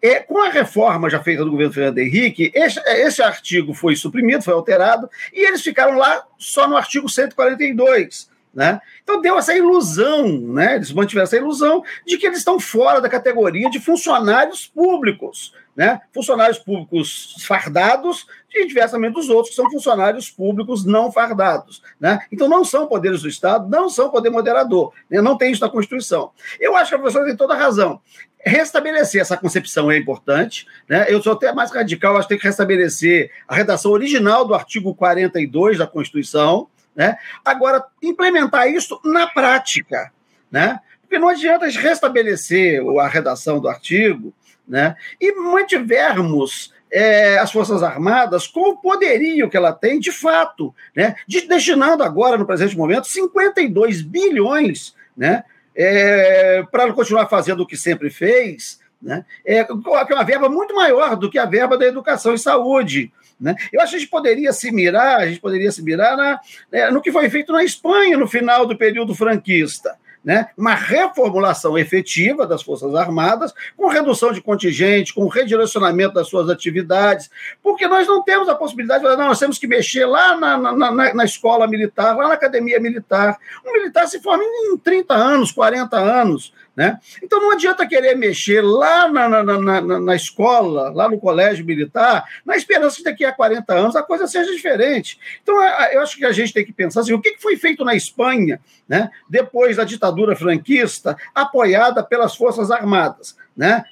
É, 0.02 0.20
com 0.20 0.42
a 0.42 0.50
reforma 0.50 1.10
já 1.10 1.22
feita 1.22 1.46
do 1.46 1.52
governo 1.52 1.74
Fernando 1.74 2.00
Henrique, 2.00 2.52
esse, 2.54 2.80
esse, 2.80 3.22
artigo 3.22 3.74
foi 3.74 3.96
suprimido, 3.96 4.44
foi 4.44 4.54
alterado, 4.54 5.10
e 5.32 5.48
eles 5.48 5.62
ficaram 5.62 5.98
lá 5.98 6.24
só 6.38 6.68
no 6.68 6.76
artigo 6.76 7.08
142. 7.08 8.30
Né? 8.54 8.80
Então 9.04 9.20
deu 9.20 9.38
essa 9.38 9.56
ilusão, 9.56 10.38
né? 10.40 10.76
eles 10.76 10.92
mantiveram 10.92 11.24
essa 11.24 11.38
ilusão 11.38 11.84
de 12.06 12.18
que 12.18 12.28
eles 12.28 12.38
estão 12.38 12.60
fora 12.60 13.02
da 13.02 13.10
categoria 13.10 13.70
de 13.70 13.80
funcionários 13.80 14.68
públicos. 14.68 15.54
Né? 15.76 16.00
Funcionários 16.14 16.60
públicos 16.60 17.36
fardados 17.48 18.28
e 18.54 18.68
diversamente 18.68 19.16
dos 19.16 19.30
outros 19.30 19.50
que 19.50 19.56
são 19.56 19.72
funcionários 19.72 20.30
públicos 20.30 20.86
não 20.86 21.12
fardados. 21.12 21.82
Né? 22.00 22.20
Então 22.32 22.48
não 22.48 22.64
são 22.64 22.86
poderes 22.86 23.24
do 23.24 23.28
Estado, 23.28 23.68
não 23.68 23.90
são 23.90 24.12
poder 24.12 24.30
moderador, 24.30 24.94
né? 25.10 25.20
não 25.20 25.36
tem 25.36 25.52
isso 25.52 25.62
na 25.62 25.70
Constituição. 25.70 26.32
Eu 26.60 26.76
acho 26.76 26.90
que 26.90 26.96
a 26.96 27.00
professora 27.00 27.26
tem 27.26 27.36
toda 27.36 27.56
a 27.56 27.58
razão 27.58 28.00
restabelecer 28.46 29.22
essa 29.22 29.38
concepção 29.38 29.90
é 29.90 29.98
importante. 29.98 30.68
Né? 30.88 31.06
Eu 31.08 31.22
sou 31.22 31.34
até 31.34 31.54
mais 31.54 31.72
radical, 31.72 32.18
acho 32.18 32.28
que 32.28 32.34
tem 32.34 32.40
que 32.40 32.48
restabelecer 32.48 33.32
a 33.48 33.56
redação 33.56 33.92
original 33.92 34.46
do 34.46 34.54
artigo 34.54 34.94
42 34.94 35.78
da 35.78 35.88
Constituição. 35.88 36.68
Né? 36.96 37.18
Agora, 37.44 37.84
implementar 38.02 38.68
isso 38.68 39.00
na 39.04 39.28
prática. 39.28 40.12
Né? 40.52 40.80
Porque 41.02 41.18
não 41.18 41.30
adianta 41.30 41.68
restabelecer 41.68 42.82
a 43.00 43.08
redação 43.08 43.60
do 43.60 43.70
artigo 43.70 44.34
né? 44.68 44.96
e 45.20 45.34
mantivermos 45.34 46.74
é, 46.92 47.38
as 47.40 47.52
Forças 47.52 47.82
Armadas 47.82 48.48
com 48.48 48.70
o 48.72 48.78
poderio 48.78 49.50
que 49.50 49.58
ela 49.58 49.74
tem 49.74 50.00
de 50.00 50.12
fato, 50.12 50.74
né? 50.96 51.16
de, 51.28 51.42
destinando 51.48 52.04
agora, 52.04 52.38
no 52.38 52.46
presente 52.46 52.78
momento, 52.78 53.08
52 53.08 54.02
bilhões 54.02 54.96
né? 55.16 55.44
é, 55.76 56.64
para 56.72 56.92
continuar 56.94 57.28
fazendo 57.28 57.62
o 57.64 57.68
que 57.68 57.76
sempre 57.76 58.10
fez, 58.10 58.80
né, 59.02 59.26
é, 59.46 59.64
que 59.66 59.74
é 59.74 60.16
uma 60.16 60.24
verba 60.24 60.48
muito 60.48 60.74
maior 60.74 61.18
do 61.18 61.30
que 61.30 61.38
a 61.38 61.46
verba 61.46 61.78
da 61.78 61.86
educação 61.86 62.34
e 62.34 62.40
saúde. 62.40 63.12
Né? 63.40 63.56
Eu 63.74 63.82
acho 63.82 63.92
que 63.92 63.98
a 63.98 64.00
gente 64.00 64.10
poderia 64.10 64.54
se 64.54 64.72
mirar, 64.72 65.20
a 65.20 65.28
gente 65.28 65.42
poderia 65.42 65.72
se 65.72 65.84
mirar 65.84 66.16
na, 66.16 66.40
é, 66.72 66.90
no 66.90 67.02
que 67.02 67.12
foi 67.12 67.30
feito 67.30 67.52
na 67.52 67.64
Espanha 67.64 68.18
no 68.18 68.28
final 68.28 68.66
do 68.66 68.78
período 68.78 69.14
franquista 69.14 69.98
né, 70.24 70.48
uma 70.58 70.74
reformulação 70.74 71.78
efetiva 71.78 72.48
das 72.48 72.64
Forças 72.64 72.96
Armadas, 72.96 73.54
com 73.76 73.88
redução 73.88 74.32
de 74.32 74.42
contingente, 74.42 75.14
com 75.14 75.28
redirecionamento 75.28 76.14
das 76.14 76.28
suas 76.28 76.50
atividades, 76.50 77.30
porque 77.62 77.88
nós 77.88 78.08
não 78.08 78.24
temos 78.24 78.48
a 78.48 78.56
possibilidade 78.56 79.02
de 79.02 79.10
falar, 79.10 79.22
não, 79.22 79.28
nós 79.28 79.40
temos 79.40 79.58
que 79.58 79.68
mexer 79.68 80.06
lá 80.06 80.38
na, 80.38 80.58
na, 80.58 80.92
na, 80.92 81.14
na 81.14 81.26
escola 81.26 81.68
militar, 81.68 82.16
lá 82.16 82.28
na 82.28 82.34
academia 82.36 82.80
militar. 82.80 83.38
Um 83.66 83.74
militar 83.74 84.08
se 84.08 84.22
forma 84.22 84.44
em 84.44 84.78
30 84.78 85.14
anos, 85.14 85.52
40 85.52 85.98
anos. 85.98 86.54
Né? 86.76 87.00
Então 87.22 87.40
não 87.40 87.52
adianta 87.52 87.88
querer 87.88 88.16
mexer 88.16 88.62
lá 88.62 89.08
na, 89.08 89.30
na, 89.30 89.44
na, 89.44 90.00
na, 90.00 90.16
escola, 90.16 90.90
lá 90.90 91.08
no 91.08 91.20
colégio 91.20 91.64
militar, 91.64 92.26
na 92.44 92.58
esperança 92.58 92.98
que 92.98 93.04
daqui 93.04 93.24
a 93.24 93.32
40 93.32 93.72
anos 93.72 93.96
a 93.96 94.02
coisa 94.02 94.26
seja 94.26 94.52
diferente. 94.52 95.20
Então 95.44 95.62
eu 95.92 96.02
acho 96.02 96.18
que 96.18 96.26
a 96.26 96.32
gente 96.32 96.52
tem 96.52 96.66
que 96.66 96.74
pensar 96.74 97.02
assim: 97.02 97.14
o 97.14 97.22
que 97.22 97.38
foi 97.38 97.58
feito 97.58 97.86
na 97.86 97.94
Espanha 97.94 98.60
né, 98.90 99.12
depois 99.30 99.78
da 99.78 99.84
ditadura 99.84 100.36
franquista, 100.36 101.16
apoiada 101.36 102.02
pelas 102.02 102.36
Forças 102.36 102.72
Armadas, 102.72 103.38
né, 103.56 103.84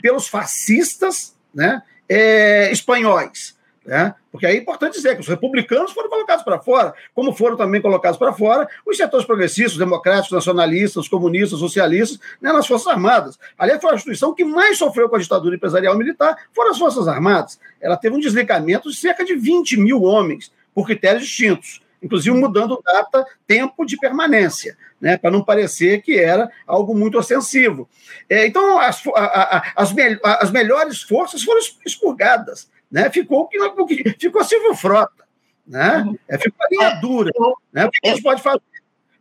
pelos 0.00 0.28
fascistas 0.28 1.36
né, 1.52 1.82
é, 2.08 2.70
espanhóis? 2.70 3.57
Né? 3.88 4.14
Porque 4.30 4.44
é 4.44 4.54
importante 4.54 4.96
dizer 4.96 5.14
que 5.14 5.22
os 5.22 5.28
republicanos 5.28 5.92
foram 5.92 6.10
colocados 6.10 6.44
para 6.44 6.58
fora, 6.58 6.92
como 7.14 7.32
foram 7.32 7.56
também 7.56 7.80
colocados 7.80 8.18
para 8.18 8.34
fora 8.34 8.68
os 8.86 8.98
setores 8.98 9.24
progressistas, 9.24 9.78
democráticos, 9.78 10.32
nacionalistas, 10.32 11.08
comunistas, 11.08 11.58
socialistas, 11.58 12.20
né, 12.38 12.52
nas 12.52 12.66
Forças 12.66 12.86
Armadas. 12.86 13.38
Aliás, 13.58 13.80
foi 13.80 13.92
a 13.92 13.94
instituição 13.94 14.34
que 14.34 14.44
mais 14.44 14.76
sofreu 14.76 15.08
com 15.08 15.16
a 15.16 15.18
ditadura 15.18 15.56
empresarial 15.56 15.96
militar, 15.96 16.36
foram 16.52 16.70
as 16.70 16.78
Forças 16.78 17.08
Armadas. 17.08 17.58
Ela 17.80 17.96
teve 17.96 18.14
um 18.14 18.20
desligamento 18.20 18.90
de 18.90 18.96
cerca 18.96 19.24
de 19.24 19.34
20 19.34 19.78
mil 19.78 20.02
homens, 20.02 20.52
por 20.74 20.84
critérios 20.84 21.22
distintos, 21.22 21.80
inclusive 22.02 22.36
mudando 22.36 22.82
data, 22.84 23.24
tempo 23.46 23.86
de 23.86 23.96
permanência. 23.96 24.76
Né, 25.00 25.16
para 25.16 25.30
não 25.30 25.44
parecer 25.44 26.02
que 26.02 26.18
era 26.18 26.50
algo 26.66 26.92
muito 26.92 27.16
ostensivo. 27.16 27.88
É, 28.28 28.44
então, 28.48 28.80
as, 28.80 29.00
a, 29.14 29.22
a, 29.58 29.72
as, 29.76 29.92
me, 29.92 30.18
as 30.24 30.50
melhores 30.50 31.02
forças 31.02 31.40
foram 31.40 31.60
expurgadas 31.86 32.68
né? 32.90 33.10
Ficou 33.10 33.40
o 33.40 33.86
que 33.86 34.14
ficou 34.18 34.44
Silvio 34.44 34.74
Frota, 34.74 35.24
né? 35.66 36.06
É, 36.28 36.38
ficou 36.38 36.64
a 36.64 36.68
linha 36.70 36.96
é, 36.96 37.00
dura, 37.00 37.30
né? 37.72 37.86
O 37.86 37.90
que 37.90 38.08
a 38.08 38.10
gente 38.10 38.22
pode 38.22 38.42
fazer 38.42 38.62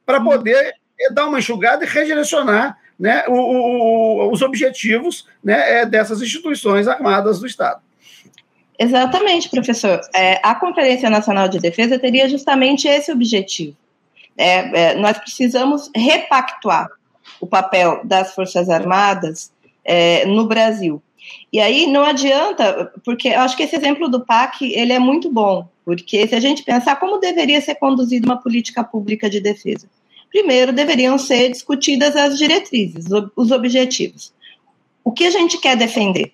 para 0.05 0.21
poder 0.21 0.73
é, 0.99 1.11
dar 1.11 1.27
uma 1.27 1.39
enxugada 1.39 1.83
e 1.83 1.87
redirecionar 1.87 2.77
né, 2.97 3.25
o, 3.27 3.33
o, 3.33 4.31
os 4.31 4.41
objetivos 4.41 5.27
né, 5.43 5.85
dessas 5.85 6.21
instituições 6.21 6.87
armadas 6.87 7.39
do 7.39 7.45
Estado. 7.45 7.81
Exatamente, 8.79 9.49
professor. 9.49 9.99
É, 10.15 10.39
a 10.43 10.55
Conferência 10.55 11.09
Nacional 11.09 11.47
de 11.47 11.59
Defesa 11.59 11.99
teria 11.99 12.29
justamente 12.29 12.87
esse 12.87 13.11
objetivo. 13.11 13.75
É, 14.37 14.91
é, 14.91 14.95
nós 14.95 15.17
precisamos 15.17 15.89
repactuar 15.95 16.87
o 17.39 17.47
papel 17.47 18.01
das 18.03 18.33
Forças 18.35 18.69
Armadas 18.69 19.51
é, 19.83 20.25
no 20.25 20.45
Brasil. 20.45 21.01
E 21.51 21.59
aí 21.59 21.87
não 21.87 22.03
adianta, 22.03 22.91
porque 23.03 23.29
eu 23.29 23.39
acho 23.39 23.55
que 23.55 23.63
esse 23.63 23.75
exemplo 23.75 24.09
do 24.09 24.25
PAC 24.25 24.73
ele 24.73 24.93
é 24.93 24.99
muito 24.99 25.31
bom, 25.31 25.67
porque 25.85 26.27
se 26.27 26.35
a 26.35 26.39
gente 26.39 26.63
pensar 26.63 26.97
como 26.97 27.19
deveria 27.19 27.61
ser 27.61 27.75
conduzida 27.75 28.27
uma 28.27 28.41
política 28.41 28.83
pública 28.83 29.29
de 29.29 29.39
defesa, 29.39 29.87
primeiro 30.29 30.73
deveriam 30.73 31.17
ser 31.17 31.49
discutidas 31.49 32.15
as 32.15 32.37
diretrizes, 32.37 33.05
os 33.35 33.51
objetivos. 33.51 34.33
O 35.03 35.11
que 35.11 35.25
a 35.25 35.31
gente 35.31 35.57
quer 35.59 35.77
defender? 35.77 36.33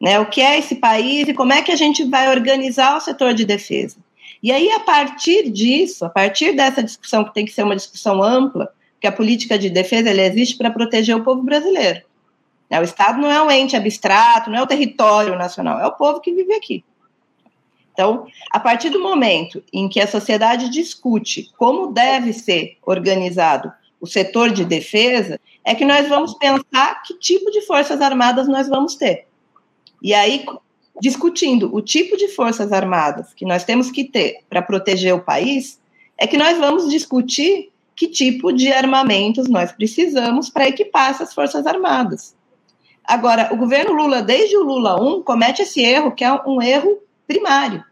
Né? 0.00 0.18
O 0.20 0.26
que 0.26 0.40
é 0.40 0.58
esse 0.58 0.76
país 0.76 1.28
e 1.28 1.34
como 1.34 1.52
é 1.52 1.62
que 1.62 1.72
a 1.72 1.76
gente 1.76 2.04
vai 2.04 2.30
organizar 2.30 2.96
o 2.96 3.00
setor 3.00 3.34
de 3.34 3.44
defesa. 3.44 3.96
E 4.42 4.50
aí, 4.50 4.70
a 4.70 4.80
partir 4.80 5.50
disso, 5.50 6.04
a 6.04 6.08
partir 6.08 6.54
dessa 6.54 6.82
discussão, 6.82 7.24
que 7.24 7.34
tem 7.34 7.44
que 7.44 7.52
ser 7.52 7.62
uma 7.62 7.76
discussão 7.76 8.22
ampla, 8.22 8.72
que 9.00 9.06
a 9.06 9.12
política 9.12 9.58
de 9.58 9.68
defesa 9.68 10.10
ela 10.10 10.22
existe 10.22 10.56
para 10.56 10.70
proteger 10.70 11.16
o 11.16 11.22
povo 11.22 11.42
brasileiro. 11.42 12.02
Né? 12.70 12.80
O 12.80 12.84
Estado 12.84 13.20
não 13.20 13.30
é 13.30 13.42
um 13.42 13.50
ente 13.50 13.76
abstrato, 13.76 14.48
não 14.48 14.58
é 14.58 14.62
o 14.62 14.66
território 14.66 15.36
nacional, 15.36 15.80
é 15.80 15.86
o 15.86 15.92
povo 15.92 16.20
que 16.20 16.32
vive 16.32 16.54
aqui. 16.54 16.84
Então, 17.92 18.26
a 18.50 18.60
partir 18.60 18.88
do 18.88 19.02
momento 19.02 19.62
em 19.72 19.88
que 19.88 20.00
a 20.00 20.06
sociedade 20.06 20.70
discute 20.70 21.50
como 21.58 21.92
deve 21.92 22.32
ser 22.32 22.78
organizado 22.86 23.72
o 24.00 24.06
setor 24.06 24.50
de 24.50 24.64
defesa, 24.64 25.38
é 25.62 25.74
que 25.74 25.84
nós 25.84 26.08
vamos 26.08 26.32
pensar 26.34 27.02
que 27.02 27.18
tipo 27.18 27.50
de 27.50 27.60
forças 27.66 28.00
armadas 28.00 28.48
nós 28.48 28.68
vamos 28.68 28.94
ter. 28.94 29.26
E 30.02 30.14
aí, 30.14 30.46
discutindo 30.98 31.74
o 31.74 31.82
tipo 31.82 32.16
de 32.16 32.28
forças 32.28 32.72
armadas 32.72 33.34
que 33.34 33.44
nós 33.44 33.64
temos 33.64 33.90
que 33.90 34.04
ter 34.04 34.38
para 34.48 34.62
proteger 34.62 35.14
o 35.14 35.20
país, 35.20 35.78
é 36.16 36.26
que 36.26 36.38
nós 36.38 36.56
vamos 36.56 36.88
discutir 36.88 37.70
que 37.94 38.08
tipo 38.08 38.50
de 38.50 38.72
armamentos 38.72 39.46
nós 39.46 39.72
precisamos 39.72 40.48
para 40.48 40.68
equipar 40.68 41.10
essas 41.10 41.34
forças 41.34 41.66
armadas. 41.66 42.34
Agora, 43.10 43.48
o 43.52 43.56
governo 43.56 43.92
Lula, 43.92 44.22
desde 44.22 44.56
o 44.56 44.62
Lula 44.62 44.94
1, 45.02 45.22
comete 45.22 45.62
esse 45.62 45.82
erro, 45.82 46.12
que 46.12 46.22
é 46.22 46.32
um 46.46 46.62
erro 46.62 46.96
primário, 47.26 47.84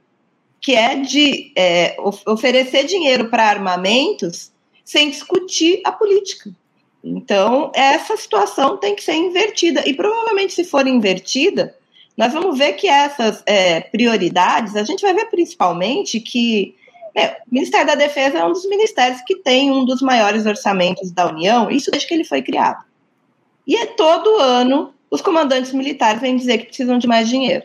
que 0.61 0.77
é 0.77 0.95
de 0.95 1.53
é, 1.57 1.97
oferecer 2.25 2.85
dinheiro 2.85 3.29
para 3.29 3.49
armamentos 3.49 4.53
sem 4.85 5.11
discutir 5.11 5.81
a 5.85 5.91
política. 5.91 6.53
Então, 7.03 7.73
essa 7.75 8.17
situação 8.17 8.77
tem 8.77 8.95
que 8.95 9.03
ser 9.03 9.15
invertida. 9.15 9.83
E 9.89 9.93
provavelmente, 9.93 10.53
se 10.53 10.63
for 10.63 10.87
invertida, 10.87 11.75
nós 12.17 12.33
vamos 12.33 12.57
ver 12.57 12.75
que 12.75 12.87
essas 12.87 13.43
é, 13.45 13.81
prioridades, 13.81 14.77
a 14.77 14.85
gente 14.85 15.03
vai 15.03 15.13
ver 15.15 15.27
principalmente 15.27 16.21
que 16.21 16.77
é, 17.13 17.39
o 17.45 17.55
Ministério 17.55 17.89
da 17.89 17.97
Defesa 17.97 18.39
é 18.39 18.45
um 18.45 18.53
dos 18.53 18.69
ministérios 18.69 19.21
que 19.23 19.35
tem 19.35 19.73
um 19.73 19.85
dos 19.85 20.01
maiores 20.01 20.47
orçamentos 20.47 21.11
da 21.11 21.27
União, 21.27 21.69
isso 21.69 21.91
desde 21.91 22.07
que 22.07 22.15
ele 22.15 22.25
foi 22.25 22.41
criado. 22.41 22.85
E 23.67 23.75
é 23.75 23.85
todo 23.85 24.37
ano 24.37 24.95
os 25.11 25.21
comandantes 25.21 25.73
militares 25.73 26.21
vêm 26.21 26.37
dizer 26.37 26.59
que 26.59 26.67
precisam 26.67 26.99
de 26.99 27.07
mais 27.07 27.29
dinheiro. 27.29 27.65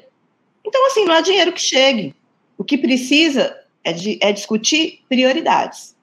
Então, 0.66 0.86
assim, 0.88 1.06
não 1.06 1.14
há 1.14 1.22
dinheiro 1.22 1.52
que 1.52 1.62
chegue. 1.62 2.16
O 2.58 2.64
que 2.64 2.78
precisa 2.78 3.56
é, 3.84 3.92
de, 3.92 4.18
é 4.22 4.32
discutir 4.32 5.02
prioridades. 5.10 5.94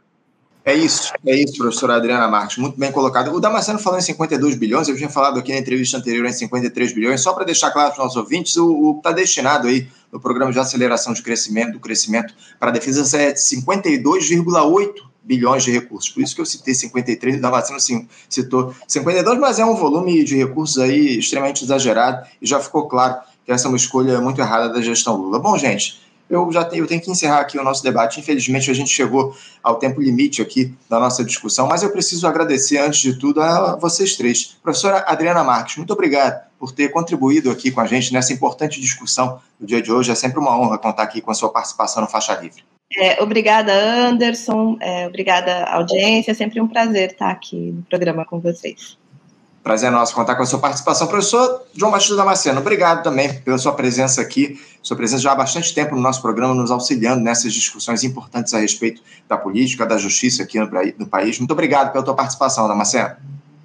É 0.63 0.75
isso, 0.75 1.13
é 1.27 1.35
isso, 1.35 1.57
professora 1.57 1.97
Adriana 1.97 2.29
Marques, 2.29 2.59
muito 2.59 2.79
bem 2.79 2.93
colocado. 2.93 3.33
O 3.33 3.41
Damasceno 3.41 3.79
falou 3.79 3.99
em 3.99 4.03
52 4.03 4.57
bilhões, 4.57 4.89
eu 4.89 4.97
tinha 4.97 5.09
falado 5.09 5.39
aqui 5.39 5.53
na 5.53 5.59
entrevista 5.59 5.97
anterior 5.97 6.27
em 6.27 6.33
53 6.33 6.93
bilhões, 6.93 7.23
só 7.23 7.33
para 7.33 7.45
deixar 7.45 7.71
claro 7.71 7.89
para 7.89 7.99
os 7.99 8.05
nossos 8.05 8.17
ouvintes, 8.17 8.57
o 8.59 8.95
está 8.99 9.11
destinado 9.11 9.69
aí 9.69 9.89
no 10.13 10.21
programa 10.21 10.53
de 10.53 10.59
aceleração 10.59 11.15
de 11.15 11.23
crescimento, 11.23 11.73
do 11.73 11.81
crescimento 11.81 12.35
para 12.59 12.69
a 12.69 12.73
defesa 12.73 13.17
é 13.17 13.33
52,8 13.33 15.10
bilhões 15.31 15.63
de 15.63 15.71
recursos. 15.71 16.11
Por 16.11 16.21
isso 16.25 16.35
que 16.35 16.41
eu 16.41 16.47
citei 16.47 16.75
53, 16.75 17.37
o 17.37 17.41
Damasceno 17.41 17.79
sim, 17.79 18.09
citou 18.29 18.75
52, 18.89 19.39
mas 19.39 19.61
é 19.61 19.65
um 19.65 19.77
volume 19.77 20.25
de 20.25 20.37
recursos 20.37 20.77
aí 20.79 21.21
extremamente 21.21 21.63
exagerado 21.63 22.27
e 22.43 22.47
já 22.47 22.59
ficou 22.59 22.89
claro 22.89 23.21
que 23.47 23.53
essa 23.53 23.67
é 23.67 23.69
uma 23.69 23.77
escolha 23.77 24.21
muito 24.21 24.41
errada 24.41 24.69
da 24.69 24.83
gestão 24.83 25.15
Lula. 25.15 25.39
Bom, 25.39 25.57
gente, 25.57 26.01
eu 26.29 26.51
já 26.51 26.65
tenho, 26.65 26.83
eu 26.83 26.89
tenho 26.89 27.01
que 27.01 27.13
encerrar 27.13 27.41
aqui 27.41 27.57
o 27.57 27.63
nosso 27.63 27.81
debate. 27.81 28.19
Infelizmente, 28.19 28.69
a 28.73 28.75
gente 28.75 28.91
chegou 28.91 29.33
ao 29.63 29.77
tempo 29.77 30.01
limite 30.01 30.43
aqui 30.43 30.75
da 30.89 30.99
nossa 30.99 31.25
discussão, 31.25 31.69
mas 31.69 31.85
eu 31.85 31.91
preciso 31.91 32.27
agradecer, 32.27 32.79
antes 32.79 33.01
de 33.01 33.15
tudo, 33.15 33.41
a 33.41 33.77
vocês 33.77 34.17
três. 34.17 34.57
Professora 34.61 35.05
Adriana 35.07 35.45
Marques, 35.45 35.77
muito 35.77 35.93
obrigado 35.93 36.45
por 36.59 36.73
ter 36.73 36.89
contribuído 36.89 37.53
aqui 37.53 37.71
com 37.71 37.81
a 37.81 37.87
gente 37.87 38.13
nessa 38.13 38.33
importante 38.33 38.81
discussão 38.81 39.41
do 39.61 39.67
dia 39.67 39.81
de 39.81 39.93
hoje. 39.93 40.11
É 40.11 40.15
sempre 40.17 40.41
uma 40.41 40.59
honra 40.59 40.77
contar 40.77 41.05
aqui 41.05 41.21
com 41.21 41.31
a 41.31 41.35
sua 41.35 41.51
participação 41.51 42.03
no 42.03 42.09
Faixa 42.09 42.35
Livre. 42.35 42.65
É, 42.97 43.23
obrigada, 43.23 43.73
Anderson. 43.73 44.77
É, 44.81 45.07
obrigada, 45.07 45.65
audiência. 45.65 46.33
É 46.33 46.35
sempre 46.35 46.61
um 46.61 46.67
prazer 46.67 47.13
estar 47.13 47.31
aqui 47.31 47.73
no 47.73 47.83
programa 47.83 48.25
com 48.25 48.41
vocês. 48.41 48.99
Prazer 49.63 49.91
nosso 49.91 50.15
contar 50.15 50.37
com 50.37 50.43
a 50.43 50.47
sua 50.47 50.59
participação. 50.59 51.07
Professor 51.07 51.63
João 51.75 51.93
Batista 51.93 52.17
Damasceno, 52.17 52.61
obrigado 52.61 53.03
também 53.03 53.41
pela 53.43 53.59
sua 53.59 53.73
presença 53.73 54.23
aqui, 54.23 54.59
sua 54.83 54.97
presença 54.97 55.23
já 55.23 55.33
há 55.33 55.35
bastante 55.35 55.75
tempo 55.75 55.95
no 55.95 56.01
nosso 56.01 56.23
programa, 56.23 56.55
nos 56.55 56.71
auxiliando 56.71 57.23
nessas 57.23 57.53
discussões 57.53 58.03
importantes 58.03 58.55
a 58.55 58.59
respeito 58.59 59.03
da 59.29 59.37
política, 59.37 59.85
da 59.85 59.99
justiça 59.99 60.43
aqui 60.43 60.59
no, 60.59 60.69
no 60.99 61.07
país. 61.07 61.39
Muito 61.39 61.51
obrigado 61.53 61.93
pela 61.93 62.03
tua 62.03 62.15
participação, 62.15 62.67
Damasceno. 62.67 63.17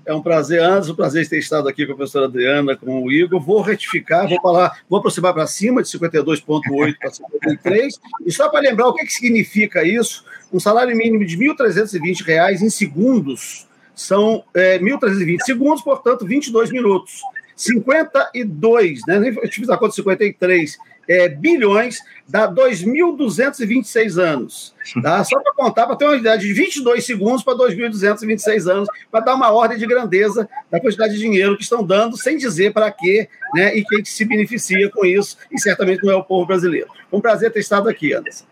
É 0.05 0.13
um 0.13 0.21
prazer, 0.21 0.61
Anderson, 0.61 0.91
um 0.91 0.95
prazer 0.95 1.27
ter 1.27 1.39
estado 1.39 1.67
aqui 1.67 1.85
com 1.85 1.93
a 1.93 1.95
professora 1.95 2.25
Adriana, 2.25 2.75
com 2.75 3.03
o 3.03 3.11
Igor. 3.11 3.39
Vou 3.41 3.61
retificar, 3.61 4.29
vou 4.29 4.39
falar, 4.39 4.79
vou 4.87 4.99
aproximar 4.99 5.33
para 5.33 5.47
cima 5.47 5.81
de 5.81 5.89
52,8 5.89 6.95
para 6.99 7.09
53. 7.09 7.99
E 8.25 8.31
só 8.31 8.47
para 8.49 8.59
lembrar 8.59 8.87
o 8.87 8.93
que, 8.93 9.03
que 9.03 9.13
significa 9.13 9.83
isso, 9.83 10.23
um 10.53 10.59
salário 10.59 10.95
mínimo 10.95 11.25
de 11.25 11.35
R$ 11.35 11.53
1.320 11.55 12.61
em 12.61 12.69
segundos 12.69 13.67
são 13.95 14.43
é, 14.53 14.77
1.320 14.77 15.41
segundos, 15.41 15.81
portanto, 15.81 16.25
22 16.25 16.69
minutos. 16.69 17.21
52, 17.55 18.99
né? 19.07 19.33
Eu 19.41 19.49
fiz 19.49 19.69
a 19.69 19.77
conta 19.77 19.95
53 19.95 20.77
é, 21.07 21.29
bilhões, 21.29 21.97
dá 22.27 22.51
2.226 22.51 24.17
anos. 24.17 24.73
Tá? 25.01 25.23
Só 25.25 25.39
para 25.39 25.53
contar, 25.53 25.85
para 25.85 25.95
ter 25.95 26.05
uma 26.05 26.17
ideia 26.17 26.37
de 26.37 26.51
22 26.53 27.05
segundos 27.05 27.43
para 27.43 27.55
2.226 27.55 28.71
anos, 28.71 28.89
para 29.11 29.19
dar 29.21 29.35
uma 29.35 29.51
ordem 29.51 29.77
de 29.77 29.85
grandeza 29.85 30.47
da 30.69 30.79
quantidade 30.79 31.13
de 31.13 31.19
dinheiro 31.19 31.57
que 31.57 31.63
estão 31.63 31.83
dando, 31.83 32.17
sem 32.17 32.37
dizer 32.37 32.73
para 32.73 32.91
quê 32.91 33.29
né, 33.53 33.75
e 33.75 33.83
quem 33.83 34.01
que 34.01 34.09
se 34.09 34.25
beneficia 34.25 34.89
com 34.89 35.05
isso, 35.05 35.37
e 35.51 35.59
certamente 35.59 36.03
não 36.03 36.13
é 36.13 36.15
o 36.15 36.23
povo 36.23 36.45
brasileiro. 36.45 36.87
Um 37.11 37.21
prazer 37.21 37.51
ter 37.51 37.59
estado 37.59 37.89
aqui, 37.89 38.13
Anderson. 38.13 38.45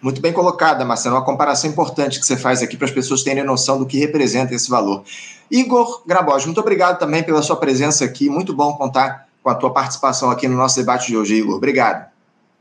Muito 0.00 0.20
bem 0.20 0.32
colocada, 0.32 0.82
Marcelo. 0.82 1.16
Uma 1.16 1.24
comparação 1.24 1.68
importante 1.68 2.18
que 2.18 2.24
você 2.24 2.36
faz 2.36 2.62
aqui 2.62 2.74
para 2.76 2.86
as 2.86 2.90
pessoas 2.90 3.22
terem 3.22 3.44
noção 3.44 3.78
do 3.78 3.84
que 3.84 3.98
representa 3.98 4.54
esse 4.54 4.70
valor. 4.70 5.04
Igor 5.50 6.02
Grabos, 6.06 6.46
muito 6.46 6.60
obrigado 6.60 6.98
também 6.98 7.22
pela 7.22 7.42
sua 7.42 7.56
presença 7.56 8.04
aqui. 8.04 8.30
Muito 8.30 8.54
bom 8.54 8.72
contar 8.74 9.28
com 9.50 9.52
a 9.52 9.54
tua 9.54 9.72
participação 9.72 10.30
aqui 10.30 10.46
no 10.46 10.56
nosso 10.56 10.78
debate 10.78 11.08
de 11.08 11.16
hoje, 11.16 11.34
Igor. 11.34 11.56
Obrigado. 11.56 12.08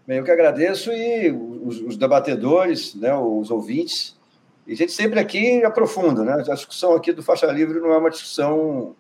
Eu 0.08 0.24
que 0.24 0.32
agradeço 0.32 0.92
e 0.92 1.30
os, 1.32 1.80
os 1.82 1.98
debatedores, 1.98 2.96
né, 2.96 3.16
os 3.16 3.52
ouvintes. 3.52 4.18
E 4.66 4.74
a 4.74 4.76
gente 4.76 4.92
sempre 4.92 5.20
aqui 5.20 5.64
aprofunda, 5.64 6.24
né? 6.24 6.34
A 6.34 6.54
discussão 6.56 6.96
aqui 6.96 7.14
do 7.14 7.22
Faixa 7.22 7.46
Livre 7.48 7.80
não 7.80 7.92
é 7.92 7.98
uma 7.98 8.10
discussão 8.10 8.96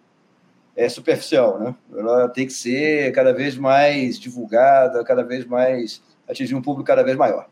é, 0.76 0.88
superficial, 0.88 1.60
né? 1.60 1.76
Ela 1.96 2.30
tem 2.30 2.46
que 2.46 2.54
ser 2.54 3.12
cada 3.12 3.34
vez 3.34 3.58
mais 3.58 4.20
divulgada, 4.20 5.04
cada 5.04 5.24
vez 5.24 5.46
mais 5.46 6.02
atingir 6.28 6.54
um 6.54 6.62
público 6.62 6.86
cada 6.86 7.04
vez 7.04 7.18
maior. 7.18 7.48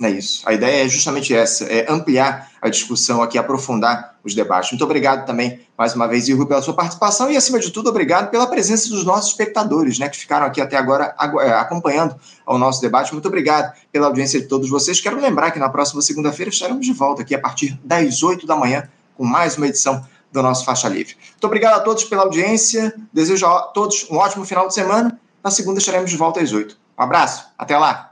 É 0.00 0.10
isso. 0.10 0.42
A 0.46 0.52
ideia 0.52 0.84
é 0.84 0.88
justamente 0.88 1.34
essa, 1.34 1.64
é 1.64 1.86
ampliar 1.90 2.50
a 2.60 2.68
discussão 2.68 3.22
aqui, 3.22 3.38
aprofundar 3.38 4.16
os 4.24 4.34
debates. 4.34 4.70
Muito 4.70 4.84
obrigado 4.84 5.26
também, 5.26 5.60
mais 5.76 5.94
uma 5.94 6.08
vez, 6.08 6.28
Igor, 6.28 6.46
pela 6.46 6.62
sua 6.62 6.74
participação 6.74 7.30
e, 7.30 7.36
acima 7.36 7.58
de 7.58 7.70
tudo, 7.70 7.90
obrigado 7.90 8.30
pela 8.30 8.46
presença 8.46 8.88
dos 8.88 9.04
nossos 9.04 9.30
espectadores, 9.30 9.98
né, 9.98 10.08
que 10.08 10.16
ficaram 10.16 10.46
aqui 10.46 10.60
até 10.60 10.76
agora 10.76 11.14
é, 11.40 11.52
acompanhando 11.52 12.16
o 12.46 12.58
nosso 12.58 12.80
debate. 12.80 13.12
Muito 13.12 13.26
obrigado 13.26 13.72
pela 13.90 14.06
audiência 14.06 14.40
de 14.40 14.46
todos 14.46 14.68
vocês. 14.68 15.00
Quero 15.00 15.20
lembrar 15.20 15.50
que 15.50 15.58
na 15.58 15.68
próxima 15.68 16.00
segunda-feira 16.02 16.50
estaremos 16.50 16.84
de 16.84 16.92
volta 16.92 17.22
aqui 17.22 17.34
a 17.34 17.40
partir 17.40 17.78
das 17.84 18.22
8 18.22 18.46
da 18.46 18.56
manhã 18.56 18.88
com 19.16 19.24
mais 19.24 19.56
uma 19.56 19.66
edição 19.66 20.04
do 20.32 20.42
nosso 20.42 20.64
Faixa 20.64 20.88
Livre. 20.88 21.14
Muito 21.30 21.44
obrigado 21.44 21.74
a 21.74 21.80
todos 21.80 22.04
pela 22.04 22.22
audiência. 22.22 22.94
Desejo 23.12 23.46
a 23.46 23.62
todos 23.62 24.06
um 24.10 24.16
ótimo 24.16 24.44
final 24.44 24.66
de 24.66 24.74
semana. 24.74 25.18
Na 25.44 25.50
segunda 25.50 25.78
estaremos 25.78 26.10
de 26.10 26.16
volta 26.16 26.40
às 26.40 26.52
8. 26.52 26.76
Um 26.98 27.02
abraço. 27.02 27.46
Até 27.58 27.76
lá. 27.76 28.11